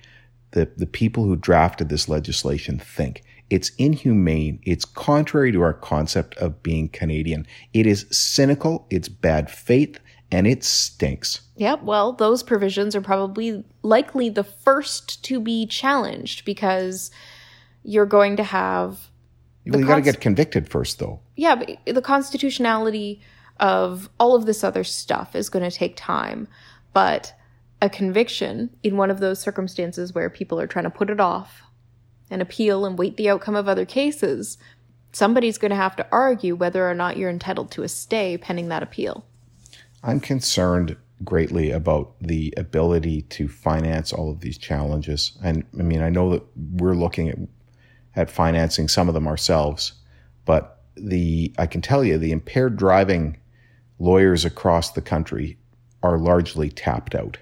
that 0.51 0.77
the 0.77 0.85
people 0.85 1.25
who 1.25 1.35
drafted 1.35 1.89
this 1.89 2.09
legislation 2.09 2.79
think. 2.79 3.23
It's 3.49 3.69
inhumane. 3.77 4.59
It's 4.63 4.85
contrary 4.85 5.51
to 5.51 5.61
our 5.61 5.73
concept 5.73 6.35
of 6.37 6.63
being 6.63 6.89
Canadian. 6.89 7.45
It 7.73 7.85
is 7.85 8.07
cynical. 8.09 8.87
It's 8.89 9.09
bad 9.09 9.51
faith 9.51 9.99
and 10.33 10.47
it 10.47 10.63
stinks. 10.63 11.41
Yeah, 11.55 11.75
well, 11.75 12.11
those 12.11 12.41
provisions 12.41 12.95
are 12.95 13.01
probably 13.01 13.63
likely 13.83 14.29
the 14.29 14.43
first 14.43 15.23
to 15.25 15.39
be 15.39 15.67
challenged 15.67 16.43
because 16.43 17.11
you're 17.83 18.07
going 18.07 18.35
to 18.37 18.43
have. 18.43 19.11
Well, 19.67 19.79
you 19.79 19.85
got 19.85 19.97
to 19.97 20.01
get 20.01 20.19
convicted 20.19 20.67
first, 20.67 20.97
though. 20.97 21.19
Yeah, 21.35 21.55
but 21.55 21.77
the 21.85 22.01
constitutionality 22.01 23.21
of 23.59 24.09
all 24.19 24.35
of 24.35 24.47
this 24.47 24.63
other 24.63 24.83
stuff 24.83 25.35
is 25.35 25.49
going 25.49 25.69
to 25.69 25.75
take 25.75 25.95
time. 25.95 26.47
But 26.93 27.33
a 27.79 27.87
conviction 27.87 28.71
in 28.81 28.97
one 28.97 29.11
of 29.11 29.19
those 29.19 29.39
circumstances 29.39 30.15
where 30.15 30.31
people 30.31 30.59
are 30.59 30.67
trying 30.67 30.85
to 30.85 30.89
put 30.89 31.11
it 31.11 31.19
off 31.19 31.61
and 32.31 32.41
appeal 32.41 32.87
and 32.87 32.97
wait 32.97 33.17
the 33.17 33.29
outcome 33.29 33.55
of 33.55 33.69
other 33.69 33.85
cases, 33.85 34.57
somebody's 35.11 35.59
going 35.59 35.69
to 35.69 35.75
have 35.75 35.95
to 35.97 36.07
argue 36.11 36.55
whether 36.55 36.89
or 36.89 36.95
not 36.95 37.17
you're 37.17 37.29
entitled 37.29 37.69
to 37.69 37.83
a 37.83 37.87
stay 37.87 38.35
pending 38.35 38.69
that 38.69 38.81
appeal. 38.81 39.27
I'm 40.03 40.19
concerned 40.19 40.97
greatly 41.23 41.71
about 41.71 42.15
the 42.19 42.53
ability 42.57 43.21
to 43.21 43.47
finance 43.47 44.11
all 44.11 44.29
of 44.29 44.41
these 44.41 44.57
challenges. 44.57 45.37
And 45.43 45.63
I 45.79 45.83
mean, 45.83 46.01
I 46.01 46.09
know 46.09 46.31
that 46.31 46.43
we're 46.55 46.95
looking 46.95 47.29
at 47.29 47.37
at 48.15 48.29
financing 48.29 48.87
some 48.87 49.07
of 49.07 49.15
them 49.15 49.27
ourselves, 49.27 49.93
but 50.45 50.83
the 50.95 51.53
I 51.57 51.65
can 51.65 51.81
tell 51.81 52.03
you 52.03 52.17
the 52.17 52.31
impaired 52.31 52.77
driving 52.77 53.37
lawyers 53.97 54.45
across 54.45 54.91
the 54.91 55.01
country 55.01 55.57
are 56.03 56.17
largely 56.17 56.69
tapped 56.69 57.15
out 57.15 57.37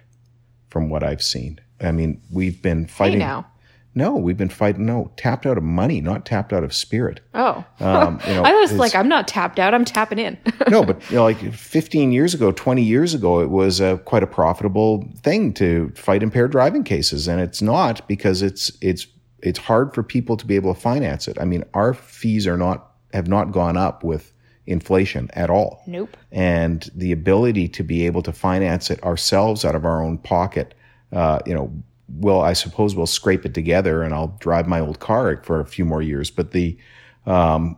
from 0.70 0.90
what 0.90 1.04
I've 1.04 1.24
seen. 1.24 1.60
I 1.82 1.92
mean, 1.92 2.22
we've 2.32 2.62
been 2.62 2.88
fighting 2.88 3.20
Hey 3.20 3.26
now. 3.26 3.48
No, 3.94 4.16
we've 4.16 4.38
been 4.38 4.50
fighting. 4.50 4.86
No, 4.86 5.12
tapped 5.18 5.46
out 5.46 5.58
of 5.58 5.64
money, 5.64 6.00
not 6.00 6.26
tapped 6.26 6.54
out 6.54 6.64
of 6.64 6.74
spirit. 6.74 7.20
Oh, 7.34 7.64
Um, 7.80 8.22
you 8.26 8.34
know, 8.34 8.44
I 8.46 8.54
was 8.54 8.72
like, 8.74 8.96
I'm 8.96 9.10
not 9.10 9.28
tapped 9.28 9.60
out. 9.60 9.74
I'm 9.74 9.84
tapping 9.84 10.18
in. 10.18 10.38
no, 10.70 10.84
but 10.84 11.02
you 11.10 11.18
know, 11.18 11.24
like 11.24 11.54
15 11.54 12.12
years 12.12 12.34
ago, 12.34 12.52
20 12.52 12.82
years 12.82 13.14
ago, 13.14 13.42
it 13.42 13.50
was 13.50 13.82
a, 13.82 13.98
quite 14.06 14.24
a 14.24 14.28
profitable 14.28 15.06
thing 15.22 15.54
to 15.56 15.92
fight 15.96 16.24
impaired 16.24 16.52
driving 16.52 16.84
cases, 16.84 17.28
and 17.28 17.42
it's 17.42 17.62
not 17.62 18.08
because 18.08 18.42
it's 18.42 18.72
it's 18.82 19.08
it's 19.44 19.60
hard 19.60 19.94
for 19.94 20.04
people 20.04 20.38
to 20.38 20.46
be 20.46 20.56
able 20.56 20.74
to 20.74 20.80
finance 20.80 21.28
it. 21.28 21.38
I 21.40 21.46
mean, 21.46 21.64
our 21.74 21.94
fees 21.94 22.48
are 22.48 22.58
not 22.58 22.92
have 23.14 23.28
not 23.28 23.52
gone 23.52 23.76
up 23.76 24.04
with 24.04 24.32
inflation 24.68 25.30
at 25.34 25.50
all. 25.50 25.84
Nope. 25.88 26.16
And 26.32 26.90
the 26.96 27.12
ability 27.12 27.68
to 27.70 27.84
be 27.84 28.06
able 28.06 28.22
to 28.22 28.32
finance 28.32 28.90
it 28.90 29.04
ourselves 29.04 29.66
out 29.66 29.76
of 29.76 29.84
our 29.84 30.02
own 30.02 30.18
pocket, 30.18 30.76
uh, 31.12 31.40
you 31.46 31.54
know, 31.54 31.74
will 32.20 32.42
I 32.42 32.54
suppose 32.54 32.96
we'll 32.96 33.08
scrape 33.08 33.46
it 33.46 33.54
together, 33.54 34.04
and 34.04 34.14
I'll 34.14 34.36
drive 34.40 34.68
my 34.68 34.80
old 34.80 35.00
car 35.00 35.42
for 35.44 35.60
a 35.60 35.66
few 35.66 35.86
more 35.86 36.02
years. 36.02 36.32
But 36.32 36.52
the 36.52 36.78
um, 37.26 37.78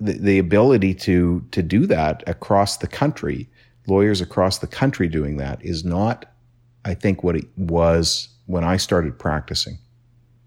the, 0.00 0.14
the 0.14 0.38
ability 0.38 0.94
to 0.94 1.44
to 1.50 1.62
do 1.62 1.86
that 1.86 2.22
across 2.26 2.78
the 2.78 2.86
country, 2.86 3.48
lawyers 3.86 4.20
across 4.20 4.58
the 4.58 4.66
country 4.66 5.08
doing 5.08 5.36
that 5.38 5.64
is 5.64 5.84
not, 5.84 6.26
I 6.84 6.94
think, 6.94 7.22
what 7.22 7.36
it 7.36 7.46
was 7.56 8.28
when 8.46 8.64
I 8.64 8.76
started 8.76 9.18
practicing. 9.18 9.78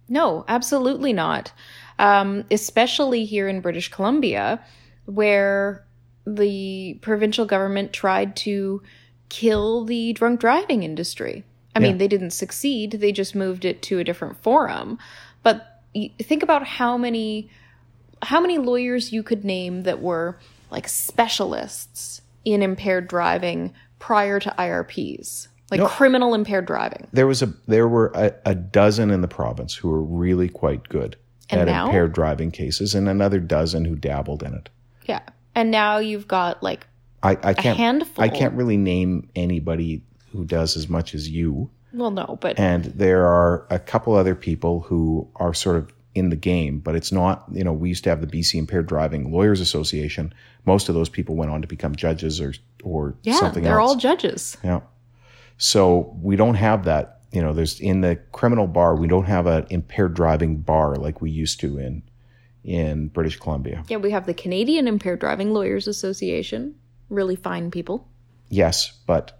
No, 0.09 0.45
absolutely 0.47 1.13
not. 1.13 1.51
Um, 1.99 2.45
especially 2.51 3.25
here 3.25 3.47
in 3.47 3.61
British 3.61 3.89
Columbia, 3.89 4.63
where 5.05 5.85
the 6.25 6.99
provincial 7.01 7.45
government 7.45 7.93
tried 7.93 8.35
to 8.35 8.81
kill 9.29 9.85
the 9.85 10.13
drunk 10.13 10.39
driving 10.39 10.83
industry. 10.83 11.43
I 11.77 11.87
mean, 11.87 11.97
they 11.97 12.07
didn't 12.07 12.31
succeed, 12.31 12.91
they 12.91 13.11
just 13.11 13.35
moved 13.35 13.65
it 13.65 13.81
to 13.83 13.99
a 13.99 14.03
different 14.03 14.41
forum. 14.43 14.97
But 15.43 15.81
think 16.19 16.43
about 16.43 16.65
how 16.65 16.97
many 16.97 17.49
how 18.23 18.39
many 18.41 18.57
lawyers 18.57 19.11
you 19.13 19.21
could 19.23 19.45
name 19.45 19.83
that 19.83 20.01
were 20.01 20.37
like 20.71 20.87
specialists 20.87 22.21
in 22.45 22.61
impaired 22.61 23.07
driving 23.07 23.73
prior 23.99 24.39
to 24.39 24.53
IRPs, 24.57 25.47
like 25.69 25.79
No. 25.79 25.87
criminal 25.87 26.33
impaired 26.33 26.65
driving. 26.65 27.07
There 27.13 27.27
was 27.27 27.41
a 27.41 27.53
there 27.67 27.87
were 27.87 28.11
a, 28.15 28.33
a 28.45 28.55
dozen 28.55 29.11
in 29.11 29.21
the 29.21 29.27
province 29.27 29.75
who 29.75 29.89
were 29.89 30.01
really 30.01 30.49
quite 30.49 30.87
good 30.89 31.15
And 31.49 31.61
at 31.61 31.67
now? 31.67 31.85
impaired 31.87 32.13
driving 32.13 32.51
cases, 32.51 32.95
and 32.95 33.07
another 33.07 33.39
dozen 33.39 33.85
who 33.85 33.95
dabbled 33.95 34.43
in 34.43 34.53
it. 34.53 34.69
Yeah. 35.05 35.21
And 35.55 35.71
now 35.71 35.97
you've 35.97 36.27
got 36.27 36.61
like 36.63 36.87
I, 37.23 37.31
I 37.43 37.53
can't 37.53 37.77
handful. 37.77 38.23
I 38.23 38.29
can't 38.29 38.53
really 38.53 38.77
name 38.77 39.29
anybody 39.35 40.01
who 40.37 40.45
does 40.45 40.77
as 40.77 40.87
much 40.87 41.13
as 41.13 41.27
you. 41.29 41.69
Well, 41.93 42.11
no, 42.11 42.37
but 42.39 42.59
And 42.59 42.85
there 42.85 43.25
are 43.25 43.65
a 43.69 43.79
couple 43.79 44.13
other 44.15 44.35
people 44.35 44.81
who 44.81 45.27
are 45.35 45.53
sort 45.53 45.77
of 45.77 45.91
in 46.13 46.29
the 46.29 46.35
game, 46.35 46.79
but 46.79 46.95
it's 46.95 47.11
not, 47.11 47.45
you 47.51 47.63
know, 47.63 47.73
we 47.73 47.89
used 47.89 48.03
to 48.03 48.09
have 48.09 48.21
the 48.21 48.27
BC 48.27 48.55
Impaired 48.55 48.87
Driving 48.87 49.31
Lawyers 49.31 49.59
Association. 49.61 50.33
Most 50.65 50.89
of 50.89 50.95
those 50.95 51.09
people 51.09 51.35
went 51.35 51.51
on 51.51 51.61
to 51.61 51.67
become 51.67 51.95
judges 51.95 52.39
or 52.41 52.53
or 52.83 53.15
yeah, 53.23 53.39
something 53.39 53.63
they're 53.63 53.79
else. 53.79 53.91
all 53.91 53.95
judges. 53.97 54.57
yeah. 54.63 54.81
So 55.57 56.15
we 56.21 56.35
don't 56.35 56.55
have 56.55 56.85
that, 56.85 57.21
you 57.31 57.41
know, 57.41 57.53
there's 57.53 57.79
in 57.79 58.01
the 58.01 58.15
criminal 58.31 58.67
bar, 58.67 58.95
we 58.95 59.07
don't 59.07 59.25
have 59.25 59.47
an 59.47 59.65
impaired 59.69 60.13
driving 60.13 60.57
bar 60.57 60.95
like 60.95 61.21
we 61.21 61.31
used 61.31 61.59
to 61.61 61.77
in 61.79 62.03
in 62.63 63.07
British 63.07 63.37
Columbia. 63.39 63.83
Yeah, 63.87 63.97
we 63.97 64.11
have 64.11 64.25
the 64.25 64.33
Canadian 64.33 64.87
Impaired 64.87 65.19
Driving 65.19 65.53
Lawyers 65.53 65.87
Association. 65.87 66.75
Really 67.09 67.35
fine 67.37 67.71
people. 67.71 68.07
Yes, 68.49 68.91
but 69.05 69.36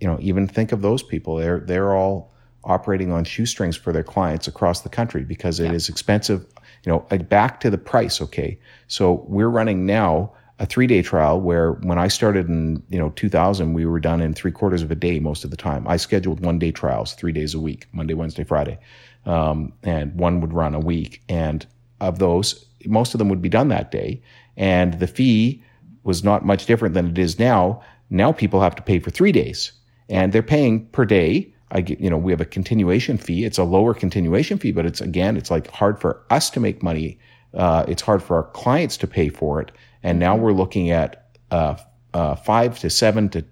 you 0.00 0.08
know, 0.08 0.18
even 0.20 0.48
think 0.48 0.72
of 0.72 0.82
those 0.82 1.02
people. 1.02 1.36
They're 1.36 1.60
they're 1.60 1.94
all 1.94 2.32
operating 2.64 3.10
on 3.10 3.24
shoestrings 3.24 3.76
for 3.76 3.92
their 3.92 4.02
clients 4.02 4.46
across 4.46 4.80
the 4.80 4.88
country 4.88 5.24
because 5.24 5.60
it 5.60 5.72
is 5.72 5.88
expensive. 5.88 6.46
You 6.84 6.92
know, 6.92 6.98
back 7.18 7.60
to 7.60 7.70
the 7.70 7.78
price. 7.78 8.20
Okay, 8.20 8.58
so 8.88 9.24
we're 9.28 9.48
running 9.48 9.86
now 9.86 10.32
a 10.60 10.66
three 10.66 10.86
day 10.86 11.02
trial 11.02 11.40
where 11.40 11.72
when 11.72 11.98
I 11.98 12.08
started 12.08 12.48
in 12.48 12.82
you 12.90 12.98
know 12.98 13.10
2000, 13.10 13.72
we 13.72 13.86
were 13.86 13.98
done 13.98 14.20
in 14.20 14.34
three 14.34 14.52
quarters 14.52 14.82
of 14.82 14.90
a 14.90 14.94
day 14.94 15.18
most 15.18 15.42
of 15.42 15.50
the 15.50 15.56
time. 15.56 15.88
I 15.88 15.96
scheduled 15.96 16.40
one 16.40 16.58
day 16.58 16.70
trials, 16.70 17.14
three 17.14 17.32
days 17.32 17.54
a 17.54 17.60
week, 17.60 17.86
Monday, 17.92 18.14
Wednesday, 18.14 18.44
Friday, 18.44 18.78
um, 19.24 19.72
and 19.82 20.14
one 20.14 20.40
would 20.42 20.52
run 20.52 20.74
a 20.74 20.80
week. 20.80 21.22
And 21.28 21.66
of 22.00 22.18
those, 22.18 22.66
most 22.86 23.14
of 23.14 23.18
them 23.18 23.28
would 23.30 23.42
be 23.42 23.48
done 23.48 23.68
that 23.68 23.90
day, 23.90 24.22
and 24.56 24.94
the 25.00 25.06
fee 25.06 25.62
was 26.02 26.22
not 26.22 26.44
much 26.44 26.66
different 26.66 26.94
than 26.94 27.08
it 27.08 27.18
is 27.18 27.38
now. 27.38 27.82
Now 28.10 28.32
people 28.32 28.60
have 28.60 28.74
to 28.76 28.82
pay 28.82 28.98
for 28.98 29.10
three 29.10 29.32
days, 29.32 29.72
and 30.10 30.32
they're 30.32 30.42
paying 30.42 30.86
per 30.86 31.04
day. 31.04 31.52
I 31.70 31.80
get, 31.80 32.00
you 32.00 32.10
know, 32.10 32.18
we 32.18 32.32
have 32.32 32.40
a 32.40 32.46
continuation 32.46 33.16
fee. 33.16 33.44
It's 33.44 33.56
a 33.56 33.64
lower 33.64 33.94
continuation 33.94 34.58
fee, 34.58 34.72
but 34.72 34.84
it's 34.84 35.00
again, 35.00 35.36
it's 35.36 35.50
like 35.50 35.70
hard 35.70 36.00
for 36.00 36.22
us 36.28 36.50
to 36.50 36.60
make 36.60 36.82
money. 36.82 37.18
Uh, 37.54 37.84
it's 37.88 38.02
hard 38.02 38.22
for 38.22 38.36
our 38.36 38.42
clients 38.50 38.96
to 38.98 39.06
pay 39.06 39.28
for 39.28 39.60
it, 39.60 39.72
and 40.02 40.18
now 40.18 40.36
we're 40.36 40.52
looking 40.52 40.90
at 40.90 41.30
uh, 41.50 41.76
uh, 42.12 42.34
five 42.34 42.78
to 42.80 42.90
seven 42.90 43.28
to 43.30 43.44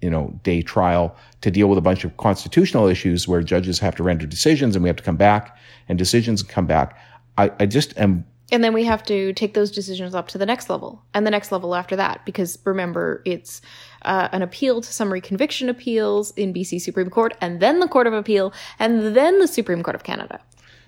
you 0.00 0.10
know 0.10 0.38
day 0.42 0.62
trial 0.62 1.16
to 1.40 1.50
deal 1.50 1.68
with 1.68 1.78
a 1.78 1.82
bunch 1.82 2.04
of 2.04 2.16
constitutional 2.16 2.86
issues 2.86 3.28
where 3.28 3.42
judges 3.42 3.78
have 3.78 3.94
to 3.96 4.02
render 4.02 4.26
decisions, 4.26 4.74
and 4.74 4.82
we 4.82 4.88
have 4.88 4.96
to 4.96 5.04
come 5.04 5.16
back 5.16 5.56
and 5.88 5.98
decisions 5.98 6.42
come 6.42 6.66
back. 6.66 6.98
I, 7.38 7.50
I 7.58 7.66
just 7.66 7.96
am 7.98 8.24
And 8.52 8.62
then 8.62 8.74
we 8.74 8.84
have 8.84 9.02
to 9.04 9.32
take 9.32 9.54
those 9.54 9.70
decisions 9.70 10.14
up 10.14 10.28
to 10.28 10.38
the 10.38 10.46
next 10.46 10.68
level 10.68 11.02
and 11.14 11.26
the 11.26 11.30
next 11.30 11.50
level 11.50 11.74
after 11.74 11.96
that. 11.96 12.24
Because 12.26 12.58
remember, 12.64 13.22
it's 13.24 13.62
uh, 14.02 14.28
an 14.32 14.42
appeal 14.42 14.80
to 14.80 14.92
summary 14.92 15.20
conviction 15.20 15.68
appeals 15.68 16.30
in 16.32 16.52
BC 16.52 16.80
Supreme 16.80 17.10
Court, 17.10 17.34
and 17.40 17.60
then 17.60 17.80
the 17.80 17.88
Court 17.88 18.06
of 18.06 18.12
Appeal, 18.12 18.52
and 18.78 19.16
then 19.16 19.38
the 19.38 19.48
Supreme 19.48 19.82
Court 19.82 19.94
of 19.94 20.04
Canada. 20.04 20.40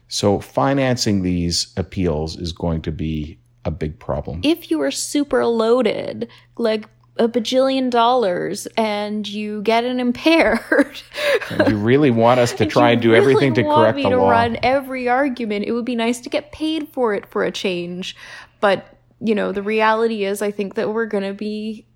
So 0.09 0.38
financing 0.38 1.22
these 1.22 1.72
appeals 1.76 2.36
is 2.36 2.52
going 2.52 2.82
to 2.82 2.92
be 2.92 3.38
a 3.64 3.70
big 3.70 3.98
problem. 3.98 4.40
If 4.44 4.70
you 4.70 4.80
are 4.82 4.92
super 4.92 5.44
loaded, 5.44 6.28
like 6.57 6.88
a 7.19 7.29
bajillion 7.29 7.91
dollars, 7.91 8.67
and 8.77 9.27
you 9.27 9.62
get 9.62 9.85
an 9.85 10.01
impaired, 10.01 10.61
And 11.51 11.69
you 11.69 11.77
really 11.77 12.11
want 12.11 12.41
us 12.41 12.53
to 12.55 12.67
try 12.77 12.91
and 12.91 13.01
do 13.03 13.12
really 13.12 13.21
everything 13.21 13.55
to 13.55 13.62
correct 13.62 13.97
the 13.97 14.03
law. 14.03 14.11
You 14.11 14.19
want 14.19 14.53
me 14.53 14.57
to 14.57 14.57
run 14.57 14.59
every 14.62 15.09
argument. 15.09 15.64
It 15.64 15.73
would 15.73 15.85
be 15.85 15.97
nice 15.97 16.21
to 16.21 16.29
get 16.29 16.53
paid 16.53 16.89
for 16.89 17.14
it 17.14 17.27
for 17.27 17.45
a 17.45 17.51
change, 17.51 18.17
but 18.61 18.87
you 19.21 19.35
know 19.35 19.53
the 19.53 19.62
reality 19.62 20.25
is, 20.25 20.43
I 20.43 20.51
think 20.51 20.75
that 20.75 20.93
we're 20.93 21.07
going 21.07 21.25
to 21.25 21.33
be 21.35 21.87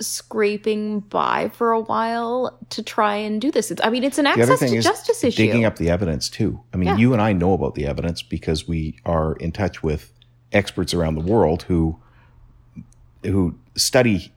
scraping 0.00 1.00
by 1.00 1.48
for 1.50 1.72
a 1.72 1.80
while 1.80 2.56
to 2.70 2.82
try 2.82 3.16
and 3.16 3.40
do 3.40 3.50
this. 3.50 3.70
It's, 3.70 3.80
I 3.84 3.90
mean, 3.90 4.04
it's 4.04 4.18
an 4.18 4.24
The 4.24 4.30
access 4.30 4.60
to 4.60 4.80
justice 4.80 5.24
issue. 5.24 5.36
digging 5.36 5.64
up 5.64 5.76
the 5.76 5.90
evidence 5.90 6.28
too. 6.28 6.60
I 6.72 6.76
mean, 6.76 6.88
Yeah. 6.90 6.96
you 6.96 7.12
and 7.12 7.20
I 7.20 7.32
know 7.32 7.52
about 7.52 7.74
the 7.74 7.86
evidence 7.86 8.22
because 8.22 8.68
we 8.68 8.96
are 9.04 9.34
in 9.34 9.52
touch 9.52 9.82
with 9.82 10.12
experts 10.52 10.94
around 10.94 11.16
the 11.16 11.20
world 11.20 11.64
who 11.64 11.98
who 13.24 13.58
study 13.76 14.32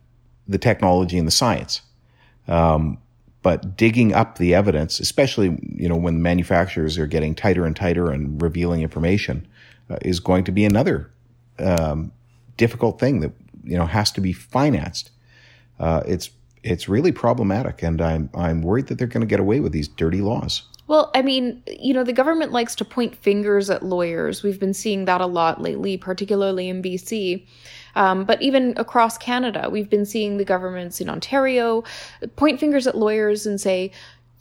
the 0.51 0.57
technology 0.57 1.17
and 1.17 1.27
the 1.27 1.31
science. 1.31 1.81
Um, 2.47 2.97
but 3.43 3.75
digging 3.75 4.13
up 4.13 4.37
the 4.37 4.53
evidence, 4.53 4.99
especially 4.99 5.57
you 5.61 5.89
know 5.89 5.95
when 5.95 6.21
manufacturers 6.21 6.97
are 6.97 7.07
getting 7.07 7.33
tighter 7.33 7.65
and 7.65 7.75
tighter 7.75 8.11
and 8.11 8.41
revealing 8.41 8.81
information, 8.81 9.47
uh, 9.89 9.97
is 10.01 10.19
going 10.19 10.43
to 10.43 10.51
be 10.51 10.63
another 10.63 11.09
um, 11.59 12.11
difficult 12.57 12.99
thing 12.99 13.21
that 13.21 13.31
you 13.63 13.77
know 13.77 13.85
has 13.85 14.11
to 14.11 14.21
be 14.21 14.33
financed. 14.33 15.11
Uh, 15.79 16.03
it's 16.05 16.29
it's 16.63 16.87
really 16.87 17.11
problematic, 17.11 17.81
and 17.81 18.01
I'm 18.01 18.29
I'm 18.35 18.61
worried 18.61 18.87
that 18.87 18.99
they're 18.99 19.07
going 19.07 19.21
to 19.21 19.27
get 19.27 19.39
away 19.39 19.59
with 19.59 19.71
these 19.71 19.87
dirty 19.87 20.21
laws. 20.21 20.63
Well, 20.87 21.09
I 21.15 21.21
mean, 21.21 21.63
you 21.67 21.93
know, 21.93 22.03
the 22.03 22.13
government 22.13 22.51
likes 22.51 22.75
to 22.75 22.85
point 22.85 23.15
fingers 23.15 23.69
at 23.69 23.81
lawyers. 23.81 24.43
We've 24.43 24.59
been 24.59 24.73
seeing 24.73 25.05
that 25.05 25.21
a 25.21 25.25
lot 25.25 25.61
lately, 25.61 25.95
particularly 25.95 26.67
in 26.67 26.81
BC. 26.81 27.45
Um, 27.95 28.25
but 28.25 28.41
even 28.41 28.73
across 28.77 29.17
Canada, 29.17 29.69
we've 29.71 29.89
been 29.89 30.05
seeing 30.05 30.37
the 30.37 30.45
governments 30.45 31.01
in 31.01 31.09
Ontario 31.09 31.83
point 32.35 32.59
fingers 32.59 32.87
at 32.87 32.97
lawyers 32.97 33.45
and 33.45 33.59
say, 33.59 33.91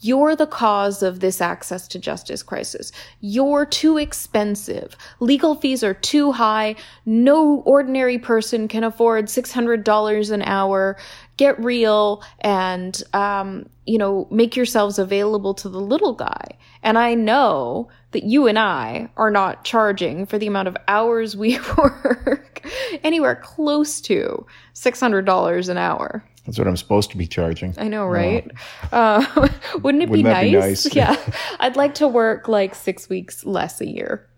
you're 0.03 0.35
the 0.35 0.47
cause 0.47 1.03
of 1.03 1.21
this 1.21 1.41
access 1.41 1.87
to 1.89 1.99
justice 1.99 2.43
crisis. 2.43 2.91
You're 3.21 3.67
too 3.67 3.99
expensive. 3.99 4.97
Legal 5.21 5.55
fees 5.55 5.85
are 5.85 5.93
too 5.93 6.33
high. 6.33 6.77
No 7.05 7.63
ordinary 7.67 8.19
person 8.19 8.67
can 8.67 8.83
afford 8.83 9.27
$600 9.27 10.31
an 10.31 10.43
hour. 10.43 10.97
Get 11.37 11.63
real 11.63 12.23
and, 12.41 13.03
um, 13.13 13.69
you 13.87 13.99
know, 13.99 14.27
make 14.31 14.57
yourselves 14.57 14.99
available 14.99 15.53
to 15.55 15.69
the 15.69 15.81
little 15.81 16.15
guy. 16.15 16.57
And 16.83 16.97
I 16.97 17.13
know 17.15 17.91
that 18.13 18.25
you 18.25 18.47
and 18.47 18.59
I 18.59 19.09
are 19.17 19.31
not 19.31 19.65
charging 19.65 20.27
for 20.27 20.39
the 20.39 20.47
amount 20.47 20.69
of 20.69 20.77
hours 20.89 21.37
we 21.37 21.59
work 21.79 22.63
anywhere 23.03 23.37
close 23.37 24.01
to 24.03 24.47
$600 24.75 25.69
an 25.69 25.79
hour. 25.79 26.25
That's 26.47 26.59
what 26.59 26.67
I'm 26.67 26.77
supposed 26.77 27.11
to 27.11 27.17
be 27.17 27.27
charging. 27.27 27.75
I 27.79 27.89
know, 27.89 28.07
right? 28.07 28.51
Uh, 28.91 29.25
wouldn't 29.83 30.03
it 30.03 30.09
wouldn't 30.09 30.11
be, 30.11 30.23
nice? 30.23 30.51
be, 30.51 30.59
nice? 30.59 30.95
yeah. 30.95 31.17
I'd 31.61 31.77
like 31.77 31.95
to 31.97 32.09
work 32.09 32.49
like 32.49 32.75
six 32.75 33.09
weeks 33.09 33.45
less 33.45 33.81
a 33.81 33.87
year, 33.87 34.29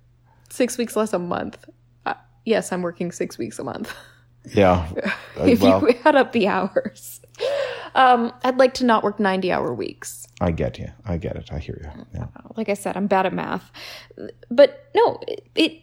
six 0.50 0.76
weeks 0.76 0.94
less 0.94 1.12
a 1.12 1.18
month. 1.18 1.64
Uh, 2.04 2.14
yes, 2.44 2.72
I'm 2.72 2.82
working 2.82 3.12
six 3.12 3.38
weeks 3.38 3.58
a 3.58 3.64
month. 3.64 3.94
Yeah. 4.44 4.90
if 5.36 5.62
well, 5.62 5.80
you 5.88 5.98
add 6.04 6.16
up 6.16 6.32
the 6.32 6.48
hours. 6.48 7.21
Um, 7.94 8.32
I'd 8.42 8.58
like 8.58 8.74
to 8.74 8.84
not 8.84 9.04
work 9.04 9.20
90 9.20 9.52
hour 9.52 9.74
weeks. 9.74 10.26
I 10.40 10.50
get 10.50 10.78
you. 10.78 10.88
I 11.04 11.18
get 11.18 11.36
it. 11.36 11.52
I 11.52 11.58
hear 11.58 11.78
you. 11.82 12.04
Yeah. 12.14 12.26
Like 12.56 12.68
I 12.68 12.74
said, 12.74 12.96
I'm 12.96 13.06
bad 13.06 13.26
at 13.26 13.34
math. 13.34 13.70
But 14.50 14.88
no, 14.94 15.20
it, 15.28 15.46
it 15.54 15.80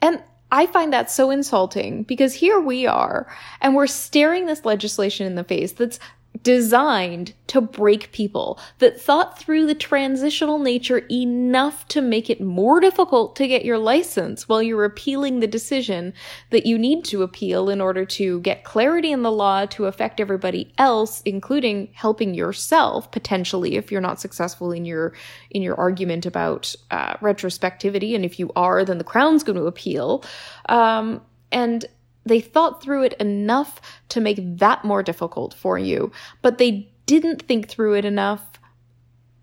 and 0.00 0.22
I 0.52 0.66
find 0.66 0.92
that 0.92 1.10
so 1.10 1.30
insulting 1.30 2.02
because 2.02 2.34
here 2.34 2.60
we 2.60 2.86
are 2.86 3.26
and 3.60 3.74
we're 3.74 3.86
staring 3.86 4.46
this 4.46 4.64
legislation 4.64 5.26
in 5.26 5.34
the 5.34 5.44
face 5.44 5.72
that's 5.72 6.00
designed 6.42 7.34
to 7.48 7.60
break 7.60 8.12
people, 8.12 8.58
that 8.78 9.00
thought 9.00 9.38
through 9.38 9.66
the 9.66 9.74
transitional 9.74 10.58
nature 10.58 11.04
enough 11.10 11.86
to 11.88 12.00
make 12.00 12.30
it 12.30 12.40
more 12.40 12.80
difficult 12.80 13.36
to 13.36 13.48
get 13.48 13.64
your 13.64 13.78
license 13.78 14.48
while 14.48 14.62
you're 14.62 14.84
appealing 14.84 15.40
the 15.40 15.46
decision 15.46 16.14
that 16.50 16.64
you 16.64 16.78
need 16.78 17.04
to 17.04 17.22
appeal 17.22 17.68
in 17.68 17.80
order 17.80 18.04
to 18.04 18.40
get 18.40 18.64
clarity 18.64 19.12
in 19.12 19.22
the 19.22 19.32
law 19.32 19.66
to 19.66 19.86
affect 19.86 20.20
everybody 20.20 20.72
else, 20.78 21.20
including 21.22 21.88
helping 21.92 22.32
yourself 22.32 23.10
potentially 23.10 23.76
if 23.76 23.90
you're 23.90 24.00
not 24.00 24.20
successful 24.20 24.72
in 24.72 24.84
your 24.84 25.12
in 25.50 25.62
your 25.62 25.78
argument 25.78 26.24
about 26.24 26.74
uh, 26.90 27.14
retrospectivity, 27.14 28.14
and 28.14 28.24
if 28.24 28.38
you 28.38 28.50
are, 28.56 28.84
then 28.84 28.98
the 28.98 29.04
crown's 29.04 29.42
going 29.42 29.58
to 29.58 29.66
appeal. 29.66 30.24
Um, 30.68 31.20
and 31.52 31.84
they 32.30 32.40
thought 32.40 32.80
through 32.80 33.02
it 33.02 33.14
enough 33.14 33.80
to 34.08 34.20
make 34.20 34.38
that 34.58 34.84
more 34.84 35.02
difficult 35.02 35.52
for 35.52 35.76
you, 35.76 36.12
but 36.42 36.58
they 36.58 36.88
didn't 37.06 37.42
think 37.42 37.68
through 37.68 37.94
it 37.94 38.04
enough. 38.04 38.52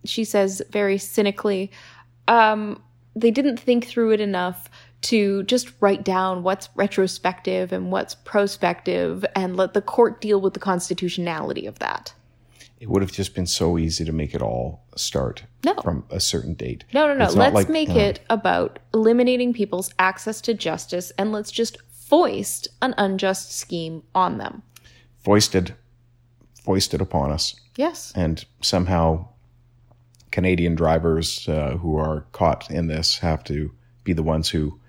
She 0.05 0.23
says 0.23 0.61
very 0.69 0.97
cynically, 0.97 1.69
um, 2.29 2.81
they 3.13 3.29
didn't 3.29 3.57
think 3.57 3.85
through 3.85 4.11
it 4.11 4.21
enough 4.21 4.69
to 5.01 5.43
just 5.43 5.73
write 5.81 6.05
down 6.05 6.43
what's 6.43 6.69
retrospective 6.75 7.73
and 7.73 7.91
what's 7.91 8.15
prospective 8.15 9.25
and 9.35 9.57
let 9.57 9.73
the 9.73 9.81
court 9.81 10.21
deal 10.21 10.39
with 10.39 10.53
the 10.53 10.59
constitutionality 10.61 11.65
of 11.65 11.79
that. 11.79 12.13
It 12.79 12.89
would 12.89 13.01
have 13.01 13.11
just 13.11 13.35
been 13.35 13.47
so 13.47 13.77
easy 13.77 14.05
to 14.05 14.13
make 14.13 14.33
it 14.33 14.41
all 14.41 14.85
start 14.95 15.43
no. 15.65 15.73
from 15.81 16.05
a 16.09 16.19
certain 16.19 16.53
date. 16.53 16.85
No, 16.93 17.07
no, 17.07 17.15
no. 17.15 17.31
Let's 17.31 17.53
like, 17.53 17.69
make 17.69 17.89
it 17.89 18.21
about 18.29 18.79
eliminating 18.93 19.51
people's 19.51 19.91
access 19.99 20.39
to 20.41 20.53
justice 20.53 21.11
and 21.17 21.31
let's 21.31 21.51
just 21.51 21.77
foist 22.07 22.67
an 22.81 22.93
unjust 22.97 23.57
scheme 23.57 24.03
on 24.15 24.37
them. 24.37 24.63
Foisted, 25.19 25.75
foisted 26.63 27.01
upon 27.01 27.31
us. 27.31 27.59
Yes. 27.75 28.13
And 28.15 28.43
somehow 28.61 29.27
Canadian 30.31 30.75
drivers 30.75 31.47
uh, 31.49 31.77
who 31.77 31.97
are 31.97 32.25
caught 32.31 32.69
in 32.71 32.87
this 32.87 33.17
have 33.19 33.43
to 33.45 33.71
be 34.03 34.13
the 34.13 34.23
ones 34.23 34.49
who 34.49 34.79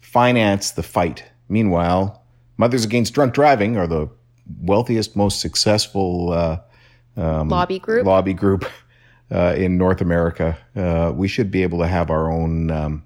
finance 0.00 0.72
the 0.72 0.82
fight. 0.82 1.24
Meanwhile, 1.48 2.22
Mothers 2.58 2.84
Against 2.84 3.14
Drunk 3.14 3.32
Driving 3.32 3.76
are 3.76 3.86
the 3.86 4.08
wealthiest, 4.60 5.16
most 5.16 5.40
successful 5.40 6.32
uh, 6.32 6.58
um, 7.16 7.48
lobby 7.48 7.78
group. 7.78 8.06
Lobby 8.06 8.34
group 8.34 8.64
uh, 9.30 9.54
in 9.56 9.78
North 9.78 10.00
America. 10.00 10.58
Uh, 10.74 11.12
we 11.14 11.28
should 11.28 11.50
be 11.50 11.62
able 11.62 11.78
to 11.78 11.86
have 11.86 12.10
our 12.10 12.30
own 12.30 12.70
um, 12.70 13.04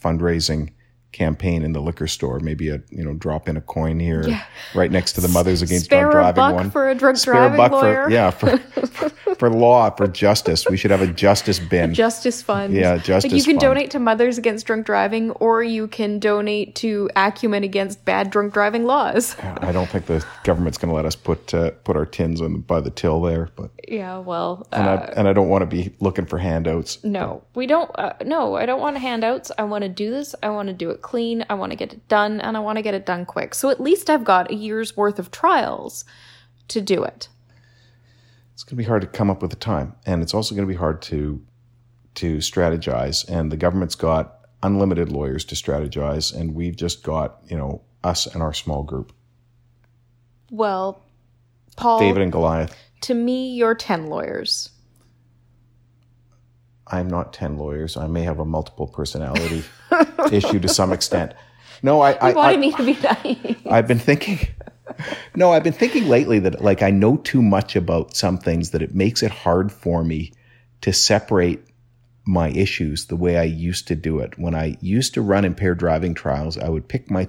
fundraising 0.00 0.70
campaign 1.12 1.62
in 1.62 1.72
the 1.72 1.80
liquor 1.80 2.06
store. 2.06 2.40
Maybe 2.40 2.68
a 2.68 2.80
you 2.90 3.04
know 3.04 3.14
drop 3.14 3.48
in 3.48 3.56
a 3.56 3.60
coin 3.60 4.00
here, 4.00 4.28
yeah. 4.28 4.44
right 4.74 4.90
next 4.90 5.14
to 5.14 5.20
the 5.20 5.28
Mothers 5.28 5.62
Against 5.62 5.86
Spare 5.86 6.10
Drunk 6.10 6.34
Driving 6.34 6.56
one. 6.56 6.70
for 6.70 6.88
a 6.88 6.94
drunk 6.94 7.16
Spare 7.16 7.34
driving 7.34 7.56
buck 7.56 7.72
lawyer. 7.72 8.04
For, 8.04 8.10
yeah, 8.10 8.30
for, 8.30 8.58
for 8.58 9.08
law, 9.46 9.90
for 9.90 10.06
justice. 10.08 10.66
We 10.68 10.76
should 10.76 10.90
have 10.90 11.02
a 11.02 11.06
justice 11.06 11.58
bin. 11.58 11.94
Justice 11.94 12.42
fund. 12.42 12.74
Yeah, 12.74 12.96
justice. 12.96 13.30
Like 13.30 13.38
you 13.38 13.44
can 13.44 13.54
fund. 13.54 13.60
donate 13.60 13.90
to 13.92 13.98
Mothers 13.98 14.38
Against 14.38 14.66
Drunk 14.66 14.86
Driving, 14.86 15.30
or 15.32 15.62
you 15.62 15.86
can 15.86 16.18
donate 16.18 16.74
to 16.76 17.08
Acumen 17.14 17.62
Against 17.62 18.04
Bad 18.04 18.30
Drunk 18.30 18.52
Driving 18.52 18.84
Laws. 18.84 19.36
I 19.60 19.70
don't 19.70 19.88
think 19.88 20.06
the 20.06 20.24
government's 20.44 20.78
going 20.78 20.90
to 20.90 20.94
let 20.96 21.04
us 21.04 21.14
put 21.14 21.54
uh, 21.54 21.70
put 21.84 21.96
our 21.96 22.06
tins 22.06 22.40
on 22.40 22.60
by 22.62 22.80
the 22.80 22.90
till 22.90 23.22
there, 23.22 23.50
but 23.54 23.70
yeah, 23.86 24.18
well, 24.18 24.66
uh, 24.72 24.76
and 24.76 24.88
I 24.88 24.94
and 25.16 25.28
I 25.28 25.32
don't 25.32 25.48
want 25.48 25.62
to 25.62 25.66
be 25.66 25.94
looking 26.00 26.26
for 26.26 26.38
handouts. 26.38 27.02
No, 27.04 27.44
we 27.54 27.66
don't. 27.66 27.90
Uh, 27.94 28.14
no, 28.24 28.56
I 28.56 28.66
don't 28.66 28.80
want 28.80 28.98
handouts. 28.98 29.52
I 29.58 29.62
want 29.64 29.82
to 29.82 29.88
do 29.88 30.10
this. 30.10 30.34
I 30.42 30.50
want 30.50 30.68
to 30.68 30.74
do 30.74 30.90
it 30.90 31.02
clean. 31.02 31.44
I 31.48 31.54
want 31.54 31.72
to 31.72 31.76
get 31.76 31.92
it 31.92 32.08
done, 32.08 32.40
and 32.40 32.56
I 32.56 32.60
want 32.60 32.76
to 32.76 32.82
get 32.82 32.94
it 32.94 33.06
done 33.06 33.24
quick. 33.24 33.54
So 33.54 33.70
at 33.70 33.80
least 33.80 34.10
I've 34.10 34.24
got 34.24 34.50
a 34.50 34.54
year's 34.54 34.96
worth 34.96 35.18
of 35.18 35.30
trials 35.30 36.04
to 36.68 36.80
do 36.80 37.04
it 37.04 37.28
it's 38.58 38.64
going 38.64 38.76
to 38.76 38.82
be 38.82 38.88
hard 38.88 39.02
to 39.02 39.06
come 39.06 39.30
up 39.30 39.40
with 39.40 39.52
the 39.52 39.56
time, 39.56 39.94
and 40.04 40.20
it's 40.20 40.34
also 40.34 40.52
going 40.52 40.66
to 40.66 40.72
be 40.72 40.76
hard 40.76 41.00
to 41.00 41.40
to 42.16 42.38
strategize. 42.38 43.24
And 43.28 43.52
the 43.52 43.56
government's 43.56 43.94
got 43.94 44.48
unlimited 44.64 45.12
lawyers 45.12 45.44
to 45.44 45.54
strategize, 45.54 46.34
and 46.34 46.56
we've 46.56 46.74
just 46.74 47.04
got 47.04 47.38
you 47.46 47.56
know 47.56 47.82
us 48.02 48.26
and 48.26 48.42
our 48.42 48.52
small 48.52 48.82
group. 48.82 49.12
Well, 50.50 51.04
Paul, 51.76 52.00
David 52.00 52.20
and 52.20 52.32
Goliath. 52.32 52.76
To 53.02 53.14
me, 53.14 53.54
you're 53.54 53.76
ten 53.76 54.08
lawyers. 54.08 54.70
I'm 56.84 57.06
not 57.06 57.32
ten 57.32 57.58
lawyers. 57.58 57.96
I 57.96 58.08
may 58.08 58.24
have 58.24 58.40
a 58.40 58.44
multiple 58.44 58.88
personality 58.88 59.62
issue 60.32 60.58
to 60.58 60.68
some 60.68 60.92
extent. 60.92 61.32
No, 61.84 62.00
I. 62.00 62.10
You 62.10 62.18
I, 62.20 62.32
wanted 62.32 62.56
I, 62.56 62.60
me 62.60 62.72
to 62.72 62.84
be 62.84 62.94
nice. 62.94 63.56
I've 63.70 63.86
been 63.86 64.00
thinking 64.00 64.48
no, 65.36 65.52
I've 65.52 65.64
been 65.64 65.72
thinking 65.72 66.08
lately 66.08 66.38
that 66.40 66.62
like 66.62 66.82
I 66.82 66.90
know 66.90 67.16
too 67.18 67.42
much 67.42 67.76
about 67.76 68.16
some 68.16 68.38
things 68.38 68.70
that 68.70 68.82
it 68.82 68.94
makes 68.94 69.22
it 69.22 69.30
hard 69.30 69.72
for 69.72 70.04
me 70.04 70.32
to 70.80 70.92
separate 70.92 71.64
my 72.24 72.50
issues 72.50 73.06
the 73.06 73.16
way 73.16 73.38
I 73.38 73.44
used 73.44 73.88
to 73.88 73.96
do 73.96 74.18
it. 74.18 74.38
When 74.38 74.54
I 74.54 74.76
used 74.80 75.14
to 75.14 75.22
run 75.22 75.44
impaired 75.44 75.78
driving 75.78 76.14
trials, 76.14 76.58
I 76.58 76.68
would 76.68 76.88
pick 76.88 77.10
my 77.10 77.28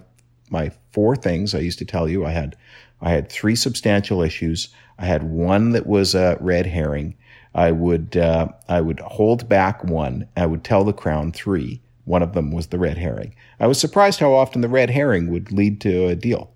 my 0.50 0.72
four 0.92 1.16
things. 1.16 1.56
I 1.56 1.60
used 1.60 1.80
to 1.80 1.86
tell 1.86 2.10
you 2.10 2.26
I 2.26 2.32
had 2.32 2.56
I 3.02 3.12
had 3.12 3.30
three 3.30 3.56
substantial 3.56 4.22
issues. 4.22 4.70
I 4.98 5.06
had 5.06 5.24
one 5.24 5.72
that 5.72 5.88
was 5.88 6.16
a 6.16 6.38
red 6.42 6.66
herring. 6.66 7.16
I 7.56 7.72
would 7.72 8.18
uh, 8.18 8.50
I 8.68 8.82
would 8.82 9.00
hold 9.00 9.48
back 9.48 9.84
one. 9.84 10.28
I 10.36 10.46
would 10.46 10.64
tell 10.64 10.84
the 10.84 10.94
crown 10.94 11.32
three. 11.32 11.82
One 12.06 12.24
of 12.24 12.34
them 12.34 12.52
was 12.52 12.68
the 12.68 12.80
red 12.80 12.98
herring. 12.98 13.36
I 13.60 13.68
was 13.68 13.80
surprised 13.80 14.20
how 14.20 14.34
often 14.34 14.62
the 14.62 14.68
red 14.68 14.90
herring 14.90 15.30
would 15.32 15.52
lead 15.52 15.80
to 15.82 16.08
a 16.08 16.16
deal. 16.16 16.52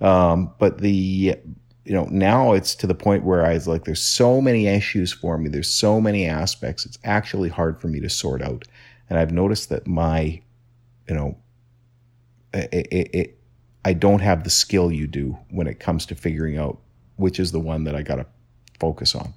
Um, 0.00 0.52
but 0.58 0.78
the, 0.78 1.36
you 1.84 1.92
know, 1.92 2.06
now 2.10 2.52
it's 2.52 2.74
to 2.76 2.86
the 2.86 2.94
point 2.94 3.24
where 3.24 3.44
I 3.44 3.54
was 3.54 3.66
like, 3.66 3.84
there's 3.84 4.02
so 4.02 4.40
many 4.40 4.66
issues 4.66 5.12
for 5.12 5.38
me. 5.38 5.48
There's 5.48 5.72
so 5.72 6.00
many 6.00 6.26
aspects. 6.26 6.86
It's 6.86 6.98
actually 7.04 7.48
hard 7.48 7.80
for 7.80 7.88
me 7.88 8.00
to 8.00 8.08
sort 8.08 8.42
out. 8.42 8.64
And 9.10 9.18
I've 9.18 9.32
noticed 9.32 9.70
that 9.70 9.86
my, 9.86 10.40
you 11.08 11.14
know, 11.14 11.38
it, 12.52 12.88
it, 12.90 13.10
it, 13.14 13.38
I 13.84 13.92
don't 13.92 14.20
have 14.20 14.44
the 14.44 14.50
skill 14.50 14.92
you 14.92 15.06
do 15.06 15.38
when 15.50 15.66
it 15.66 15.80
comes 15.80 16.06
to 16.06 16.14
figuring 16.14 16.58
out 16.58 16.78
which 17.18 17.38
is 17.38 17.52
the 17.52 17.60
one 17.60 17.84
that 17.84 17.94
I 17.94 18.02
got 18.02 18.16
to 18.16 18.26
focus 18.80 19.14
on. 19.14 19.34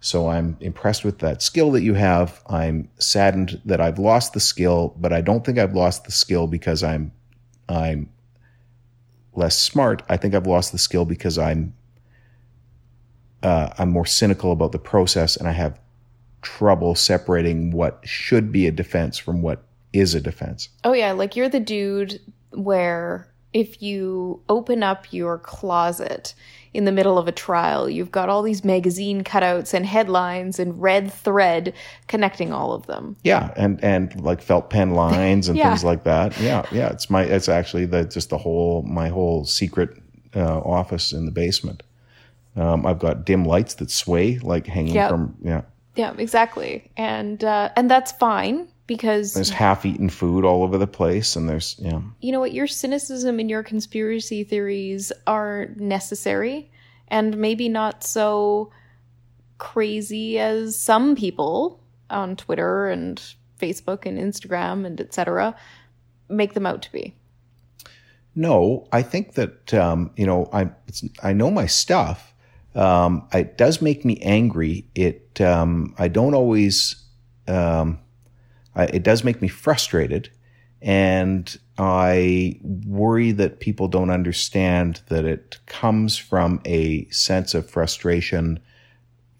So 0.00 0.28
I'm 0.28 0.56
impressed 0.60 1.04
with 1.04 1.20
that 1.20 1.42
skill 1.42 1.70
that 1.72 1.82
you 1.82 1.94
have. 1.94 2.42
I'm 2.48 2.88
saddened 2.98 3.60
that 3.64 3.80
I've 3.80 4.00
lost 4.00 4.32
the 4.32 4.40
skill, 4.40 4.96
but 4.98 5.12
I 5.12 5.20
don't 5.20 5.44
think 5.44 5.58
I've 5.58 5.74
lost 5.74 6.04
the 6.04 6.10
skill 6.10 6.48
because 6.48 6.82
I'm 6.82 7.12
I'm 7.68 8.08
less 9.34 9.58
smart. 9.58 10.02
I 10.08 10.16
think 10.16 10.34
I've 10.34 10.46
lost 10.46 10.72
the 10.72 10.78
skill 10.78 11.04
because 11.04 11.38
I'm 11.38 11.74
uh, 13.42 13.70
I'm 13.78 13.90
more 13.90 14.06
cynical 14.06 14.52
about 14.52 14.72
the 14.72 14.78
process, 14.78 15.36
and 15.36 15.48
I 15.48 15.52
have 15.52 15.80
trouble 16.42 16.94
separating 16.94 17.70
what 17.70 18.00
should 18.04 18.52
be 18.52 18.66
a 18.66 18.72
defense 18.72 19.18
from 19.18 19.42
what 19.42 19.64
is 19.92 20.14
a 20.14 20.20
defense. 20.20 20.68
Oh 20.84 20.92
yeah, 20.92 21.12
like 21.12 21.36
you're 21.36 21.48
the 21.48 21.60
dude 21.60 22.20
where 22.50 23.32
if 23.52 23.82
you 23.82 24.42
open 24.48 24.82
up 24.82 25.12
your 25.12 25.38
closet 25.38 26.34
in 26.74 26.84
the 26.86 26.92
middle 26.92 27.18
of 27.18 27.28
a 27.28 27.32
trial, 27.32 27.88
you've 27.90 28.10
got 28.10 28.28
all 28.28 28.42
these 28.42 28.64
magazine 28.64 29.22
cutouts 29.24 29.74
and 29.74 29.84
headlines 29.84 30.58
and 30.58 30.80
red 30.80 31.12
thread 31.12 31.74
connecting 32.08 32.52
all 32.52 32.72
of 32.72 32.86
them. 32.86 33.16
Yeah, 33.24 33.52
and 33.56 33.82
and 33.84 34.18
like 34.20 34.40
felt 34.40 34.70
pen 34.70 34.92
lines 34.94 35.48
and 35.48 35.58
Yeah. 35.58 35.68
things 35.68 35.84
like 35.84 36.04
that. 36.04 36.38
Yeah, 36.40 36.64
yeah. 36.72 36.88
It's 36.90 37.10
my 37.10 37.22
it's 37.24 37.48
actually 37.48 37.84
the 37.86 38.04
just 38.04 38.30
the 38.30 38.38
whole 38.38 38.82
my 38.82 39.08
whole 39.08 39.44
secret 39.44 39.90
uh, 40.34 40.58
office 40.60 41.12
in 41.12 41.26
the 41.26 41.32
basement. 41.32 41.82
Um, 42.56 42.86
I've 42.86 42.98
got 42.98 43.24
dim 43.24 43.44
lights 43.44 43.74
that 43.74 43.90
sway 43.90 44.38
like 44.38 44.66
hanging 44.66 44.94
Yep. 44.94 45.10
from 45.10 45.36
yeah. 45.42 45.62
Yeah, 45.94 46.14
exactly. 46.16 46.90
And 46.96 47.44
uh, 47.44 47.68
and 47.76 47.90
that's 47.90 48.12
fine 48.12 48.68
because 48.86 49.34
There's 49.34 49.50
half-eaten 49.50 50.10
food 50.10 50.44
all 50.44 50.62
over 50.62 50.76
the 50.76 50.86
place, 50.86 51.36
and 51.36 51.48
there's 51.48 51.76
yeah. 51.78 52.00
you 52.20 52.32
know 52.32 52.40
what 52.40 52.52
your 52.52 52.66
cynicism 52.66 53.38
and 53.38 53.48
your 53.48 53.62
conspiracy 53.62 54.44
theories 54.44 55.12
are 55.26 55.68
necessary 55.76 56.70
and 57.08 57.36
maybe 57.36 57.68
not 57.68 58.04
so 58.04 58.72
crazy 59.58 60.38
as 60.38 60.76
some 60.76 61.14
people 61.14 61.80
on 62.10 62.36
Twitter 62.36 62.88
and 62.88 63.22
Facebook 63.60 64.04
and 64.04 64.18
Instagram 64.18 64.84
and 64.84 65.00
etc 65.00 65.54
make 66.28 66.54
them 66.54 66.66
out 66.66 66.82
to 66.82 66.92
be. 66.92 67.14
No, 68.34 68.88
I 68.92 69.02
think 69.02 69.34
that 69.34 69.74
um, 69.74 70.10
you 70.16 70.26
know 70.26 70.48
I 70.52 70.70
it's, 70.88 71.04
I 71.22 71.32
know 71.32 71.50
my 71.50 71.66
stuff. 71.66 72.32
Um, 72.74 73.28
it 73.32 73.58
does 73.58 73.82
make 73.82 74.04
me 74.04 74.18
angry. 74.22 74.86
It 74.94 75.40
um, 75.40 75.94
I 75.98 76.08
don't 76.08 76.34
always. 76.34 76.96
Um, 77.46 77.98
I, 78.74 78.84
it 78.84 79.02
does 79.02 79.24
make 79.24 79.42
me 79.42 79.48
frustrated, 79.48 80.30
and 80.80 81.58
I 81.78 82.58
worry 82.62 83.32
that 83.32 83.60
people 83.60 83.88
don't 83.88 84.10
understand 84.10 85.02
that 85.08 85.24
it 85.24 85.58
comes 85.66 86.16
from 86.16 86.60
a 86.64 87.08
sense 87.10 87.54
of 87.54 87.68
frustration 87.68 88.60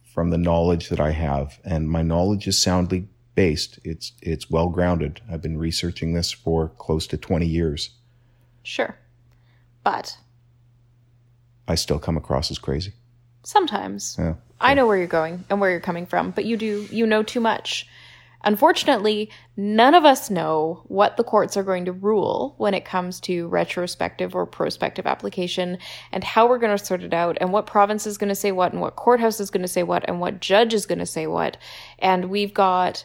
from 0.02 0.30
the 0.30 0.38
knowledge 0.38 0.88
that 0.90 1.00
I 1.00 1.10
have, 1.12 1.58
and 1.64 1.88
my 1.88 2.02
knowledge 2.02 2.46
is 2.46 2.60
soundly 2.60 3.08
based. 3.34 3.78
It's 3.84 4.12
it's 4.20 4.50
well 4.50 4.68
grounded. 4.68 5.20
I've 5.30 5.42
been 5.42 5.58
researching 5.58 6.12
this 6.12 6.30
for 6.30 6.68
close 6.68 7.06
to 7.08 7.16
twenty 7.16 7.46
years. 7.46 7.90
Sure. 8.62 8.96
But 9.82 10.16
I 11.66 11.74
still 11.74 11.98
come 11.98 12.16
across 12.16 12.50
as 12.50 12.58
crazy. 12.58 12.92
sometimes 13.44 14.16
Yeah. 14.18 14.34
I 14.60 14.74
know 14.74 14.86
where 14.86 14.96
you're 14.96 15.08
going 15.08 15.44
and 15.50 15.60
where 15.60 15.70
you're 15.70 15.80
coming 15.80 16.06
from, 16.06 16.30
but 16.30 16.44
you 16.44 16.56
do 16.56 16.86
you 16.90 17.06
know 17.06 17.22
too 17.22 17.40
much. 17.40 17.86
Unfortunately, 18.44 19.30
none 19.56 19.94
of 19.94 20.04
us 20.04 20.30
know 20.30 20.82
what 20.86 21.16
the 21.16 21.24
courts 21.24 21.56
are 21.56 21.62
going 21.62 21.84
to 21.84 21.92
rule 21.92 22.54
when 22.58 22.74
it 22.74 22.84
comes 22.84 23.20
to 23.20 23.48
retrospective 23.48 24.34
or 24.34 24.46
prospective 24.46 25.06
application 25.06 25.78
and 26.10 26.24
how 26.24 26.48
we're 26.48 26.58
going 26.58 26.76
to 26.76 26.84
sort 26.84 27.02
it 27.02 27.14
out 27.14 27.38
and 27.40 27.52
what 27.52 27.66
province 27.66 28.06
is 28.06 28.18
going 28.18 28.28
to 28.28 28.34
say 28.34 28.52
what 28.52 28.72
and 28.72 28.80
what 28.80 28.96
courthouse 28.96 29.40
is 29.40 29.50
going 29.50 29.62
to 29.62 29.68
say 29.68 29.82
what 29.82 30.04
and 30.08 30.20
what 30.20 30.40
judge 30.40 30.74
is 30.74 30.86
going 30.86 30.98
to 30.98 31.06
say 31.06 31.26
what. 31.26 31.56
And 31.98 32.30
we've 32.30 32.54
got 32.54 33.04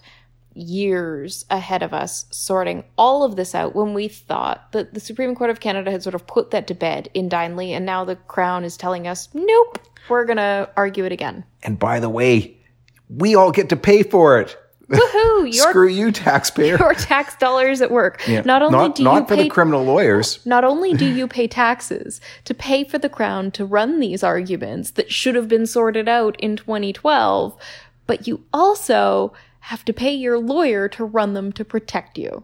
years 0.58 1.46
ahead 1.52 1.84
of 1.84 1.94
us 1.94 2.26
sorting 2.32 2.84
all 2.98 3.24
of 3.24 3.36
this 3.36 3.54
out 3.54 3.76
when 3.76 3.94
we 3.94 4.08
thought 4.08 4.72
that 4.72 4.94
the 4.94 5.00
Supreme 5.00 5.36
Court 5.36 5.50
of 5.50 5.60
Canada 5.60 5.92
had 5.92 6.02
sort 6.02 6.16
of 6.16 6.26
put 6.26 6.52
that 6.52 6.68
to 6.68 6.74
bed 6.74 7.10
in 7.14 7.30
Dineley 7.30 7.70
and 7.70 7.86
now 7.86 8.04
the 8.04 8.16
Crown 8.16 8.64
is 8.64 8.76
telling 8.76 9.08
us, 9.08 9.30
nope, 9.34 9.80
we're 10.10 10.26
going 10.26 10.38
to 10.38 10.70
argue 10.76 11.06
it 11.06 11.12
again. 11.12 11.44
And 11.64 11.78
by 11.78 12.00
the 12.00 12.10
way, 12.10 12.58
we 13.10 13.36
all 13.36 13.52
get 13.52 13.70
to 13.70 13.76
pay 13.76 14.04
for 14.04 14.40
it. 14.40 14.58
Woohoo! 14.90 15.54
Your 15.54 15.70
Screw 15.70 15.88
you, 15.88 16.12
taxpayer. 16.12 16.78
your 16.78 16.94
tax 16.94 17.36
dollars 17.38 17.82
at 17.82 17.92
work. 17.92 18.26
Yeah. 18.28 18.42
Not 18.46 18.62
only 18.62 18.78
not, 18.78 18.96
do 18.96 19.04
not 19.04 19.22
you 19.24 19.28
for 19.28 19.36
pay 19.36 19.44
the 19.44 19.50
criminal 19.50 19.84
lawyers. 19.84 20.40
not 20.46 20.64
only 20.64 20.94
do 20.94 21.06
you 21.06 21.28
pay 21.28 21.48
taxes 21.48 22.22
to 22.46 22.54
pay 22.54 22.84
for 22.86 22.98
the 22.98 23.10
crown 23.10 23.52
to 23.52 23.66
run 23.66 24.00
these 24.00 24.24
arguments 24.24 24.92
that 24.92 25.12
should 25.12 25.36
have 25.36 25.48
been 25.50 25.66
sorted 25.66 26.08
out 26.08 26.40
in 26.40 26.56
2012, 26.56 27.58
but 28.06 28.28
you 28.28 28.44
also 28.54 29.34
have 29.60 29.84
to 29.84 29.92
pay 29.94 30.14
your 30.14 30.40
lawyer 30.40 30.88
to 30.88 31.04
run 31.04 31.34
them 31.34 31.52
to 31.52 31.66
protect 31.66 32.18
you. 32.18 32.44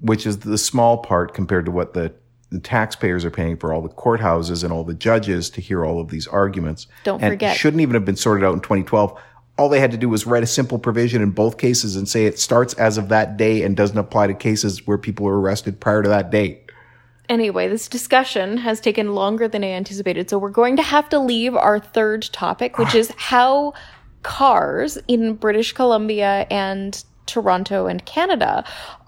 which 0.00 0.26
is 0.26 0.40
the 0.40 0.58
small 0.58 0.98
part 0.98 1.32
compared 1.32 1.64
to 1.64 1.70
what 1.70 1.94
the, 1.94 2.12
the 2.50 2.58
taxpayers 2.58 3.24
are 3.24 3.30
paying 3.30 3.56
for 3.56 3.72
all 3.72 3.80
the 3.80 3.88
courthouses 3.88 4.62
and 4.64 4.72
all 4.72 4.84
the 4.84 4.94
judges 4.94 5.48
to 5.50 5.60
hear 5.60 5.84
all 5.86 6.00
of 6.00 6.08
these 6.08 6.26
arguments. 6.26 6.86
Don't 7.04 7.22
and 7.22 7.32
forget. 7.32 7.56
shouldn't 7.56 7.80
even 7.80 7.94
have 7.94 8.04
been 8.04 8.16
sorted 8.16 8.44
out 8.44 8.52
in 8.54 8.60
2012. 8.60 9.18
All 9.58 9.68
they 9.68 9.80
had 9.80 9.90
to 9.92 9.96
do 9.96 10.08
was 10.08 10.26
write 10.26 10.42
a 10.42 10.46
simple 10.46 10.78
provision 10.78 11.22
in 11.22 11.30
both 11.30 11.56
cases 11.56 11.96
and 11.96 12.08
say 12.08 12.26
it 12.26 12.38
starts 12.38 12.74
as 12.74 12.98
of 12.98 13.08
that 13.08 13.36
day 13.36 13.62
and 13.62 13.76
doesn't 13.76 13.96
apply 13.96 14.26
to 14.26 14.34
cases 14.34 14.86
where 14.86 14.98
people 14.98 15.24
were 15.24 15.40
arrested 15.40 15.80
prior 15.80 16.02
to 16.02 16.08
that 16.08 16.30
date. 16.30 16.70
Anyway, 17.28 17.66
this 17.66 17.88
discussion 17.88 18.58
has 18.58 18.80
taken 18.80 19.14
longer 19.14 19.48
than 19.48 19.64
I 19.64 19.68
anticipated, 19.68 20.30
so 20.30 20.38
we're 20.38 20.50
going 20.50 20.76
to 20.76 20.82
have 20.82 21.08
to 21.08 21.18
leave 21.18 21.56
our 21.56 21.80
third 21.80 22.28
topic, 22.32 22.78
which 22.78 22.94
is 22.94 23.12
how 23.16 23.72
cars 24.22 24.98
in 25.08 25.34
British 25.34 25.72
Columbia 25.72 26.46
and 26.50 27.02
Toronto 27.26 27.86
and 27.86 28.04
Canada 28.04 28.64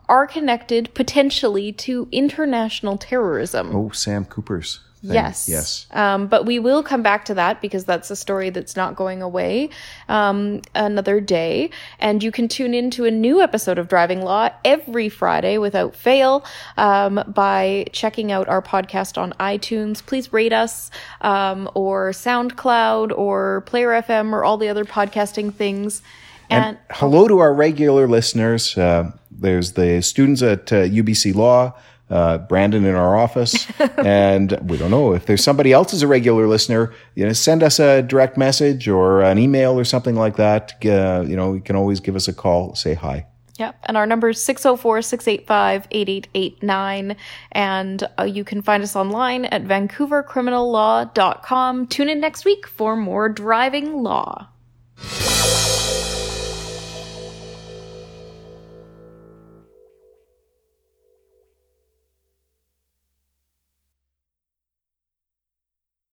are 0.09 0.27
connected 0.27 0.93
potentially 0.95 1.73
to 1.73 2.09
international 2.11 2.97
terrorism. 2.97 3.77
Oh, 3.77 3.91
Sam 3.91 4.25
Cooper's. 4.25 4.81
Thing. 5.01 5.13
Yes. 5.13 5.49
Yes. 5.49 5.87
Um, 5.93 6.27
but 6.27 6.45
we 6.45 6.59
will 6.59 6.83
come 6.83 7.03
back 7.03 7.25
to 7.27 7.35
that 7.35 7.61
because 7.61 7.85
that's 7.85 8.11
a 8.11 8.17
story 8.17 8.51
that's 8.51 8.75
not 8.75 8.97
going 8.97 9.23
away 9.23 9.71
um, 10.09 10.63
another 10.75 11.21
day. 11.21 11.71
And 11.99 12.23
you 12.23 12.33
can 12.33 12.49
tune 12.49 12.75
in 12.75 12.91
to 12.93 13.05
a 13.05 13.11
new 13.11 13.41
episode 13.41 13.79
of 13.79 13.89
Driving 13.89 14.23
Law 14.23 14.51
every 14.65 15.09
Friday 15.09 15.59
without 15.59 15.95
fail 15.95 16.45
um, 16.77 17.23
by 17.29 17.87
checking 17.93 18.33
out 18.33 18.49
our 18.49 18.61
podcast 18.61 19.19
on 19.19 19.33
iTunes. 19.35 20.05
Please 20.05 20.33
rate 20.33 20.53
us 20.53 20.91
um, 21.21 21.71
or 21.75 22.11
SoundCloud 22.11 23.17
or 23.17 23.63
Player 23.63 23.91
FM 23.91 24.33
or 24.33 24.45
all 24.45 24.57
the 24.57 24.69
other 24.69 24.85
podcasting 24.85 25.55
things. 25.55 26.03
And, 26.51 26.79
Hello 26.91 27.29
to 27.29 27.39
our 27.39 27.53
regular 27.53 28.09
listeners. 28.09 28.77
Uh, 28.77 29.13
there's 29.31 29.73
the 29.73 30.01
students 30.03 30.43
at 30.43 30.73
uh, 30.73 30.83
UBC 30.83 31.35
Law, 31.35 31.75
uh, 32.11 32.39
Brandon 32.39 32.85
in 32.85 32.95
our 32.95 33.17
office, 33.17 33.67
and 33.99 34.59
we 34.69 34.77
don't 34.77 34.91
know 34.91 35.13
if 35.13 35.27
there's 35.27 35.45
somebody 35.45 35.73
else 35.73 35.93
is 35.93 36.03
a 36.03 36.07
regular 36.07 36.47
listener. 36.47 36.93
You 37.15 37.27
know, 37.27 37.33
send 37.33 37.63
us 37.63 37.79
a 37.79 38.03
direct 38.03 38.37
message 38.37 38.89
or 38.89 39.23
an 39.23 39.39
email 39.39 39.79
or 39.79 39.85
something 39.85 40.15
like 40.15 40.37
that. 40.37 40.75
Uh, 40.85 41.25
you 41.27 41.37
know, 41.37 41.55
you 41.55 41.61
can 41.61 41.77
always 41.77 42.01
give 42.01 42.17
us 42.17 42.29
a 42.29 42.33
call, 42.33 42.75
say 42.75 42.95
hi. 42.95 43.27
Yep. 43.59 43.77
And 43.85 43.97
our 43.97 44.07
number 44.07 44.29
is 44.29 44.43
604 44.43 45.03
685 45.03 45.89
8889. 45.91 47.17
And 47.53 48.09
uh, 48.19 48.23
you 48.23 48.45
can 48.45 48.63
find 48.63 48.85
us 48.85 48.95
online 48.95 49.47
at 49.47 49.65
vancouvercriminallaw.com. 49.65 51.87
Tune 51.89 52.09
in 52.09 52.21
next 52.21 52.45
week 52.45 52.69
for 52.69 52.95
more 52.97 53.29
driving 53.29 54.05
law. 54.05 54.49